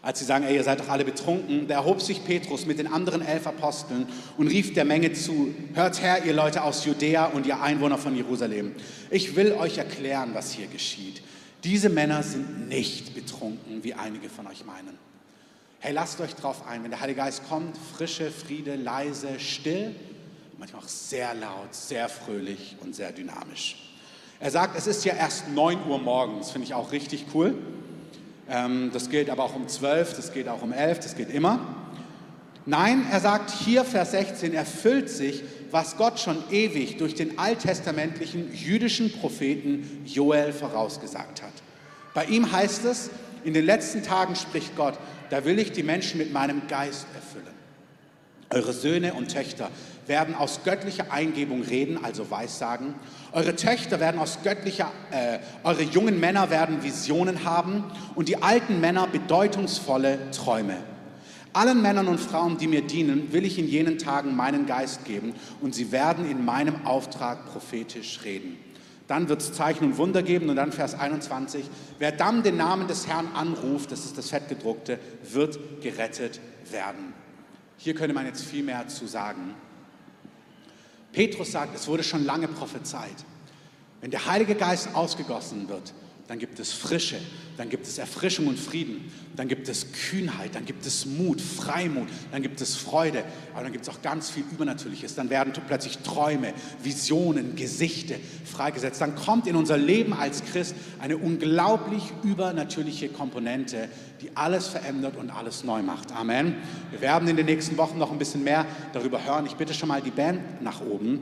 als 0.00 0.20
sie 0.20 0.24
sagen, 0.24 0.44
ey, 0.44 0.54
ihr 0.54 0.62
seid 0.62 0.78
doch 0.78 0.88
alle 0.88 1.04
betrunken, 1.04 1.66
da 1.66 1.74
erhob 1.74 2.00
sich 2.00 2.24
Petrus 2.24 2.66
mit 2.66 2.78
den 2.78 2.86
anderen 2.86 3.20
elf 3.20 3.48
Aposteln 3.48 4.06
und 4.38 4.46
rief 4.46 4.74
der 4.74 4.84
Menge 4.84 5.12
zu, 5.12 5.52
hört 5.74 6.00
her, 6.00 6.24
ihr 6.24 6.32
Leute 6.32 6.62
aus 6.62 6.84
Judäa 6.84 7.26
und 7.26 7.46
ihr 7.46 7.60
Einwohner 7.60 7.98
von 7.98 8.14
Jerusalem. 8.14 8.76
Ich 9.10 9.34
will 9.34 9.54
euch 9.54 9.78
erklären, 9.78 10.30
was 10.34 10.52
hier 10.52 10.68
geschieht. 10.68 11.20
Diese 11.64 11.88
Männer 11.88 12.22
sind 12.22 12.68
nicht 12.68 13.12
betrunken, 13.12 13.82
wie 13.82 13.94
einige 13.94 14.28
von 14.28 14.46
euch 14.46 14.64
meinen. 14.64 14.96
Hey, 15.80 15.94
lasst 15.94 16.20
euch 16.20 16.36
drauf 16.36 16.64
ein, 16.64 16.84
wenn 16.84 16.92
der 16.92 17.00
Heilige 17.00 17.18
Geist 17.18 17.42
kommt, 17.48 17.76
frische, 17.76 18.30
Friede, 18.30 18.76
leise, 18.76 19.40
still, 19.40 19.96
manchmal 20.58 20.82
auch 20.82 20.88
sehr 20.88 21.34
laut, 21.34 21.74
sehr 21.74 22.08
fröhlich 22.08 22.76
und 22.80 22.94
sehr 22.94 23.10
dynamisch. 23.10 23.85
Er 24.38 24.50
sagt, 24.50 24.76
es 24.76 24.86
ist 24.86 25.04
ja 25.04 25.14
erst 25.14 25.48
9 25.48 25.86
Uhr 25.88 25.98
morgens, 25.98 26.50
finde 26.50 26.66
ich 26.66 26.74
auch 26.74 26.92
richtig 26.92 27.26
cool. 27.34 27.54
Ähm, 28.48 28.90
das 28.92 29.08
gilt 29.08 29.30
aber 29.30 29.44
auch 29.44 29.56
um 29.56 29.66
12, 29.66 30.14
das 30.14 30.32
geht 30.32 30.48
auch 30.48 30.62
um 30.62 30.72
11, 30.72 31.00
das 31.00 31.16
geht 31.16 31.30
immer. 31.30 31.60
Nein, 32.66 33.06
er 33.10 33.20
sagt 33.20 33.50
hier, 33.50 33.84
Vers 33.84 34.10
16, 34.10 34.52
erfüllt 34.52 35.08
sich, 35.08 35.42
was 35.70 35.96
Gott 35.96 36.18
schon 36.18 36.42
ewig 36.50 36.98
durch 36.98 37.14
den 37.14 37.38
alttestamentlichen 37.38 38.52
jüdischen 38.52 39.12
Propheten 39.12 40.02
Joel 40.04 40.52
vorausgesagt 40.52 41.42
hat. 41.42 41.52
Bei 42.12 42.24
ihm 42.24 42.50
heißt 42.50 42.84
es, 42.84 43.10
in 43.44 43.54
den 43.54 43.64
letzten 43.64 44.02
Tagen 44.02 44.36
spricht 44.36 44.76
Gott, 44.76 44.94
da 45.30 45.44
will 45.44 45.58
ich 45.58 45.72
die 45.72 45.82
Menschen 45.82 46.18
mit 46.18 46.32
meinem 46.32 46.66
Geist 46.68 47.06
erfüllen. 47.14 47.54
Eure 48.50 48.72
Söhne 48.72 49.14
und 49.14 49.32
Töchter 49.32 49.70
werden 50.06 50.34
aus 50.34 50.60
göttlicher 50.64 51.10
Eingebung 51.10 51.62
reden, 51.62 52.02
also 52.02 52.30
Weissagen. 52.30 52.94
Eure 53.32 53.56
Töchter 53.56 54.00
werden 54.00 54.20
aus 54.20 54.38
göttlicher, 54.42 54.90
äh, 55.10 55.38
eure 55.64 55.82
jungen 55.82 56.20
Männer 56.20 56.50
werden 56.50 56.82
Visionen 56.82 57.44
haben 57.44 57.84
und 58.14 58.28
die 58.28 58.42
alten 58.42 58.80
Männer 58.80 59.06
bedeutungsvolle 59.06 60.30
Träume. 60.30 60.76
Allen 61.52 61.80
Männern 61.80 62.08
und 62.08 62.20
Frauen, 62.20 62.58
die 62.58 62.66
mir 62.66 62.82
dienen, 62.82 63.32
will 63.32 63.46
ich 63.46 63.58
in 63.58 63.66
jenen 63.66 63.96
Tagen 63.96 64.36
meinen 64.36 64.66
Geist 64.66 65.06
geben 65.06 65.32
und 65.62 65.74
sie 65.74 65.90
werden 65.90 66.30
in 66.30 66.44
meinem 66.44 66.84
Auftrag 66.84 67.46
prophetisch 67.46 68.20
reden. 68.24 68.58
Dann 69.08 69.28
wird 69.28 69.40
es 69.40 69.52
Zeichen 69.52 69.84
und 69.84 69.96
Wunder 69.98 70.22
geben 70.22 70.50
und 70.50 70.56
dann 70.56 70.72
Vers 70.72 70.98
21, 70.98 71.64
wer 71.98 72.12
dann 72.12 72.42
den 72.42 72.56
Namen 72.56 72.88
des 72.88 73.06
Herrn 73.06 73.28
anruft, 73.34 73.92
das 73.92 74.04
ist 74.04 74.18
das 74.18 74.30
Fettgedruckte, 74.30 74.98
wird 75.32 75.80
gerettet 75.80 76.40
werden. 76.70 77.14
Hier 77.78 77.94
könnte 77.94 78.14
man 78.14 78.26
jetzt 78.26 78.44
viel 78.44 78.62
mehr 78.64 78.88
zu 78.88 79.06
sagen. 79.06 79.54
Petrus 81.16 81.50
sagt, 81.50 81.74
es 81.74 81.88
wurde 81.88 82.04
schon 82.04 82.26
lange 82.26 82.46
prophezeit. 82.46 83.16
Wenn 84.02 84.10
der 84.10 84.26
Heilige 84.26 84.54
Geist 84.54 84.94
ausgegossen 84.94 85.66
wird, 85.66 85.94
dann 86.28 86.38
gibt 86.40 86.58
es 86.58 86.72
Frische, 86.72 87.18
dann 87.56 87.68
gibt 87.68 87.86
es 87.86 87.98
Erfrischung 87.98 88.48
und 88.48 88.58
Frieden, 88.58 89.12
dann 89.36 89.46
gibt 89.46 89.68
es 89.68 89.92
Kühnheit, 89.92 90.54
dann 90.54 90.64
gibt 90.64 90.84
es 90.84 91.06
Mut, 91.06 91.40
Freimut, 91.40 92.08
dann 92.32 92.42
gibt 92.42 92.60
es 92.60 92.74
Freude, 92.74 93.22
aber 93.54 93.62
dann 93.62 93.72
gibt 93.72 93.86
es 93.86 93.94
auch 93.94 94.02
ganz 94.02 94.30
viel 94.30 94.44
Übernatürliches. 94.50 95.14
Dann 95.14 95.30
werden 95.30 95.52
plötzlich 95.66 95.98
Träume, 95.98 96.52
Visionen, 96.82 97.54
Gesichte 97.54 98.16
freigesetzt. 98.44 99.00
Dann 99.00 99.14
kommt 99.14 99.46
in 99.46 99.54
unser 99.54 99.78
Leben 99.78 100.12
als 100.12 100.44
Christ 100.44 100.74
eine 100.98 101.16
unglaublich 101.16 102.02
übernatürliche 102.24 103.08
Komponente, 103.08 103.88
die 104.20 104.30
alles 104.34 104.66
verändert 104.66 105.16
und 105.16 105.30
alles 105.30 105.62
neu 105.62 105.82
macht. 105.82 106.12
Amen. 106.12 106.56
Wir 106.90 107.00
werden 107.00 107.28
in 107.28 107.36
den 107.36 107.46
nächsten 107.46 107.76
Wochen 107.76 107.98
noch 107.98 108.10
ein 108.10 108.18
bisschen 108.18 108.42
mehr 108.42 108.66
darüber 108.92 109.24
hören. 109.24 109.46
Ich 109.46 109.54
bitte 109.54 109.74
schon 109.74 109.88
mal 109.88 110.02
die 110.02 110.10
Band 110.10 110.62
nach 110.62 110.80
oben. 110.80 111.20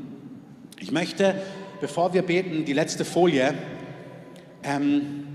Ich 0.81 0.93
möchte, 0.93 1.35
bevor 1.81 2.15
wir 2.15 2.23
beten, 2.23 2.65
die 2.65 2.73
letzte 2.73 3.05
Folie 3.05 3.55
ähm, 4.65 5.27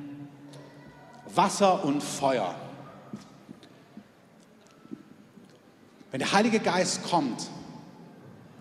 Wasser 1.33 1.83
und 1.85 2.03
Feuer. 2.03 2.55
Wenn 6.11 6.19
der 6.19 6.33
Heilige 6.33 6.59
Geist 6.59 7.03
kommt, 7.03 7.49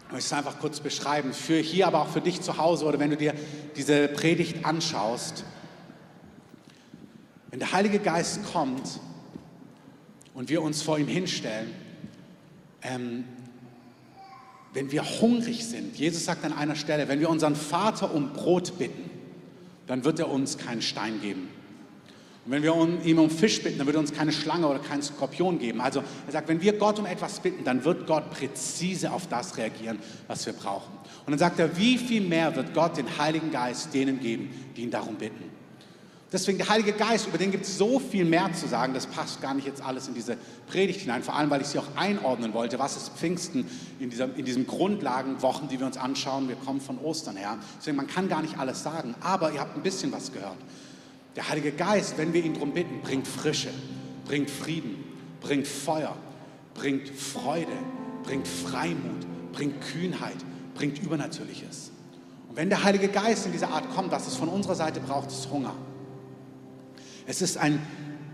ich 0.07 0.13
möchte 0.13 0.27
es 0.27 0.33
einfach 0.33 0.59
kurz 0.59 0.81
beschreiben, 0.81 1.33
für 1.33 1.59
hier, 1.59 1.87
aber 1.87 2.03
auch 2.03 2.09
für 2.09 2.21
dich 2.21 2.41
zu 2.41 2.59
Hause 2.59 2.85
oder 2.85 2.99
wenn 2.99 3.11
du 3.11 3.17
dir 3.17 3.35
diese 3.77 4.09
Predigt 4.09 4.65
anschaust. 4.65 5.45
Wenn 7.51 7.59
der 7.59 7.73
Heilige 7.73 7.99
Geist 7.99 8.41
kommt 8.53 9.01
und 10.35 10.51
wir 10.51 10.63
uns 10.63 10.83
vor 10.83 10.99
ihm 10.99 11.09
hinstellen, 11.09 11.75
ähm, 12.83 13.25
wenn 14.75 14.93
wir 14.93 15.03
hungrig 15.03 15.67
sind, 15.67 15.97
Jesus 15.97 16.27
sagt 16.27 16.45
an 16.45 16.53
einer 16.53 16.77
Stelle, 16.77 17.09
wenn 17.09 17.21
wir 17.21 17.31
unseren 17.31 17.57
Vater 17.57 18.15
um 18.15 18.33
Brot 18.35 18.79
bitten, 18.79 19.08
dann 19.89 20.05
wird 20.05 20.21
er 20.21 20.31
uns 20.31 20.59
keinen 20.59 20.83
Stein 20.83 21.21
geben. 21.21 21.49
Und 22.45 22.53
wenn 22.53 22.63
wir 22.63 22.75
ihm 23.05 23.19
um 23.19 23.29
Fisch 23.29 23.63
bitten, 23.63 23.77
dann 23.77 23.87
wird 23.87 23.97
er 23.97 24.01
uns 24.01 24.13
keine 24.13 24.33
Schlange 24.33 24.67
oder 24.69 24.79
keinen 24.79 25.03
Skorpion 25.03 25.59
geben. 25.59 25.81
Also 25.83 26.03
er 26.27 26.33
sagt, 26.33 26.49
wenn 26.49 26.63
wir 26.63 26.75
Gott 26.75 26.99
um 26.99 27.05
etwas 27.05 27.41
bitten, 27.41 27.65
dann 27.65 27.85
wird 27.85 28.07
Gott 28.07 28.31
präzise 28.31 29.13
auf 29.13 29.27
das 29.27 29.57
reagieren, 29.59 29.99
was 30.29 30.47
wir 30.47 30.55
brauchen. 30.55 30.93
Und 31.27 31.33
dann 31.33 31.39
sagt 31.39 31.59
er, 31.59 31.77
wie 31.77 31.99
viel 31.99 32.23
mehr 32.23 32.57
wird 32.57 32.73
Gott 32.73 32.97
den 32.97 33.19
Heiligen 33.19 33.51
Geist 33.51 33.93
denen 33.93 34.21
geben, 34.21 34.49
die 34.77 34.83
ihn 34.83 34.91
darum 34.91 35.17
bitten. 35.17 35.58
Deswegen 36.31 36.59
der 36.59 36.69
Heilige 36.69 36.93
Geist, 36.93 37.27
über 37.27 37.39
den 37.39 37.51
gibt 37.51 37.65
es 37.65 37.79
so 37.79 37.99
viel 37.99 38.27
mehr 38.27 38.53
zu 38.53 38.69
sagen, 38.69 38.93
das 38.93 39.07
passt 39.07 39.41
gar 39.41 39.55
nicht 39.55 39.67
jetzt 39.67 39.83
alles 39.83 40.09
in 40.09 40.15
diese 40.15 40.37
Predigt 40.67 41.01
hinein, 41.01 41.23
vor 41.23 41.35
allem 41.35 41.49
weil 41.49 41.63
ich 41.63 41.69
sie 41.69 41.79
auch 41.79 41.97
einordnen 41.97 42.53
wollte. 42.53 42.79
Was 42.79 42.99
ist 42.99 43.13
Pfingsten 43.17 43.67
in, 43.99 44.11
dieser, 44.11 44.37
in 44.37 44.45
diesen 44.45 44.67
Grundlagenwochen, 44.67 45.69
die 45.69 45.81
wir 45.81 45.87
uns 45.87 45.97
anschauen? 45.97 46.49
Wir 46.49 46.57
kommen 46.57 46.83
von 46.83 46.99
Ostern 46.99 47.37
her. 47.37 47.57
Deswegen, 47.79 47.97
man 47.97 48.07
kann 48.07 48.29
gar 48.29 48.43
nicht 48.43 48.59
alles 48.59 48.83
sagen, 48.83 49.15
aber 49.21 49.53
ihr 49.53 49.61
habt 49.61 49.75
ein 49.75 49.83
bisschen 49.83 50.13
was 50.13 50.31
gehört. 50.31 50.59
Der 51.35 51.49
Heilige 51.49 51.73
Geist, 51.73 52.19
wenn 52.19 52.35
wir 52.35 52.45
ihn 52.45 52.53
darum 52.53 52.73
bitten, 52.73 53.01
bringt 53.01 53.27
Frische, 53.27 53.71
bringt 54.27 54.51
Frieden, 54.51 55.03
bringt 55.41 55.67
Feuer, 55.67 56.15
bringt 56.75 57.09
Freude, 57.09 57.73
bringt 58.23 58.47
Freimut, 58.47 59.27
bringt 59.53 59.81
Kühnheit, 59.81 60.37
bringt 60.75 61.03
Übernatürliches. 61.03 61.91
Und 62.51 62.57
wenn 62.57 62.69
der 62.69 62.85
Heilige 62.85 63.09
Geist 63.09 63.47
in 63.47 63.53
dieser 63.53 63.71
Art 63.71 63.89
kommt, 63.95 64.11
was 64.11 64.27
es 64.27 64.37
von 64.37 64.49
unserer 64.49 64.75
Seite 64.75 65.01
braucht, 65.01 65.31
ist 65.31 65.49
Hunger. 65.51 65.75
Es 67.29 67.43
ist 67.43 67.59
ein, 67.59 67.79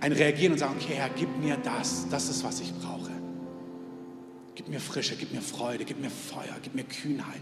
ein 0.01 0.13
Reagieren 0.13 0.53
und 0.53 0.59
sagen, 0.59 0.77
okay 0.81 0.95
Herr, 0.95 1.09
gib 1.09 1.29
mir 1.39 1.57
das, 1.57 2.07
das 2.11 2.29
ist, 2.29 2.45
was 2.45 2.61
ich 2.61 2.73
brauche. 2.73 3.11
Gib 4.55 4.69
mir 4.69 4.79
Frische, 4.79 5.17
gib 5.17 5.33
mir 5.33 5.43
Freude, 5.43 5.85
gib 5.85 6.01
mir 6.01 6.11
Feuer, 6.11 6.55
gib 6.63 6.77
mir 6.77 6.85
Kühnheit, 6.85 7.41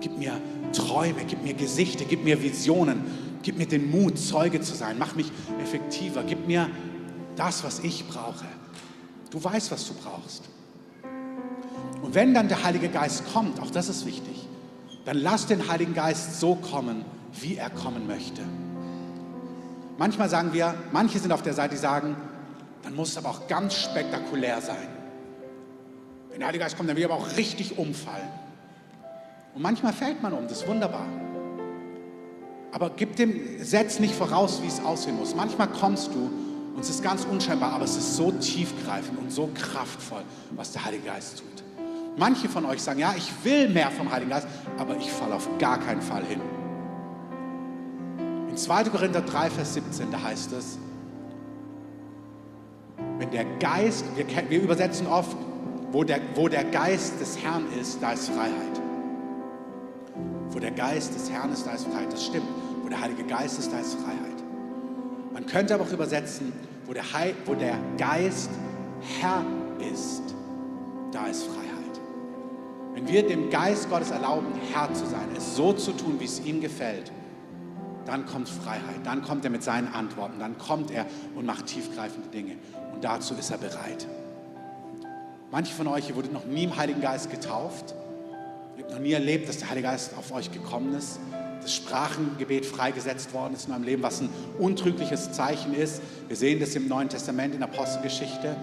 gib 0.00 0.16
mir 0.16 0.40
Träume, 0.72 1.26
gib 1.28 1.44
mir 1.44 1.52
Gesichter, 1.52 2.06
gib 2.08 2.24
mir 2.24 2.42
Visionen, 2.42 3.04
gib 3.42 3.58
mir 3.58 3.66
den 3.66 3.90
Mut, 3.90 4.18
Zeuge 4.18 4.62
zu 4.62 4.74
sein, 4.74 4.96
mach 4.98 5.14
mich 5.14 5.30
effektiver, 5.62 6.24
gib 6.26 6.46
mir 6.46 6.70
das, 7.36 7.64
was 7.64 7.80
ich 7.80 8.08
brauche. 8.08 8.46
Du 9.28 9.44
weißt, 9.44 9.70
was 9.72 9.86
du 9.86 9.92
brauchst. 9.92 10.44
Und 12.00 12.14
wenn 12.14 12.32
dann 12.32 12.48
der 12.48 12.64
Heilige 12.64 12.88
Geist 12.88 13.24
kommt, 13.30 13.60
auch 13.60 13.70
das 13.70 13.90
ist 13.90 14.06
wichtig, 14.06 14.48
dann 15.04 15.18
lass 15.18 15.46
den 15.46 15.68
Heiligen 15.68 15.92
Geist 15.92 16.40
so 16.40 16.54
kommen, 16.54 17.04
wie 17.38 17.56
er 17.56 17.68
kommen 17.68 18.06
möchte. 18.06 18.42
Manchmal 19.96 20.28
sagen 20.28 20.52
wir, 20.52 20.74
manche 20.92 21.18
sind 21.18 21.32
auf 21.32 21.42
der 21.42 21.54
Seite, 21.54 21.74
die 21.74 21.80
sagen, 21.80 22.16
dann 22.82 22.94
muss 22.96 23.10
es 23.10 23.16
aber 23.16 23.30
auch 23.30 23.46
ganz 23.46 23.74
spektakulär 23.74 24.60
sein. 24.60 24.88
Wenn 26.30 26.40
der 26.40 26.48
Heilige 26.48 26.64
Geist 26.64 26.76
kommt, 26.76 26.88
dann 26.88 26.96
will 26.96 27.04
er 27.04 27.10
aber 27.10 27.22
auch 27.22 27.36
richtig 27.36 27.78
umfallen. 27.78 28.28
Und 29.54 29.62
manchmal 29.62 29.92
fällt 29.92 30.20
man 30.20 30.32
um, 30.32 30.48
das 30.48 30.62
ist 30.62 30.68
wunderbar. 30.68 31.06
Aber 32.72 32.90
gib 32.90 33.14
dem 33.14 33.62
Setz 33.62 34.00
nicht 34.00 34.14
voraus, 34.14 34.60
wie 34.60 34.66
es 34.66 34.82
aussehen 34.82 35.16
muss. 35.16 35.34
Manchmal 35.36 35.68
kommst 35.68 36.08
du 36.08 36.28
und 36.74 36.80
es 36.80 36.90
ist 36.90 37.04
ganz 37.04 37.24
unscheinbar, 37.24 37.72
aber 37.72 37.84
es 37.84 37.96
ist 37.96 38.16
so 38.16 38.32
tiefgreifend 38.32 39.16
und 39.16 39.30
so 39.30 39.48
kraftvoll, 39.54 40.22
was 40.50 40.72
der 40.72 40.84
Heilige 40.84 41.04
Geist 41.04 41.38
tut. 41.38 41.64
Manche 42.16 42.48
von 42.48 42.64
euch 42.66 42.82
sagen, 42.82 42.98
ja, 42.98 43.14
ich 43.16 43.30
will 43.44 43.68
mehr 43.68 43.92
vom 43.92 44.10
Heiligen 44.10 44.30
Geist, 44.30 44.48
aber 44.76 44.96
ich 44.96 45.10
falle 45.10 45.36
auf 45.36 45.48
gar 45.58 45.78
keinen 45.78 46.02
Fall 46.02 46.24
hin. 46.24 46.40
In 48.54 48.58
2. 48.58 48.84
Korinther 48.84 49.20
3, 49.20 49.50
Vers 49.50 49.74
17, 49.74 50.12
da 50.12 50.22
heißt 50.22 50.52
es, 50.52 50.78
wenn 53.18 53.28
der 53.32 53.44
Geist, 53.58 54.04
wir, 54.14 54.26
wir 54.48 54.62
übersetzen 54.62 55.08
oft, 55.08 55.36
wo 55.90 56.04
der, 56.04 56.20
wo 56.36 56.46
der 56.46 56.62
Geist 56.62 57.20
des 57.20 57.36
Herrn 57.42 57.64
ist, 57.80 58.00
da 58.00 58.12
ist 58.12 58.28
Freiheit. 58.28 58.80
Wo 60.50 60.60
der 60.60 60.70
Geist 60.70 61.16
des 61.16 61.28
Herrn 61.32 61.52
ist, 61.52 61.66
da 61.66 61.72
ist 61.72 61.88
Freiheit. 61.88 62.12
Das 62.12 62.26
stimmt. 62.26 62.46
Wo 62.84 62.88
der 62.88 63.00
Heilige 63.00 63.24
Geist 63.24 63.58
ist, 63.58 63.72
da 63.72 63.80
ist 63.80 63.94
Freiheit. 63.94 64.40
Man 65.32 65.46
könnte 65.46 65.74
aber 65.74 65.82
auch 65.82 65.92
übersetzen, 65.92 66.52
wo 66.86 66.92
der, 66.92 67.12
Heil, 67.12 67.34
wo 67.46 67.54
der 67.54 67.76
Geist 67.98 68.50
Herr 69.18 69.44
ist, 69.92 70.22
da 71.10 71.26
ist 71.26 71.42
Freiheit. 71.42 72.00
Wenn 72.94 73.08
wir 73.08 73.26
dem 73.26 73.50
Geist 73.50 73.90
Gottes 73.90 74.12
erlauben, 74.12 74.46
Herr 74.72 74.94
zu 74.94 75.06
sein, 75.06 75.26
es 75.36 75.56
so 75.56 75.72
zu 75.72 75.90
tun, 75.90 76.20
wie 76.20 76.26
es 76.26 76.38
ihm 76.38 76.60
gefällt, 76.60 77.10
dann 78.06 78.26
kommt 78.26 78.48
Freiheit, 78.48 79.00
dann 79.04 79.22
kommt 79.22 79.44
er 79.44 79.50
mit 79.50 79.62
seinen 79.62 79.88
Antworten, 79.88 80.38
dann 80.38 80.58
kommt 80.58 80.90
er 80.90 81.06
und 81.34 81.46
macht 81.46 81.66
tiefgreifende 81.66 82.28
Dinge. 82.28 82.56
Und 82.92 83.04
dazu 83.04 83.34
ist 83.34 83.50
er 83.50 83.58
bereit. 83.58 84.06
Manche 85.50 85.72
von 85.74 85.86
euch, 85.86 86.08
ihr 86.08 86.16
wurdet 86.16 86.32
noch 86.32 86.44
nie 86.46 86.64
im 86.64 86.76
Heiligen 86.76 87.00
Geist 87.00 87.30
getauft. 87.30 87.94
Ihr 88.76 88.82
habt 88.82 88.92
noch 88.92 89.00
nie 89.00 89.12
erlebt, 89.12 89.48
dass 89.48 89.58
der 89.58 89.70
Heilige 89.70 89.88
Geist 89.88 90.16
auf 90.18 90.32
euch 90.32 90.50
gekommen 90.50 90.94
ist. 90.94 91.20
Das 91.62 91.72
Sprachengebet 91.72 92.66
freigesetzt 92.66 93.32
worden 93.32 93.54
ist 93.54 93.66
in 93.66 93.72
eurem 93.72 93.84
Leben, 93.84 94.02
was 94.02 94.20
ein 94.20 94.28
untrügliches 94.58 95.32
Zeichen 95.32 95.72
ist. 95.72 96.02
Wir 96.28 96.36
sehen 96.36 96.60
das 96.60 96.74
im 96.74 96.88
Neuen 96.88 97.08
Testament 97.08 97.54
in 97.54 97.60
der 97.60 97.68
Apostelgeschichte. 97.68 98.56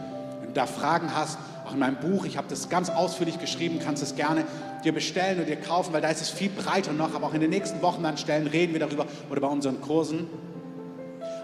Da 0.54 0.66
Fragen 0.66 1.16
hast, 1.16 1.38
auch 1.66 1.74
in 1.74 1.80
meinem 1.80 1.98
Buch, 1.98 2.26
ich 2.26 2.38
habe 2.38 2.48
das 2.50 2.70
ganz 2.70 2.90
ausführlich 2.90 3.40
geschrieben, 3.40 3.80
kannst 3.84 4.04
es 4.04 4.16
gerne 4.16 4.46
dir 4.84 4.92
bestellen 4.92 5.40
und 5.40 5.48
dir 5.48 5.56
kaufen, 5.56 5.94
weil 5.94 6.02
da 6.02 6.10
ist 6.10 6.22
es 6.22 6.30
viel 6.30 6.50
breiter 6.50 6.92
noch, 6.94 7.14
aber 7.14 7.28
auch 7.28 7.34
in 7.34 7.42
den 7.42 7.50
nächsten 7.50 7.82
Wochen 7.82 8.04
an 8.06 8.18
Stellen 8.18 8.48
reden 8.48 8.74
wir 8.74 8.80
darüber 8.80 9.06
oder 9.30 9.42
bei 9.42 9.48
unseren 9.48 9.80
Kursen. 9.80 10.28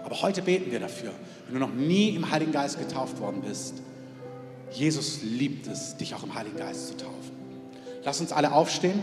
Aber 0.04 0.22
heute 0.22 0.42
beten 0.42 0.70
wir 0.70 0.80
dafür, 0.80 1.10
wenn 1.46 1.54
du 1.54 1.60
noch 1.60 1.72
nie 1.72 2.10
im 2.10 2.30
Heiligen 2.30 2.52
Geist 2.52 2.78
getauft 2.78 3.20
worden 3.20 3.42
bist. 3.46 3.74
Jesus 4.70 5.22
liebt 5.22 5.66
es, 5.66 5.96
dich 5.96 6.14
auch 6.14 6.24
im 6.24 6.34
Heiligen 6.34 6.56
Geist 6.56 6.88
zu 6.88 6.96
taufen. 6.96 7.32
Lass 8.04 8.20
uns 8.20 8.32
alle 8.32 8.52
aufstehen. 8.52 9.02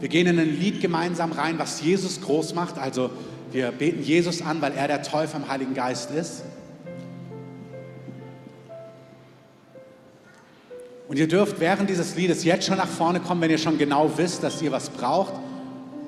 Wir 0.00 0.08
gehen 0.08 0.26
in 0.26 0.38
ein 0.38 0.58
Lied 0.58 0.80
gemeinsam 0.80 1.32
rein, 1.32 1.58
was 1.58 1.82
Jesus 1.82 2.20
groß 2.20 2.54
macht. 2.54 2.78
Also 2.78 3.10
wir 3.52 3.70
beten 3.72 4.02
Jesus 4.02 4.42
an, 4.42 4.62
weil 4.62 4.72
er 4.72 4.88
der 4.88 5.02
Täufer 5.02 5.36
im 5.36 5.48
Heiligen 5.48 5.74
Geist 5.74 6.10
ist. 6.10 6.42
Und 11.10 11.18
ihr 11.18 11.26
dürft 11.26 11.58
während 11.58 11.90
dieses 11.90 12.14
Liedes 12.14 12.44
jetzt 12.44 12.68
schon 12.68 12.76
nach 12.76 12.86
vorne 12.86 13.18
kommen, 13.18 13.40
wenn 13.40 13.50
ihr 13.50 13.58
schon 13.58 13.78
genau 13.78 14.08
wisst, 14.16 14.44
dass 14.44 14.62
ihr 14.62 14.70
was 14.70 14.90
braucht. 14.90 15.32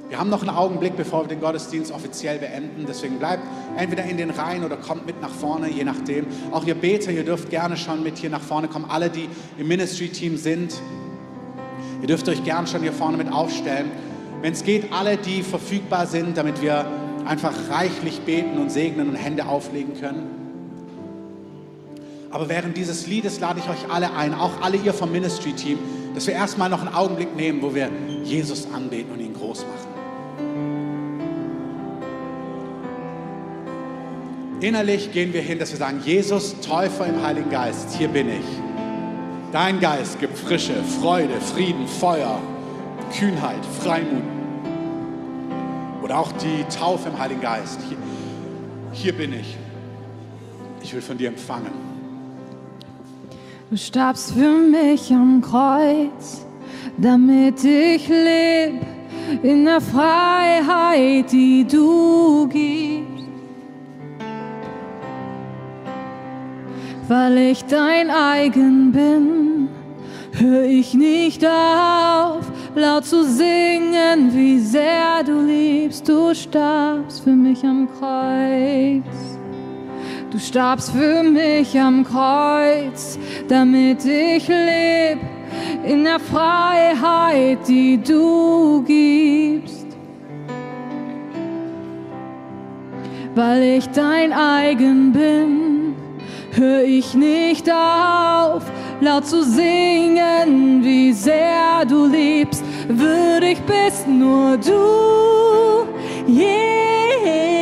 Wir 0.09 0.17
haben 0.17 0.31
noch 0.31 0.43
einen 0.43 0.51
Augenblick, 0.51 0.97
bevor 0.97 1.25
wir 1.25 1.29
den 1.29 1.41
Gottesdienst 1.41 1.91
offiziell 1.91 2.39
beenden. 2.39 2.85
Deswegen 2.87 3.19
bleibt 3.19 3.43
entweder 3.77 4.05
in 4.05 4.17
den 4.17 4.31
Reihen 4.31 4.63
oder 4.63 4.77
kommt 4.77 5.05
mit 5.05 5.21
nach 5.21 5.33
vorne, 5.33 5.69
je 5.69 5.83
nachdem. 5.83 6.27
Auch 6.53 6.65
ihr 6.65 6.77
Beter, 6.77 7.11
ihr 7.11 7.25
dürft 7.25 7.51
gerne 7.51 7.77
schon 7.77 8.05
mit 8.05 8.19
hier 8.19 8.31
nach 8.31 8.43
vorne 8.43 8.69
kommen. 8.69 8.85
Alle, 8.89 9.11
die 9.11 9.29
im 9.59 9.67
Ministry-Team 9.67 10.37
sind, 10.37 10.73
ihr 12.01 12.07
dürft 12.07 12.29
euch 12.29 12.45
gerne 12.45 12.69
schon 12.69 12.83
hier 12.83 12.93
vorne 12.93 13.17
mit 13.17 13.33
aufstellen. 13.33 13.91
Wenn 14.41 14.53
es 14.53 14.63
geht, 14.63 14.93
alle, 14.93 15.17
die 15.17 15.43
verfügbar 15.43 16.07
sind, 16.07 16.37
damit 16.37 16.63
wir 16.63 16.87
einfach 17.25 17.55
reichlich 17.71 18.21
beten 18.21 18.57
und 18.57 18.71
segnen 18.71 19.09
und 19.09 19.17
Hände 19.17 19.47
auflegen 19.47 19.99
können. 19.99 20.42
Aber 22.33 22.49
während 22.49 22.79
dieses 22.79 23.07
Liedes 23.07 23.41
lade 23.41 23.61
ich 23.61 23.69
euch 23.69 23.93
alle 23.93 24.15
ein, 24.15 24.33
auch 24.33 24.63
alle 24.63 24.79
ihr 24.79 24.95
vom 24.95 25.13
Ministry-Team, 25.13 25.79
dass 26.15 26.27
wir 26.27 26.35
erstmal 26.35 26.71
noch 26.71 26.81
einen 26.81 26.95
Augenblick 26.95 27.37
nehmen, 27.37 27.61
wo 27.61 27.75
wir 27.75 27.91
Jesus 28.25 28.67
anbeten 28.73 29.13
und 29.13 29.21
ihn 29.21 29.35
groß 29.35 29.67
machen. 29.67 29.93
Innerlich 34.63 35.13
gehen 35.13 35.33
wir 35.35 35.43
hin, 35.43 35.59
dass 35.59 35.73
wir 35.73 35.79
sagen, 35.79 36.01
Jesus, 36.05 36.59
Täufer 36.61 37.07
im 37.07 37.23
Heiligen 37.23 37.51
Geist, 37.51 37.95
hier 37.99 38.09
bin 38.09 38.29
ich. 38.29 38.45
Dein 39.51 39.81
Geist 39.81 40.19
gibt 40.19 40.39
Frische, 40.39 40.83
Freude, 41.01 41.39
Frieden, 41.39 41.87
Feuer, 41.87 42.41
Kühnheit, 43.19 43.63
Freimut. 43.83 44.23
Oder 46.03 46.19
auch 46.19 46.33
die 46.33 46.65
Taufe 46.75 47.11
im 47.11 47.19
Heiligen 47.19 47.43
Geist. 47.43 47.79
Hier, 47.89 47.99
hier 48.93 49.13
bin 49.13 49.35
ich. 49.35 49.59
Ich 50.83 50.95
will 50.95 51.03
von 51.03 51.19
dir 51.19 51.29
empfangen. 51.29 51.92
Du 53.73 53.79
starbst 53.79 54.33
für 54.33 54.51
mich 54.51 55.11
am 55.15 55.41
Kreuz, 55.41 56.45
damit 56.99 57.65
ich 57.65 58.07
lebe 58.07 58.85
in 59.43 59.65
der 59.65 59.81
Freiheit, 59.81 61.33
die 61.33 61.65
du 61.67 62.47
gibst. 62.49 63.27
Weil 67.09 67.39
ich 67.39 67.65
dein 67.65 68.11
eigen 68.11 68.93
bin, 68.93 69.69
höre 70.33 70.65
ich 70.65 70.93
nicht 70.93 71.43
auf, 71.43 72.45
laut 72.75 73.07
zu 73.07 73.25
singen, 73.25 74.35
wie 74.35 74.59
sehr 74.59 75.25
du 75.25 75.47
liebst. 75.47 76.07
Du 76.07 76.35
starbst 76.35 77.25
für 77.25 77.31
mich 77.31 77.65
am 77.65 77.89
Kreuz. 77.99 79.32
Du 80.33 80.39
starbst 80.39 80.93
für 80.93 81.23
mich 81.23 81.79
am 81.79 82.05
Kreuz, 82.05 83.19
damit 83.49 84.03
ich 84.07 84.49
lebe 84.49 85.21
in 85.87 86.05
der 86.05 86.19
Freiheit, 86.19 87.59
die 87.69 87.99
du 87.99 88.83
gibst. 88.83 89.89
Weil 93.35 93.63
ich 93.63 93.87
dein 93.91 94.33
eigen 94.33 95.13
bin, 95.13 95.95
hör 96.53 96.83
ich 96.83 97.13
nicht 97.13 97.71
auf, 97.71 98.63
laut 99.03 99.27
zu 99.27 99.45
singen, 99.45 100.83
wie 100.83 101.13
sehr 101.13 101.85
du 101.87 102.07
liebst. 102.07 102.65
Würdig 102.89 103.59
bist 103.67 104.09
nur 104.09 104.57
du, 104.57 105.87
Jesus. 106.27 107.62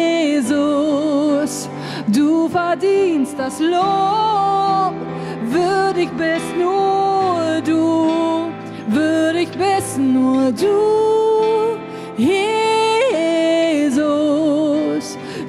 Verdienst 2.70 3.34
das 3.36 3.58
Lob, 3.58 4.94
würdig 5.42 6.08
bist 6.16 6.56
nur 6.56 7.60
du, 7.66 8.46
würdig 8.86 9.48
bist 9.58 9.98
nur 9.98 10.52
du, 10.52 11.76
Jesus. 12.16 12.38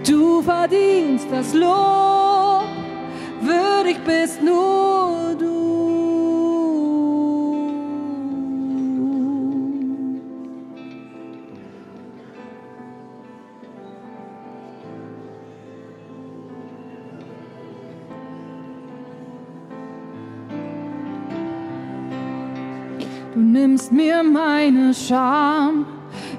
Du 0.04 0.42
verdienst 0.42 1.28
das 1.32 1.54
Lob, 1.54 2.66
würdig 3.42 4.04
bist 4.04 4.42
nur 4.42 4.91
mir 23.92 24.24
meine 24.24 24.94
Scham, 24.94 25.86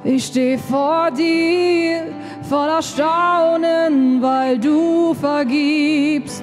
ich 0.04 0.26
steh 0.26 0.58
vor 0.58 1.10
dir 1.10 2.12
voller 2.48 2.82
Staunen, 2.82 4.20
weil 4.20 4.58
du 4.58 5.14
vergibst. 5.14 6.42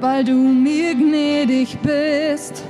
Weil 0.00 0.24
du 0.24 0.34
mir 0.34 0.94
gnädig 0.94 1.78
bist, 1.82 2.64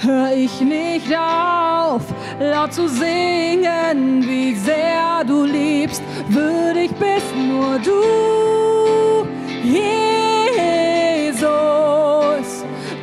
hör 0.00 0.32
ich 0.32 0.60
nicht 0.60 1.12
auf, 1.16 2.02
laut 2.40 2.72
zu 2.72 2.88
singen, 2.88 4.24
wie 4.26 4.54
sehr 4.54 5.24
du 5.26 5.44
liebst. 5.44 6.02
Würdig 6.28 6.90
bist 6.92 7.34
nur 7.36 7.78
du, 7.78 9.26
Jesus. 9.64 11.42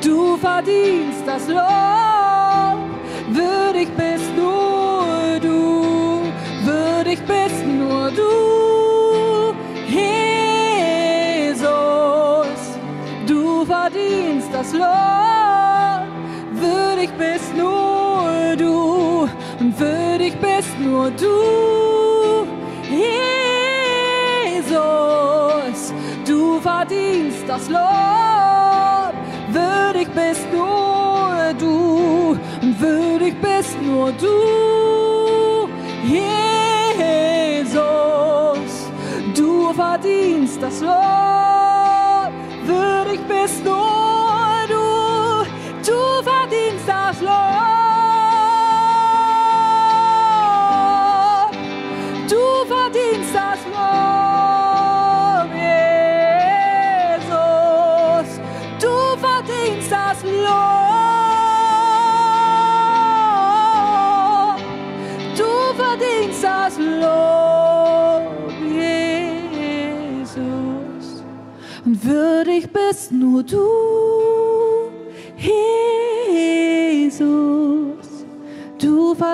Du 0.03 0.37
verdienst 0.37 1.08
das 1.39 1.47
Lob, 1.47 2.79
würdig 3.29 3.89
bist 3.95 4.35
nur 4.35 5.39
du, 5.41 6.21
würdig 6.63 7.19
bist 7.25 7.65
nur 7.65 8.11
du, 8.11 9.53
Jesus. 9.87 10.17
Du 13.25 13.65
verdienst 13.65 14.49
das 14.51 14.73
Lob, 14.73 16.07
würdig 16.51 17.09
bist 17.17 17.55
nur 17.55 18.55
du 18.57 19.29
und 19.59 19.79
würdig 19.79 20.33
bist 20.41 20.77
nur 20.79 21.09
du, 21.11 22.47
Jesus. 24.49 25.93
Du 26.25 26.59
verdienst 26.59 27.47
das 27.47 27.69
Lob, 27.69 27.88
nur 33.89 34.11
du, 34.13 35.67
Jesus. 36.05 36.29
Du 39.35 39.73
verdienst 39.73 40.61
das 40.61 40.81
Lob, 40.81 42.31
würdig 42.65 43.19
bist 43.27 43.65
nur 43.65 43.98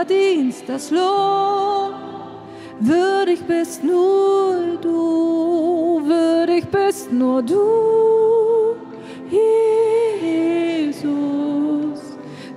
verdienst 0.06 0.68
das 0.68 0.92
Lob. 0.92 1.94
Würdig 2.80 3.42
bist 3.48 3.84
nur 3.84 4.78
du, 4.82 6.02
würdig 6.04 6.66
bist 6.70 7.12
nur 7.12 7.42
du, 7.42 8.76
Jesus. 9.30 10.92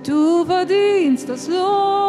Du 0.05 0.45
verdienst 0.45 1.29
das 1.29 1.47
Lob, 1.47 2.08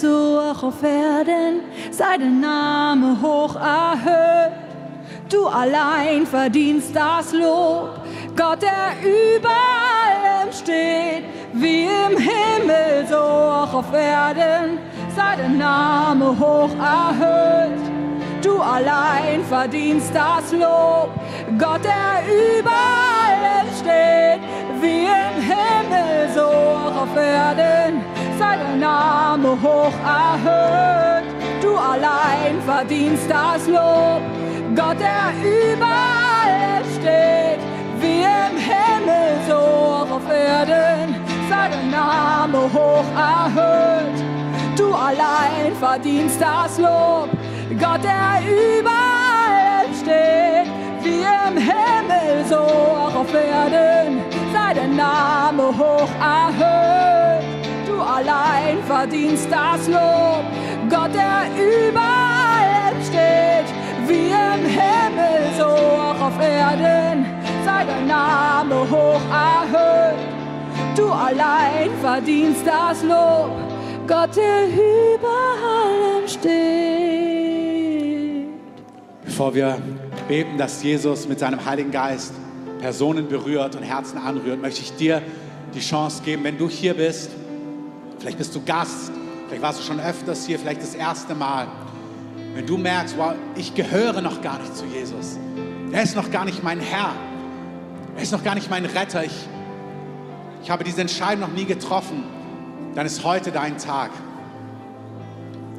so 0.00 0.40
auch 0.40 0.62
auf 0.62 0.82
Erden, 0.82 1.60
sei 1.90 2.18
der 2.18 2.28
Name 2.28 3.16
hoch 3.20 3.56
erhöht. 3.56 4.52
Du 5.28 5.46
allein 5.46 6.26
verdienst 6.26 6.94
das 6.94 7.32
Lob, 7.32 7.90
Gott, 8.36 8.62
der 8.62 8.92
über 9.02 9.50
allem 9.50 10.52
steht. 10.52 11.24
Wie 11.52 11.84
im 11.84 12.16
Himmel, 12.16 13.06
so 13.08 13.16
auch 13.16 13.74
auf 13.74 13.92
Erden, 13.92 14.78
sei 15.16 15.36
der 15.36 15.48
Name 15.48 16.38
hoch 16.38 16.70
erhöht. 16.78 17.80
Du 18.42 18.60
allein 18.60 19.42
verdienst 19.48 20.12
das 20.14 20.52
Lob, 20.52 21.10
Gott, 21.58 21.82
der 21.84 22.22
über 22.24 22.70
allem 22.70 23.66
steht. 23.76 24.40
Wie 24.80 25.06
im 25.06 25.42
Himmel, 25.42 26.28
so 26.34 26.42
auch 26.42 27.02
auf 27.02 27.16
Erden, 27.16 28.04
sei 28.38 28.58
Name 28.78 29.50
hoch 29.62 29.98
erhöht. 30.04 31.24
Du 31.60 31.76
allein 31.76 32.60
verdienst 32.64 33.28
das 33.28 33.66
Lob, 33.66 34.22
Gott, 34.76 34.98
der 35.00 35.32
über 35.42 35.86
allem 35.86 36.84
steht. 36.96 37.60
Wie 38.00 38.22
im 38.22 38.56
Himmel, 38.56 39.28
so 39.48 39.54
auch 39.54 40.10
auf 40.10 40.30
Erden, 40.30 41.16
sei 41.50 41.68
der 41.68 41.86
Name 41.90 42.58
hoch 42.72 43.08
erhöht. 43.16 44.18
Du 44.76 44.94
allein 44.94 45.74
verdienst 45.80 46.40
das 46.40 46.78
Lob, 46.78 47.30
Gott, 47.80 48.02
der 48.04 48.40
über 48.46 48.90
allem 48.90 49.92
steht. 50.00 50.68
Wie 51.02 51.22
im 51.22 51.56
Himmel, 51.56 52.44
so 52.48 52.56
auch 52.56 53.14
auf 53.16 53.34
Erden, 53.34 54.22
sei 54.52 54.74
der 54.74 54.88
Name 54.88 55.64
hoch 55.76 56.10
erhöht. 56.20 56.88
Du 57.98 58.04
allein 58.04 58.78
verdienst 58.86 59.48
das 59.50 59.88
Lob, 59.88 60.44
Gott, 60.88 61.12
der 61.12 61.48
über 61.58 62.00
allem 62.00 63.02
steht. 63.02 63.66
Wie 64.06 64.28
im 64.28 64.64
Himmel, 64.64 65.50
so 65.58 65.64
auch 65.64 66.20
auf 66.28 66.40
Erden, 66.40 67.26
sei 67.64 67.84
der 67.84 68.02
Name 68.02 68.88
hoch 68.88 69.20
erhöht. 69.32 70.16
Du 70.96 71.10
allein 71.10 71.90
verdienst 72.00 72.64
das 72.64 73.02
Lob, 73.02 73.50
Gott, 74.06 74.36
der 74.36 74.68
über 74.68 75.56
allem 75.66 76.28
steht. 76.28 76.54
Bevor 79.24 79.52
wir 79.56 79.76
beten, 80.28 80.56
dass 80.56 80.84
Jesus 80.84 81.26
mit 81.26 81.40
seinem 81.40 81.64
Heiligen 81.64 81.90
Geist 81.90 82.32
Personen 82.78 83.26
berührt 83.26 83.74
und 83.74 83.82
Herzen 83.82 84.18
anrührt, 84.18 84.62
möchte 84.62 84.82
ich 84.82 84.94
dir 84.94 85.20
die 85.74 85.80
Chance 85.80 86.22
geben, 86.22 86.44
wenn 86.44 86.56
du 86.56 86.68
hier 86.68 86.94
bist, 86.94 87.32
vielleicht 88.18 88.38
bist 88.38 88.54
du 88.54 88.62
Gast, 88.62 89.12
vielleicht 89.46 89.62
warst 89.62 89.80
du 89.80 89.84
schon 89.84 90.00
öfters 90.00 90.46
hier, 90.46 90.58
vielleicht 90.58 90.82
das 90.82 90.94
erste 90.94 91.34
Mal, 91.34 91.66
wenn 92.54 92.66
du 92.66 92.76
merkst, 92.76 93.16
wow, 93.16 93.34
ich 93.54 93.74
gehöre 93.74 94.20
noch 94.20 94.42
gar 94.42 94.58
nicht 94.58 94.76
zu 94.76 94.84
Jesus, 94.86 95.38
er 95.92 96.02
ist 96.02 96.16
noch 96.16 96.30
gar 96.30 96.44
nicht 96.44 96.62
mein 96.62 96.80
Herr, 96.80 97.12
er 98.16 98.22
ist 98.22 98.32
noch 98.32 98.42
gar 98.42 98.54
nicht 98.54 98.70
mein 98.70 98.84
Retter, 98.84 99.24
ich, 99.24 99.48
ich 100.62 100.70
habe 100.70 100.84
diese 100.84 101.00
Entscheidung 101.00 101.40
noch 101.40 101.56
nie 101.56 101.64
getroffen, 101.64 102.24
dann 102.94 103.06
ist 103.06 103.24
heute 103.24 103.52
dein 103.52 103.78
Tag. 103.78 104.10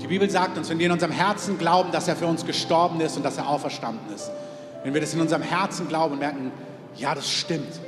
Die 0.02 0.08
Bibel 0.08 0.30
sagt 0.30 0.58
uns, 0.58 0.70
wenn 0.70 0.80
wir 0.80 0.86
in 0.86 0.94
unserem 0.94 1.12
Herzen 1.12 1.58
glauben, 1.58 1.92
dass 1.92 2.08
er 2.08 2.16
für 2.16 2.28
uns 2.28 2.46
gestorben 2.46 3.02
ist 3.02 3.18
und 3.18 3.24
dass 3.24 3.38
er 3.38 3.50
auferstanden 3.50 4.16
ist, 4.16 4.32
wenn 4.84 4.94
wir 4.94 5.02
das 5.02 5.14
in 5.14 5.20
unserem 5.20 5.42
Herzen 5.42 5.90
glauben 5.90 6.14
und 6.14 6.20
merken, 6.20 6.52
ja, 6.96 7.14
das 7.14 7.30
stimmt. 7.30 7.80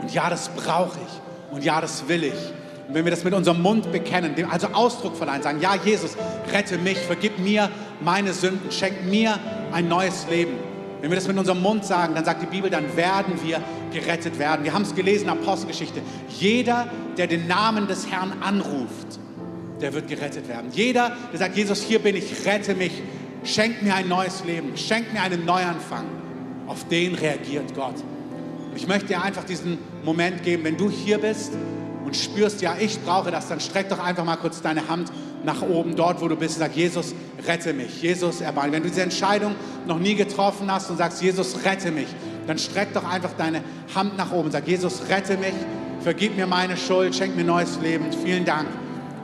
Und 0.00 0.14
ja, 0.14 0.30
das 0.30 0.48
brauche 0.50 0.98
ich. 1.00 1.52
Und 1.54 1.64
ja, 1.64 1.80
das 1.80 2.08
will 2.08 2.24
ich 2.24 2.52
Und 2.88 2.94
wenn 2.94 3.04
wir 3.04 3.10
das 3.10 3.24
mit 3.24 3.34
unserem 3.34 3.60
Mund 3.62 3.90
bekennen, 3.90 4.34
also 4.50 4.68
Ausdruck 4.68 5.16
verleihen, 5.16 5.42
sagen, 5.42 5.60
ja 5.60 5.74
Jesus, 5.74 6.16
rette 6.52 6.78
mich, 6.78 6.98
vergib 6.98 7.38
mir 7.38 7.68
meine 8.00 8.32
Sünden, 8.32 8.70
schenk 8.70 9.04
mir 9.06 9.38
ein 9.72 9.88
neues 9.88 10.26
Leben. 10.30 10.52
Wenn 11.00 11.10
wir 11.10 11.16
das 11.16 11.26
mit 11.26 11.36
unserem 11.36 11.60
Mund 11.60 11.84
sagen, 11.84 12.14
dann 12.14 12.24
sagt 12.24 12.42
die 12.42 12.46
Bibel, 12.46 12.70
dann 12.70 12.96
werden 12.96 13.34
wir 13.42 13.60
gerettet 13.92 14.38
werden. 14.38 14.64
Wir 14.64 14.72
haben 14.72 14.82
es 14.82 14.94
gelesen, 14.94 15.28
Apostelgeschichte. 15.28 16.00
Jeder, 16.38 16.88
der 17.16 17.26
den 17.26 17.46
Namen 17.48 17.86
des 17.86 18.10
Herrn 18.10 18.32
anruft, 18.40 19.18
der 19.80 19.92
wird 19.92 20.08
gerettet 20.08 20.48
werden. 20.48 20.70
Jeder, 20.72 21.12
der 21.32 21.38
sagt, 21.38 21.56
Jesus, 21.56 21.82
hier 21.82 21.98
bin 21.98 22.16
ich, 22.16 22.46
rette 22.46 22.74
mich, 22.74 23.02
schenk 23.44 23.82
mir 23.82 23.94
ein 23.94 24.08
neues 24.08 24.44
Leben, 24.44 24.76
schenk 24.76 25.12
mir 25.12 25.22
einen 25.22 25.44
Neuanfang, 25.44 26.04
auf 26.66 26.86
den 26.88 27.14
reagiert 27.14 27.74
Gott. 27.74 27.96
Und 28.70 28.76
ich 28.76 28.86
möchte 28.86 29.08
dir 29.08 29.22
einfach 29.22 29.44
diesen 29.44 29.78
Moment 30.04 30.42
geben, 30.44 30.64
wenn 30.64 30.76
du 30.76 30.88
hier 30.88 31.18
bist 31.18 31.52
und 32.06 32.16
spürst, 32.16 32.62
ja, 32.62 32.76
ich 32.78 33.00
brauche 33.02 33.32
das, 33.32 33.48
dann 33.48 33.58
streck 33.58 33.88
doch 33.88 33.98
einfach 33.98 34.24
mal 34.24 34.36
kurz 34.36 34.62
deine 34.62 34.88
Hand 34.88 35.10
nach 35.42 35.60
oben, 35.60 35.96
dort, 35.96 36.20
wo 36.20 36.28
du 36.28 36.36
bist, 36.36 36.54
und 36.54 36.60
sag, 36.60 36.76
Jesus, 36.76 37.14
rette 37.46 37.72
mich, 37.72 38.00
Jesus, 38.00 38.40
erbarme. 38.40 38.72
Wenn 38.72 38.84
du 38.84 38.88
diese 38.88 39.02
Entscheidung 39.02 39.56
noch 39.86 39.98
nie 39.98 40.14
getroffen 40.14 40.70
hast 40.70 40.88
und 40.88 40.98
sagst, 40.98 41.20
Jesus, 41.20 41.64
rette 41.64 41.90
mich, 41.90 42.06
dann 42.46 42.58
streck 42.58 42.94
doch 42.94 43.04
einfach 43.04 43.32
deine 43.36 43.62
Hand 43.92 44.16
nach 44.16 44.30
oben, 44.30 44.52
sag, 44.52 44.68
Jesus, 44.68 45.02
rette 45.08 45.36
mich, 45.36 45.54
vergib 46.00 46.36
mir 46.36 46.46
meine 46.46 46.76
Schuld, 46.76 47.12
schenk 47.14 47.34
mir 47.34 47.44
neues 47.44 47.80
Leben, 47.80 48.06
vielen 48.24 48.44
Dank. 48.44 48.68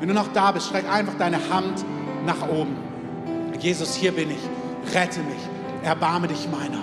Wenn 0.01 0.09
du 0.09 0.15
noch 0.15 0.33
da 0.33 0.51
bist, 0.51 0.67
streck 0.67 0.91
einfach 0.91 1.15
deine 1.15 1.39
Hand 1.51 1.85
nach 2.27 2.49
oben. 2.49 2.77
Jesus, 3.61 3.95
hier 3.95 4.11
bin 4.11 4.29
ich, 4.29 4.93
rette 4.93 5.21
mich, 5.21 5.39
erbarme 5.85 6.27
dich 6.27 6.49
meiner. 6.51 6.83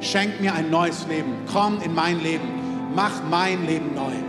Schenk 0.00 0.40
mir 0.40 0.54
ein 0.54 0.70
neues 0.70 1.06
Leben, 1.06 1.34
komm 1.52 1.80
in 1.82 1.94
mein 1.94 2.20
Leben, 2.20 2.48
mach 2.96 3.22
mein 3.30 3.64
Leben 3.64 3.94
neu. 3.94 4.25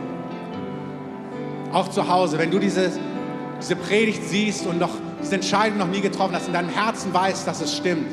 Auch 1.71 1.89
zu 1.89 2.07
Hause, 2.07 2.37
wenn 2.37 2.51
du 2.51 2.59
diese, 2.59 2.91
diese 3.61 3.75
Predigt 3.75 4.23
siehst 4.23 4.65
und 4.65 4.79
noch 4.79 4.91
diese 5.21 5.35
Entscheidung 5.35 5.77
noch 5.77 5.87
nie 5.87 6.01
getroffen 6.01 6.35
hast, 6.35 6.47
in 6.47 6.53
deinem 6.53 6.69
Herzen 6.69 7.13
weißt, 7.13 7.47
dass 7.47 7.61
es 7.61 7.75
stimmt, 7.75 8.07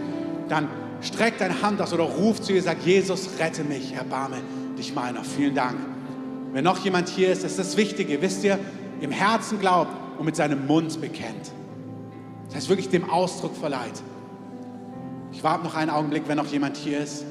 dann 0.49 0.69
streck 1.01 1.39
deine 1.39 1.63
Hand 1.63 1.81
aus 1.81 1.93
oder 1.93 2.05
ruf 2.05 2.41
zu 2.41 2.53
ihr, 2.53 2.63
sag, 2.63 2.85
Jesus, 2.85 3.29
rette 3.39 3.65
mich, 3.65 3.95
erbarme 3.95 4.37
dich 4.79 4.95
meiner. 4.95 5.23
Vielen 5.23 5.55
Dank. 5.55 5.77
Wenn 6.53 6.65
noch 6.65 6.79
jemand 6.85 7.09
hier 7.09 7.31
ist, 7.31 7.45
ist 7.45 7.59
das 7.59 7.77
Wichtige, 7.77 8.21
wisst 8.23 8.45
ihr, 8.45 8.59
im 9.01 9.11
Herzen 9.11 9.61
glaubt 9.61 9.91
und 10.19 10.25
mit 10.25 10.37
seinem 10.37 10.67
Mund 10.67 11.01
bekennt. 11.01 11.53
Das 12.47 12.57
heißt 12.57 12.69
wirklich 12.69 12.89
dem 12.89 13.09
Ausdruck 13.11 13.57
verleiht. 13.57 14.03
Ich 15.33 15.43
warte 15.43 15.65
noch 15.65 15.75
einen 15.75 15.91
Augenblick, 15.91 16.25
wenn 16.29 16.37
noch 16.37 16.47
jemand 16.47 16.77
hier 16.77 17.01
ist. 17.01 17.25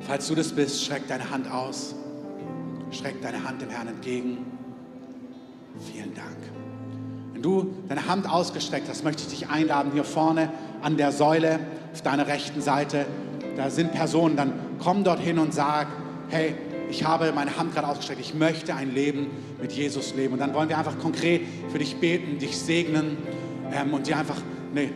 Falls 0.00 0.28
du 0.28 0.34
das 0.34 0.52
bist, 0.52 0.84
streck 0.84 1.08
deine 1.08 1.30
Hand 1.30 1.50
aus. 1.50 1.94
Streck 2.90 3.20
deine 3.22 3.44
Hand 3.44 3.60
dem 3.60 3.70
Herrn 3.70 3.88
entgegen. 3.88 4.38
Vielen 5.92 6.14
Dank. 6.14 6.36
Wenn 7.32 7.42
du 7.42 7.74
deine 7.88 8.08
Hand 8.08 8.28
ausgestreckt 8.28 8.88
hast, 8.88 9.04
möchte 9.04 9.22
ich 9.22 9.28
dich 9.28 9.48
einladen, 9.48 9.92
hier 9.92 10.04
vorne 10.04 10.50
an 10.82 10.96
der 10.96 11.12
Säule 11.12 11.60
auf 11.92 12.02
deiner 12.02 12.26
rechten 12.26 12.60
Seite, 12.60 13.06
da 13.56 13.70
sind 13.70 13.92
Personen, 13.92 14.36
dann 14.36 14.52
komm 14.78 15.04
dorthin 15.04 15.38
und 15.38 15.54
sag, 15.54 15.88
hey, 16.28 16.54
ich 16.90 17.04
habe 17.04 17.32
meine 17.32 17.56
Hand 17.56 17.74
gerade 17.74 17.88
ausgestreckt, 17.88 18.20
ich 18.20 18.34
möchte 18.34 18.74
ein 18.74 18.94
Leben 18.94 19.28
mit 19.60 19.72
Jesus 19.72 20.14
leben. 20.14 20.34
Und 20.34 20.40
dann 20.40 20.54
wollen 20.54 20.68
wir 20.68 20.78
einfach 20.78 20.98
konkret 20.98 21.42
für 21.70 21.78
dich 21.78 21.96
beten, 21.96 22.38
dich 22.38 22.56
segnen 22.56 23.18
ähm, 23.72 23.92
und 23.92 24.06
dir 24.06 24.16
einfach 24.16 24.40
eine, 24.70 24.90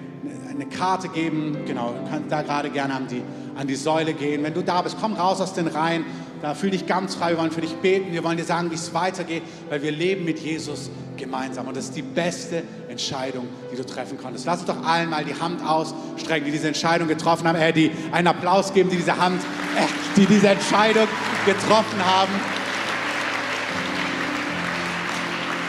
eine 0.50 0.66
Karte 0.66 1.08
geben. 1.08 1.58
Genau, 1.66 1.92
du 1.92 2.10
kannst 2.10 2.30
da 2.30 2.42
gerade 2.42 2.70
gerne 2.70 2.94
an 2.94 3.06
die, 3.08 3.22
an 3.54 3.66
die 3.66 3.74
Säule 3.74 4.14
gehen. 4.14 4.42
Wenn 4.42 4.54
du 4.54 4.62
da 4.62 4.82
bist, 4.82 4.96
komm 5.00 5.14
raus 5.14 5.40
aus 5.40 5.54
den 5.54 5.66
Reihen. 5.66 6.04
Da 6.42 6.54
fühl 6.54 6.70
dich 6.70 6.86
ganz 6.88 7.14
frei. 7.14 7.30
Wir 7.30 7.38
wollen 7.38 7.52
für 7.52 7.60
dich 7.60 7.74
beten. 7.76 8.12
Wir 8.12 8.24
wollen 8.24 8.36
dir 8.36 8.44
sagen, 8.44 8.72
wie 8.72 8.74
es 8.74 8.92
weitergeht, 8.92 9.44
weil 9.70 9.80
wir 9.80 9.92
leben 9.92 10.24
mit 10.24 10.40
Jesus 10.40 10.90
gemeinsam. 11.16 11.68
Und 11.68 11.76
das 11.76 11.84
ist 11.84 11.96
die 11.96 12.02
beste 12.02 12.64
Entscheidung, 12.88 13.46
die 13.70 13.76
du 13.76 13.86
treffen 13.86 14.18
konntest. 14.18 14.44
Lass 14.44 14.58
uns 14.58 14.66
doch 14.66 14.84
allen 14.84 15.08
mal 15.08 15.24
die 15.24 15.40
Hand 15.40 15.64
ausstrecken, 15.64 16.44
die 16.44 16.50
diese 16.50 16.66
Entscheidung 16.66 17.06
getroffen 17.06 17.46
haben. 17.46 17.56
Äh, 17.58 17.72
die 17.72 17.92
einen 18.10 18.26
Applaus 18.26 18.74
geben, 18.74 18.90
die 18.90 18.96
diese 18.96 19.16
Hand, 19.16 19.40
äh, 19.76 19.86
die 20.16 20.26
diese 20.26 20.48
Entscheidung 20.48 21.06
getroffen 21.46 22.04
haben. 22.04 22.32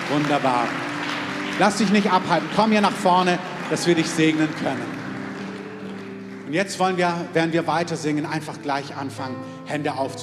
Wunderbar. 0.10 0.68
Lass 1.60 1.78
dich 1.78 1.92
nicht 1.92 2.12
abhalten. 2.12 2.50
Komm 2.56 2.72
hier 2.72 2.82
nach 2.82 2.92
vorne, 2.92 3.38
dass 3.70 3.86
wir 3.86 3.94
dich 3.94 4.10
segnen 4.10 4.50
können. 4.64 5.04
Und 6.54 6.54
jetzt 6.54 6.78
wollen 6.78 6.98
wir, 6.98 7.14
werden 7.34 7.52
wir 7.52 7.66
weiter 7.66 7.96
singen, 7.96 8.28
einfach 8.28 8.62
gleich 8.62 8.96
anfangen, 8.96 9.36
Hände 9.66 9.94
aufzulegen. 9.94 10.22